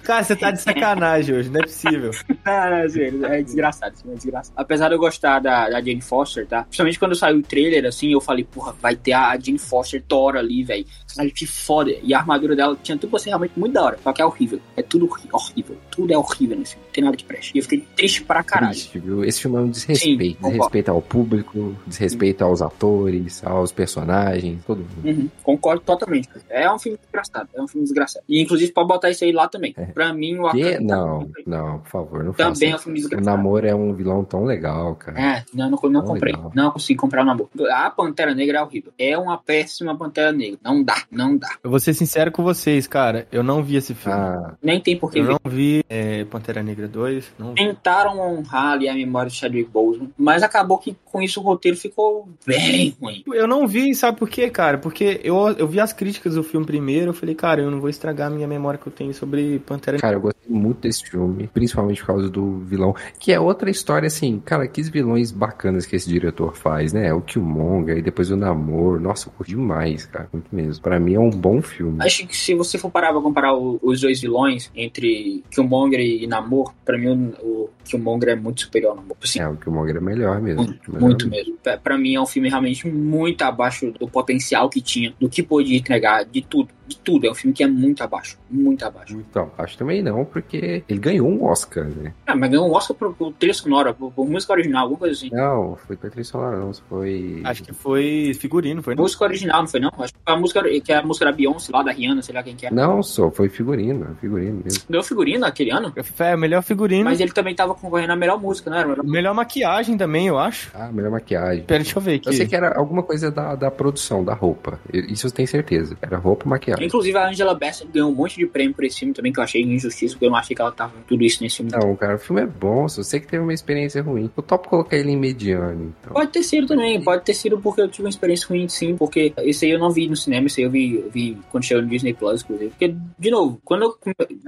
[0.04, 2.12] Cara, você tá de sacanagem hoje, não é possível.
[2.46, 4.54] Ah, sério, é desgraçado, é desgraçado.
[4.58, 6.64] Apesar de eu gostar da, da Jane Foster, tá?
[6.64, 10.36] Principalmente quando saiu o trailer, assim, eu falei, porra, vai ter a Jane Foster Thor
[10.36, 10.86] ali, velho.
[11.06, 11.91] Sabe, que foda.
[12.02, 14.00] E a armadura dela tinha tudo pra ser realmente muito da hora.
[14.04, 14.60] Só que é horrível.
[14.76, 15.78] É tudo horrível.
[15.91, 16.86] Tudo é horrível nesse filme.
[16.88, 17.52] Não tem nada que preste.
[17.54, 18.72] E eu fiquei triste pra caralho.
[18.74, 19.24] Triste, viu?
[19.24, 20.40] Esse filme é um desrespeito.
[20.41, 25.06] Sim, desrespeito ao público, desrespeito aos atores, aos personagens, todo mundo.
[25.06, 25.30] Uhum,
[25.60, 26.30] concordo totalmente.
[26.49, 27.49] É um filme desgraçado.
[27.53, 28.23] É um filme desgraçado.
[28.27, 29.73] E inclusive pode botar isso aí lá também.
[29.77, 29.86] É.
[29.86, 30.44] Pra mim, o?
[30.44, 32.53] Wakanda Não, não, por favor, não faça.
[32.53, 33.26] também é um filme O desgraçado.
[33.38, 35.19] namoro é um vilão tão legal, cara.
[35.19, 36.34] É, não, não, não comprei.
[36.34, 36.52] legal.
[36.56, 37.49] Não consegui comprar o namoro.
[37.72, 38.91] A Pantera Negra é horrível.
[38.98, 40.60] É uma péssima Pantera Negra.
[40.64, 41.49] Não dá, não dá.
[41.64, 43.27] Eu vou ser sincero com vocês, cara.
[43.31, 44.18] Eu não vi esse filme.
[44.18, 45.31] Ah, Nem tem por que eu ver.
[45.44, 47.34] não vi é, Pantera Negra 2.
[47.38, 47.56] Não vi.
[47.56, 51.77] Tentaram honrar ali a memória de Chadwick Boseman, mas acabou que com isso o roteiro
[51.77, 53.23] ficou bem ruim.
[53.34, 54.77] Eu não vi, sabe por quê, cara?
[54.77, 57.90] Porque eu, eu vi as críticas do filme primeiro, eu falei, cara, eu não vou
[57.90, 61.50] estragar a minha memória que eu tenho sobre Pantera cara, eu gostei muito desse filme,
[61.54, 65.96] principalmente por causa do vilão, que é outra história, assim, cara, que vilões bacanas que
[65.96, 67.14] esse diretor faz, né?
[67.14, 70.82] O Killmonger e depois o Namor, nossa, eu curti demais, cara, muito mesmo.
[70.82, 71.98] Pra mim é um bom filme.
[72.02, 76.26] Acho que se você for parar pra comparar o- os dois vilões, entre Killmonger e
[76.28, 79.18] Namor, pra mim o, o Killmonger é muito superior ao Namor.
[79.24, 80.64] Assim, É, o Killmonger é melhor mesmo.
[80.64, 81.56] Muito, Melhor muito mesmo.
[81.62, 85.39] Pra- Pra mim é um filme realmente muito abaixo do potencial que tinha, do que
[85.44, 86.78] podia entregar, de tudo.
[86.90, 87.28] De tudo.
[87.28, 88.38] É um filme que é muito abaixo.
[88.49, 89.14] Muito abaixo.
[89.14, 92.14] Muito abaixo também não, porque ele ganhou um Oscar, né?
[92.26, 95.16] Ah, mas ganhou um Oscar por, por trilha sonora, por, por música original, alguma coisa
[95.16, 95.30] assim.
[95.32, 96.74] Não, foi pra trilha sonora, não.
[96.74, 97.41] Foi.
[97.44, 99.03] Acho que foi figurino, foi não?
[99.03, 99.91] Música original, não foi não?
[99.99, 102.34] Acho que foi a música, que é a música da Beyoncé lá, da Rihanna, sei
[102.34, 102.72] lá quem que é.
[102.72, 104.84] Não, só, foi figurino, figurino mesmo.
[104.90, 105.94] Ganhou figurino aquele ano?
[106.20, 107.06] É, melhor figurino.
[107.06, 108.88] Mas ele também tava concorrendo a melhor música, não era?
[108.88, 109.06] Melhor...
[109.06, 110.72] Melhor maquiagem também, eu acho.
[110.74, 111.64] Ah, melhor maquiagem.
[111.64, 112.30] Pera, deixa eu ver aqui.
[112.30, 114.80] Eu sei que era alguma coisa da, da produção, da roupa.
[114.91, 115.98] Isso eu tenho certeza.
[116.02, 116.78] Era roupa e maquiagem.
[116.85, 119.43] Inclusive a Angela Bassett ganhou um monte de prêmio por esse filme também, que eu
[119.43, 121.72] achei injustiça, porque eu não achei que ela tava tudo isso nesse filme.
[121.72, 124.30] Não, cara, o filme é bom, só sei que teve uma experiência ruim.
[124.35, 126.14] Eu topo colocar ele em mediano, então.
[126.14, 129.34] Pode ter sido também, pode ter sido porque eu tive uma experiência ruim, sim, porque
[129.39, 131.84] esse aí eu não vi no cinema, esse aí eu vi, eu vi quando chegou
[131.84, 132.69] no Disney Plus, inclusive.
[132.72, 133.97] Porque, de novo, quando eu,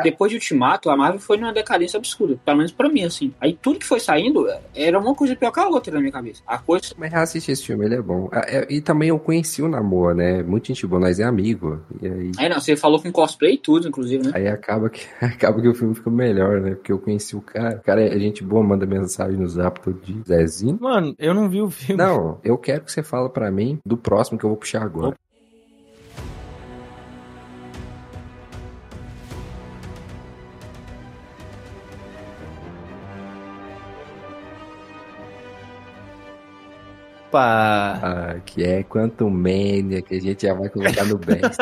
[0.03, 3.33] depois de Ultimato, a Marvel foi numa decadência absurda, pelo menos pra mim, assim.
[3.39, 6.41] Aí tudo que foi saindo era uma coisa pior que a outra na minha cabeça.
[6.47, 6.93] A coisa.
[6.97, 8.29] Mas reassistir esse filme, ele é bom.
[8.31, 10.41] Ah, é- E também eu conheci o Namor, né?
[10.43, 11.79] Muito gente boa, nós é amigo.
[12.01, 12.20] E aí.
[12.37, 14.31] Aí não, você falou com cosplay e tudo, inclusive, né?
[14.33, 16.75] Aí acaba que, acaba que o filme fica melhor, né?
[16.75, 17.77] Porque eu conheci o cara.
[17.77, 20.21] O cara é gente boa, manda mensagem no zap todo dia.
[20.27, 20.77] Zezinho.
[20.79, 22.01] Mano, eu não vi o filme.
[22.01, 25.15] Não, eu quero que você fale pra mim do próximo que eu vou puxar agora.
[37.31, 37.99] Opa!
[38.03, 41.57] Ah, que é Quantum Mania, que a gente já vai colocar no best.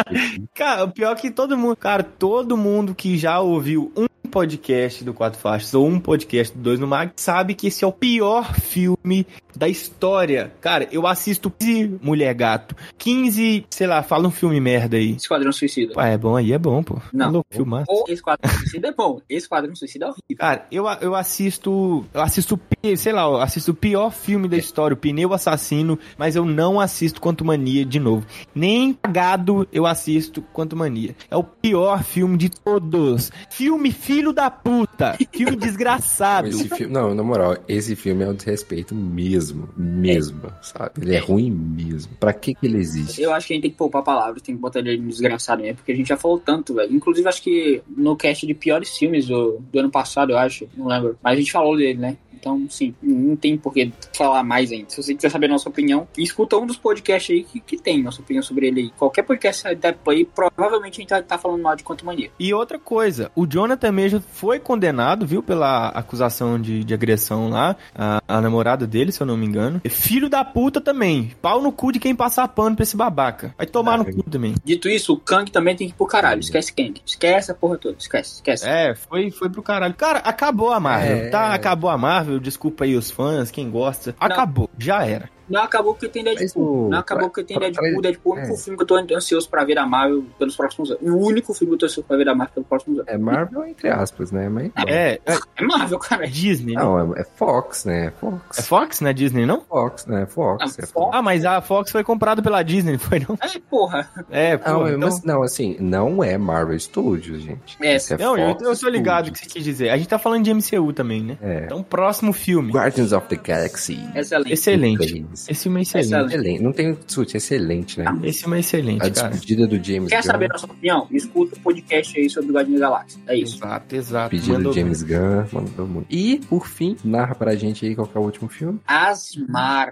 [0.55, 5.03] Cara, o pior é que todo mundo, cara, todo mundo que já ouviu um podcast
[5.03, 7.91] do Quatro Faixas ou um podcast do Dois no Mag sabe que esse é o
[7.91, 9.25] pior filme
[9.55, 10.53] da história.
[10.61, 15.11] Cara, eu assisto 15 Mulher Gato, 15, sei lá, fala um filme merda aí.
[15.11, 15.93] Esquadrão Suicida.
[15.93, 17.01] Pá, é bom aí, é bom, pô.
[17.11, 17.31] Não.
[17.31, 17.83] Louco, filmar.
[17.87, 19.19] Ou Esquadrão Suicida é bom.
[19.29, 20.37] Esquadrão Suicida é horrível.
[20.37, 22.05] Cara, eu, eu assisto.
[22.13, 22.59] Eu assisto,
[22.95, 26.79] sei lá, eu assisto o pior filme da história, o Pneu Assassino, mas eu não
[26.79, 28.25] assisto Quanto Mania de novo.
[28.53, 31.15] Nem pagado eu assisto Quanto Mania.
[31.29, 33.31] É o pior filme de todos.
[33.49, 35.17] Filme filho da puta.
[35.31, 36.47] Filme desgraçado.
[36.49, 40.91] Esse filme, não, na moral, esse filme é um desrespeito mesmo, mesmo, sabe?
[41.01, 42.11] Ele é ruim mesmo.
[42.19, 43.21] Pra que que ele existe?
[43.21, 45.77] Eu acho que a gente tem que poupar palavras, tem que botar ele desgraçado mesmo,
[45.77, 46.93] porque a gente já falou tanto, velho.
[46.93, 50.87] Inclusive, acho que no cast de piores filmes do, do ano passado, eu acho, não
[50.87, 51.17] lembro.
[51.23, 52.17] Mas a gente falou dele, né?
[52.39, 54.89] Então, sim, não tem por que falar mais ainda.
[54.89, 58.01] Se você quiser saber a nossa opinião, escuta um dos podcasts aí que, que tem
[58.01, 58.89] nossa opinião sobre ele aí.
[58.91, 62.31] Qualquer podcast da Play, provavelmente a gente vai estar falando mal de Quanto Mania.
[62.39, 67.75] E outra coisa, o Jonathan mesmo foi condenado, viu, pela acusação de, de agressão lá,
[67.95, 69.81] a, a namorada dele, se eu não me engano.
[69.83, 71.31] E filho da puta também.
[71.41, 73.53] Pau no cu de quem passar pano pra esse babaca.
[73.57, 74.55] Vai tomar no cu também.
[74.63, 76.39] Dito isso, o Kang também tem que ir pro caralho.
[76.39, 77.01] Esquece Kang.
[77.05, 77.95] Esquece a porra toda.
[77.99, 78.67] Esquece, esquece.
[78.67, 79.93] É, foi, foi pro caralho.
[79.93, 81.29] Cara, acabou a Marvel, É.
[81.29, 81.53] tá?
[81.53, 84.15] Acabou a Marvel, desculpa aí os fãs, quem gosta.
[84.19, 85.29] Acabou, já era.
[85.49, 86.85] Não acabou porque tem Deadpool.
[86.85, 87.91] o- Não acabou porque tem pra- Deadpool.
[87.93, 88.57] pra- Deadpool é o único é.
[88.63, 91.03] filme que eu tô ansioso pra ver da Marvel pelos próximos anos.
[91.03, 93.09] O único filme que eu tô ansioso pra ver da Marvel pelos próximos anos.
[93.11, 94.47] É Marvel entre aspas, né?
[94.49, 94.83] Mas não.
[94.87, 96.27] É, é É Marvel, cara.
[96.27, 96.81] Disney, né?
[96.81, 98.11] Não, é, é Fox, né?
[98.19, 98.59] Fox.
[98.59, 99.61] É Fox, não é Disney, não?
[99.61, 100.25] Fox, né?
[100.25, 100.77] Fox.
[100.79, 101.09] Ah, é Fox.
[101.13, 103.37] Ah, mas a Fox foi comprada pela Disney, não foi não?
[103.41, 104.09] É, porra.
[104.29, 104.99] É, pô, Não, então...
[104.99, 107.77] mas, não, assim, não é Marvel Studios, gente.
[107.81, 109.89] É, Isso Não, eu, Fox eu tô ligado o que você quis dizer.
[109.89, 111.37] A gente tá falando de MCU também, né?
[111.41, 111.63] É.
[111.65, 112.71] Então, próximo filme.
[112.71, 113.99] Guardians of the Galaxy.
[114.15, 114.53] Excelente.
[114.53, 115.25] Excelente.
[115.47, 116.07] Esse filme é excelente.
[116.07, 116.33] Excelente.
[116.35, 116.63] Excelente.
[116.63, 118.05] Não tem o que discutir, excelente, né?
[118.23, 119.29] Esse filme é A excelente, cara.
[119.29, 120.23] despedida do James Quer Gunn.
[120.23, 121.07] saber a nossa opinião?
[121.11, 123.21] Escuta o podcast aí sobre o Guardiões da Galáxia.
[123.27, 123.55] É isso.
[123.57, 124.29] Exato, exato.
[124.31, 126.07] Pedido Mandou do James Gunn, mandou muito.
[126.09, 128.79] E, por fim, narra pra gente aí qual que é o último filme.
[128.87, 129.91] Asmar.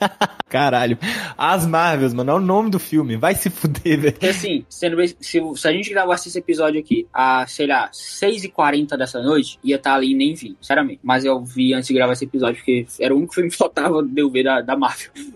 [0.48, 0.96] Caralho.
[1.36, 3.16] As Marvels, mano, é o nome do filme.
[3.16, 4.12] Vai se fuder, velho.
[4.12, 7.90] Porque assim, sendo bem- se, se a gente gravasse esse episódio aqui a, sei lá,
[7.90, 11.00] 6h40 dessa noite, ia estar ali e nem vi, sinceramente.
[11.02, 14.02] Mas eu vi antes de gravar esse episódio, porque era o único filme que faltava
[14.02, 14.85] de eu ver da, da Marvel.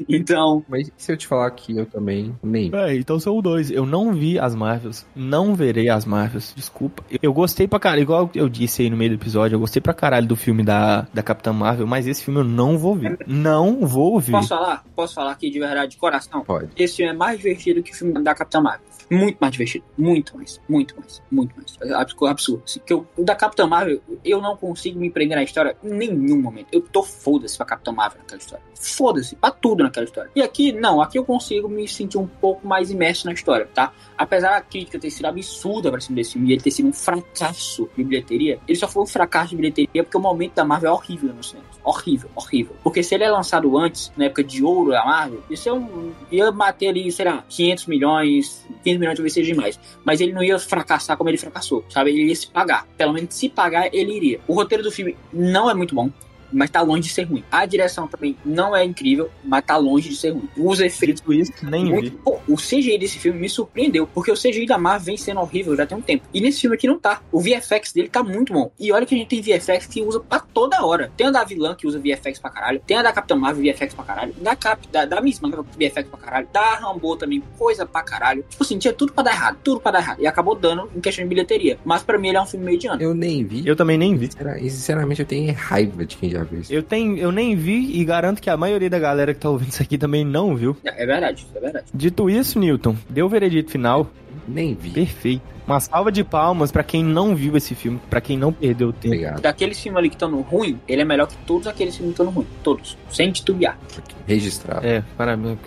[0.09, 2.71] Então, Mas se eu te falar que eu também nem.
[2.75, 3.71] É, então são dois.
[3.71, 5.07] Eu não vi as Marvels.
[5.15, 6.53] Não verei as Marvels.
[6.57, 7.05] Desculpa.
[7.11, 8.03] Eu, eu gostei pra caralho.
[8.03, 11.07] Igual eu disse aí no meio do episódio, eu gostei pra caralho do filme da,
[11.13, 13.19] da Capitã Marvel, mas esse filme eu não vou ver.
[13.27, 14.33] Não vou ver.
[14.33, 14.85] posso falar?
[14.95, 16.43] Posso falar aqui de verdade, de coração?
[16.43, 16.71] Pode.
[16.77, 18.90] Esse filme é mais divertido que o filme da Capitã Marvel.
[19.11, 19.85] Muito mais divertido.
[19.99, 20.61] Muito mais.
[20.69, 21.23] Muito mais.
[21.31, 21.77] Muito mais.
[21.83, 21.95] É
[22.31, 22.63] absurdo.
[22.65, 22.81] assim.
[22.95, 26.69] O o da Capitã Marvel, eu não consigo me prender na história em nenhum momento.
[26.71, 28.65] Eu tô foda-se pra Capitã Marvel naquela história.
[28.75, 30.31] Foda-se pra tudo naquela história.
[30.35, 31.03] E aqui, não.
[31.03, 33.93] Aqui eu consigo me sentir um pouco mais imerso na história, tá?
[34.17, 36.93] Apesar da crítica ter sido absurda pra cima desse filme e ele ter sido um
[36.93, 40.91] fracasso de bilheteria, ele só foi um fracasso de bilheteria porque o momento da Marvel
[40.91, 41.70] é horrível no cinema.
[41.83, 42.77] Horrível, horrível.
[42.83, 46.13] Porque se ele é lançado antes, na época de ouro da Marvel, isso é um,
[46.31, 49.81] ia bater ali, sei lá, 500 milhões, 500 milhões talvez seja demais.
[50.05, 52.11] Mas ele não ia fracassar como ele fracassou, sabe?
[52.11, 52.87] Ele ia se pagar.
[52.97, 54.41] Pelo menos se pagar, ele iria.
[54.47, 56.11] O roteiro do filme não é muito bom.
[56.53, 57.43] Mas tá longe de ser ruim.
[57.51, 60.49] A direção também não é incrível, mas tá longe de ser ruim.
[60.57, 61.21] Os efeitos.
[61.21, 62.11] Dito isso, nem muito- vi.
[62.11, 65.77] Pô, o CGI desse filme me surpreendeu, porque o CGI da Marvel vem sendo horrível
[65.77, 66.25] já tem um tempo.
[66.33, 67.21] E nesse filme aqui não tá.
[67.33, 68.71] O VFX dele tá muito bom.
[68.79, 71.11] E olha que a gente tem VFX que usa pra toda hora.
[71.17, 72.81] Tem a da vilã que usa VFX pra caralho.
[72.87, 74.35] Tem a da Capitã Marvel VFX pra caralho.
[74.41, 76.49] Da, Cap, da, da Miss Marvel VFX pra caralho.
[76.53, 78.45] Da Rambo também, coisa pra caralho.
[78.49, 79.59] Tipo assim, tinha tudo pra dar errado.
[79.65, 80.21] Tudo pra dar errado.
[80.21, 81.79] E acabou dando em questão de bilheteria.
[81.85, 83.01] Mas pra mim ele é um filme mediano.
[83.01, 83.67] Eu nem vi.
[83.67, 84.31] Eu também nem vi.
[84.61, 86.73] E sinceramente eu tenho raiva de quem já isso.
[86.73, 89.71] Eu, tenho, eu nem vi e garanto que a maioria da galera que tá ouvindo
[89.71, 90.77] isso aqui também não viu.
[90.85, 91.87] É, é verdade, é verdade.
[91.93, 94.11] Dito isso, Newton, deu o veredito final.
[94.47, 94.91] Nem vi.
[94.91, 95.43] Perfeito.
[95.67, 99.15] Uma salva de palmas pra quem não viu esse filme, pra quem não perdeu tempo.
[99.15, 99.41] Obrigado.
[99.41, 102.23] Daqueles filmes ali que estão no ruim, ele é melhor que todos aqueles filmes que
[102.23, 102.47] estão no ruim.
[102.65, 102.99] Todos.
[103.09, 103.79] Sem titubear.
[104.27, 104.85] Registrado.
[104.85, 105.59] É, parabéns.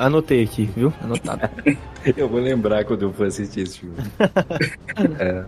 [0.00, 0.92] Anotei aqui, viu?
[1.00, 1.48] Anotado.
[2.16, 3.94] Eu vou lembrar quando eu for assistir esse filme.
[5.20, 5.44] é.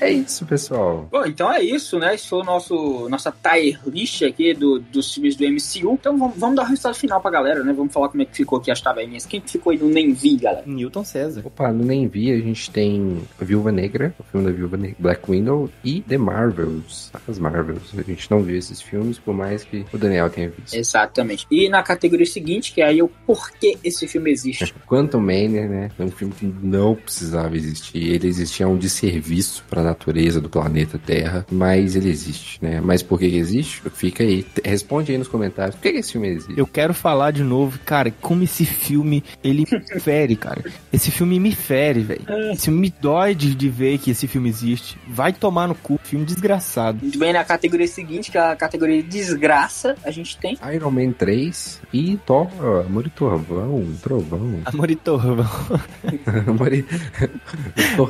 [0.00, 1.08] É isso, pessoal.
[1.10, 2.14] Bom, então é isso, né?
[2.14, 5.94] Esse foi o nosso nossa tier list aqui do, dos filmes do MCU.
[5.94, 7.72] Então vamos, vamos dar o resultado final pra galera, né?
[7.72, 9.26] Vamos falar como é que ficou aqui as tabelinhas.
[9.26, 10.64] Quem que ficou aí no Nem Vi, galera?
[10.66, 11.42] Newton César.
[11.44, 15.30] Opa, no Nem Vi a gente tem Viúva Negra, o filme da Viúva Negra, Black
[15.30, 17.10] Widow e The Marvels.
[17.28, 17.92] As Marvels.
[17.96, 20.74] A gente não viu esses filmes, por mais que o Daniel tenha visto.
[20.74, 21.46] Exatamente.
[21.50, 24.74] E na categoria seguinte, que é aí o porquê esse filme existe.
[24.88, 25.90] Quantum Mania, né?
[25.98, 27.98] É um filme que não precisava existir.
[27.98, 32.80] Ele existia um desserviço para a natureza do planeta Terra, mas ele existe, né?
[32.80, 33.82] Mas por que que existe?
[33.94, 34.46] Fica aí.
[34.64, 35.74] Responde aí nos comentários.
[35.76, 36.58] Por que, que esse filme existe?
[36.58, 40.64] Eu quero falar de novo, cara, como esse filme, ele me fere, cara.
[40.92, 42.22] Esse filme me fere, velho.
[42.52, 44.98] Esse filme me dói de, de ver que esse filme existe.
[45.08, 46.98] Vai tomar no cu, filme desgraçado.
[47.02, 50.90] Muito bem, na categoria seguinte, que é a categoria de desgraça, a gente tem Iron
[50.90, 52.48] Man 3 e Thor,
[52.86, 55.48] Amor e Trovão, Trovão, Amor e torva.
[56.46, 56.84] Amor e...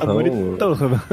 [0.01, 1.03] Amor e torva.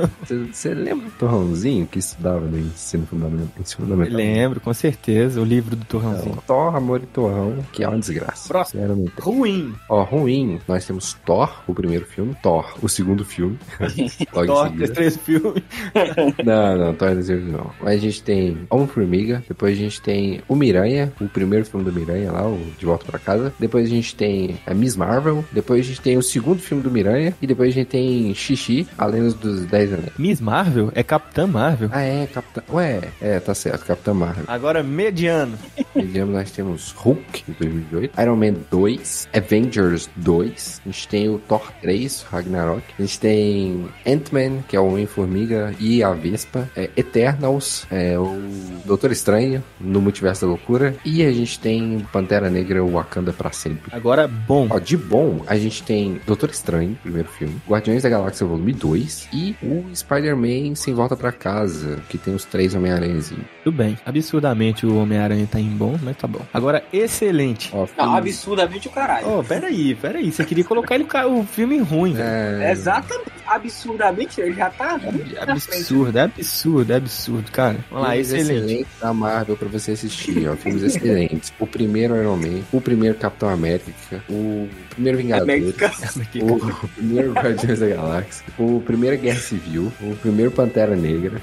[0.58, 3.48] Você lembra do Torrãozinho que estudava no ensino fundamental?
[3.60, 4.16] Ensino fundamental?
[4.16, 6.32] Lembro, com certeza, o livro do Torrãozinho.
[6.32, 8.48] Então, Thor, Amor e Torrão, que é uma desgraça.
[8.48, 8.82] Próximo.
[8.82, 9.24] Iron Man 3.
[9.24, 9.74] Ruim.
[9.88, 13.56] Ó, ruim, nós temos Thor, o primeiro filme, Thor, o segundo filme.
[14.34, 14.92] Logo em Thor, seguida.
[14.94, 15.62] três filmes.
[16.44, 17.70] Não, não, Thor não segundo não.
[17.80, 21.92] Mas a gente tem Homem-Formiga, depois a gente tem o Miranha, o primeiro filme do
[21.92, 23.52] Miranha lá, o De Volta pra Casa.
[23.60, 26.90] Depois a gente tem a Miss Marvel, depois a gente tem o segundo filme do
[26.90, 30.12] Miranha, e depois a gente tem Xixi, a Lenda dos Dez Anéis.
[30.18, 31.90] Miss Marvel é Capitã Marvel.
[31.92, 32.62] Ah, é, Capitã...
[32.72, 34.44] Ué, é, tá certo, Capitã Marvel.
[34.48, 35.58] Agora, mediano.
[35.94, 41.38] Digamos, nós temos Hulk, de 2008, Iron Man 2, Avengers 2, a gente tem o
[41.38, 46.88] Thor 3, Ragnarok, a gente tem Ant-Man, que é o Homem-Formiga, e a Vespa, é,
[46.96, 48.40] Eternals, é, o
[48.86, 53.94] Doutor Estranho, no Multiverso da Loucura, e a gente tem Pantera Negra, Wakanda pra sempre.
[53.94, 54.66] Agora, bom.
[54.70, 59.28] Ó, de bom, a gente tem Doutor Estranho, primeiro filme, Guardiões da Galáxia Volume 2
[59.30, 60.37] e o Spider-Man
[60.74, 63.44] Sem Volta pra Casa, que tem os três Homem-Aranhazinhos.
[63.64, 63.98] Tudo bem.
[64.04, 66.40] Absurdamente o Homem-Aranha tá em bom, mas tá bom.
[66.52, 67.70] Agora, excelente.
[67.72, 69.38] Ó, Não, filme- absurdamente o caralho.
[69.38, 70.30] Oh, peraí, peraí.
[70.32, 72.62] Você queria colocar ele, o filme ruim, velho.
[72.62, 72.72] É...
[72.72, 73.38] Exatamente.
[73.48, 77.78] Absurdamente, ele já tá ruim É absurdo, é absurdo, é absurdo, cara.
[77.90, 78.50] Vamos lá, excelente.
[78.52, 80.54] excelentes da Marvel pra você assistir, ó.
[80.54, 81.52] Filmes excelentes.
[81.58, 83.90] O primeiro Iron Man, o primeiro Capitão América,
[84.28, 85.90] o primeiro América.
[86.42, 91.40] o primeiro Guardiões da Galáxia, o primeiro Guerra Civil, o primeiro Pantera Negra,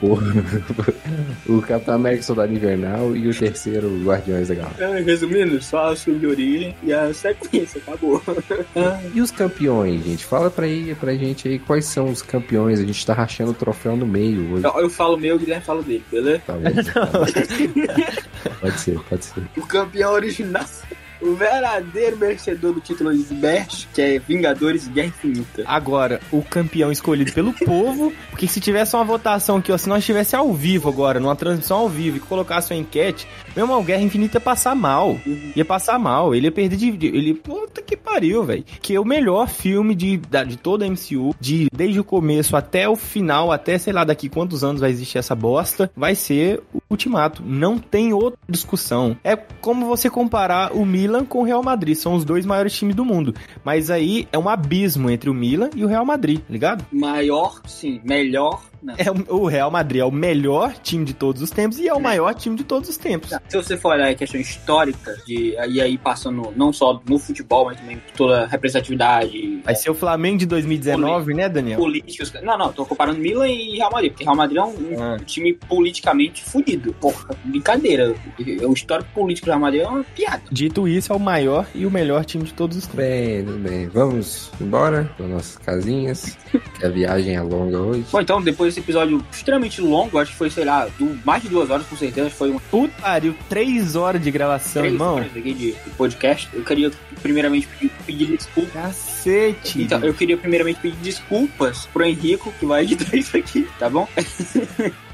[0.00, 4.84] o, o Capitão América Soldado Invernal e o terceiro Guardiões da Galáxia.
[4.84, 8.22] É, Resumindo, só o filme de origem e a sequência, acabou.
[9.14, 10.24] E os campeões, gente?
[10.24, 12.80] Fala pra, aí, pra gente aí quais são os campeões.
[12.80, 14.64] A gente tá rachando o troféu no meio hoje.
[14.64, 16.42] Eu, eu falo meu, o Guilherme fala dele, beleza?
[16.46, 16.70] Tá bom?
[18.60, 19.42] Pode ser, pode ser.
[19.56, 20.64] O campeão original.
[21.24, 25.64] O verdadeiro merecedor do título de Best, que é Vingadores Guerra Infinita.
[25.64, 30.00] Agora, o campeão escolhido pelo povo, porque se tivesse uma votação aqui, ó, se nós
[30.00, 33.26] estivesse ao vivo agora, numa transmissão ao vivo, e colocasse uma enquete,
[33.56, 35.18] meu irmão, Guerra Infinita ia passar mal.
[35.56, 37.06] Ia passar mal, ele ia perder de.
[37.06, 38.64] ele, puta que pariu, velho.
[38.82, 42.86] Que é o melhor filme de, de toda a MCU, de, desde o começo até
[42.86, 46.82] o final, até sei lá daqui quantos anos vai existir essa bosta, vai ser o
[46.94, 47.42] Ultimato.
[47.44, 49.16] Não tem outra discussão.
[49.22, 51.96] É como você comparar o Milan com o Real Madrid.
[51.96, 53.34] São os dois maiores times do mundo.
[53.64, 56.84] Mas aí é um abismo entre o Milan e o Real Madrid, ligado?
[56.92, 58.00] Maior, sim.
[58.04, 58.94] Melhor, Não.
[58.98, 62.00] É o Real Madrid é o melhor time de todos os tempos e é o
[62.00, 63.30] maior time de todos os tempos.
[63.48, 67.64] Se você for olhar a questão histórica, de, e aí passando não só no futebol,
[67.66, 71.78] mas também toda a representatividade, Vai ser o Flamengo de 2019, né, Daniel?
[71.78, 72.32] políticos.
[72.42, 75.16] Não, não, tô comparando Milan e Real Madrid, porque Real Madrid é um, um Ah.
[75.24, 76.92] time politicamente fudido.
[76.94, 78.14] Porra, brincadeira.
[78.66, 80.42] O histórico político do Real Madrid é uma piada.
[80.50, 82.98] Dito isso, é o maior e o melhor time de todos os tempos.
[83.04, 83.88] Bem, tudo bem.
[83.88, 86.36] Vamos embora para nossas casinhas,
[86.78, 88.04] que a viagem é longa hoje.
[88.12, 91.48] Bom, então, depois desse episódio extremamente longo, acho que foi, sei lá, du- mais de
[91.48, 94.92] duas horas com certeza, acho que foi um Puta pariu, três horas de gravação, três
[94.94, 95.14] irmão.
[95.16, 96.48] horas aqui de, de podcast.
[96.52, 96.90] Eu queria
[97.22, 98.72] primeiramente pedir, pedir desculpas.
[98.72, 99.82] Cacete.
[99.82, 104.08] Então, eu queria primeiramente pedir desculpas pro Henrico, que vai editar isso aqui, tá bom?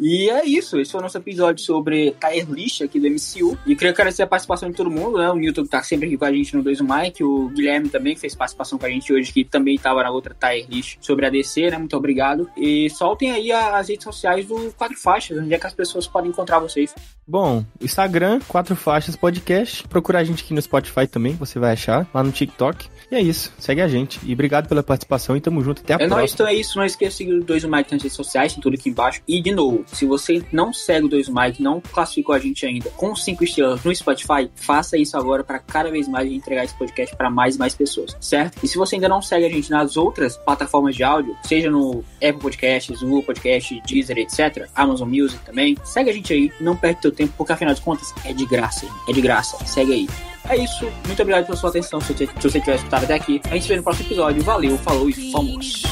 [0.00, 3.58] E é isso, esse foi o nosso episódio sobre tier list aqui do MCU.
[3.66, 5.30] E queria agradecer a participação de todo mundo, né?
[5.30, 8.14] O Newton que tá sempre aqui com a gente no 2 Mike, o Guilherme também
[8.14, 11.26] que fez participação com a gente hoje, que também tava na outra tier list sobre
[11.26, 11.76] a DC, né?
[11.78, 12.48] Muito obrigado.
[12.56, 16.30] E soltem aí as redes sociais do Quatro Faixas, onde é que as pessoas podem
[16.30, 16.94] encontrar vocês.
[17.28, 19.86] Bom, Instagram, Quatro Faixas Podcast.
[19.86, 22.08] Procura a gente aqui no Spotify também, você vai achar.
[22.12, 22.88] Lá no TikTok.
[23.10, 24.18] E é isso, segue a gente.
[24.24, 25.82] E obrigado pela participação e tamo junto.
[25.82, 26.34] Até a É nóis, próxima.
[26.34, 26.76] então é isso.
[26.78, 29.20] Não esqueça de seguir o 2 Mike nas redes sociais, tem tudo aqui embaixo.
[29.28, 32.90] E, de novo, se você não segue o 2 Mike, não classificou a gente ainda
[32.90, 37.16] com 5 estrelas no Spotify, faça isso agora para cada vez mais entregar esse podcast
[37.16, 38.58] para mais e mais pessoas, certo?
[38.62, 42.04] E se você ainda não segue a gente nas outras plataformas de áudio, seja no
[42.16, 47.02] Apple Podcasts, Google Podcast, Deezer, etc., Amazon Music também, segue a gente aí, não perde
[47.02, 49.64] teu tempo, porque afinal de contas é de graça, é de graça.
[49.66, 50.08] Segue aí.
[50.48, 53.40] É isso, muito obrigado pela sua atenção, se você, se você tiver escutado até aqui.
[53.44, 54.42] A gente se vê no próximo episódio.
[54.42, 55.82] Valeu, falou e fomos!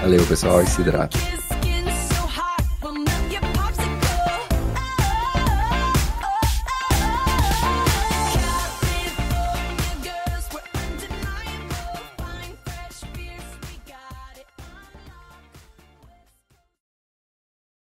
[0.00, 0.62] Valeu, pessoal.
[0.62, 1.16] E se hidrata.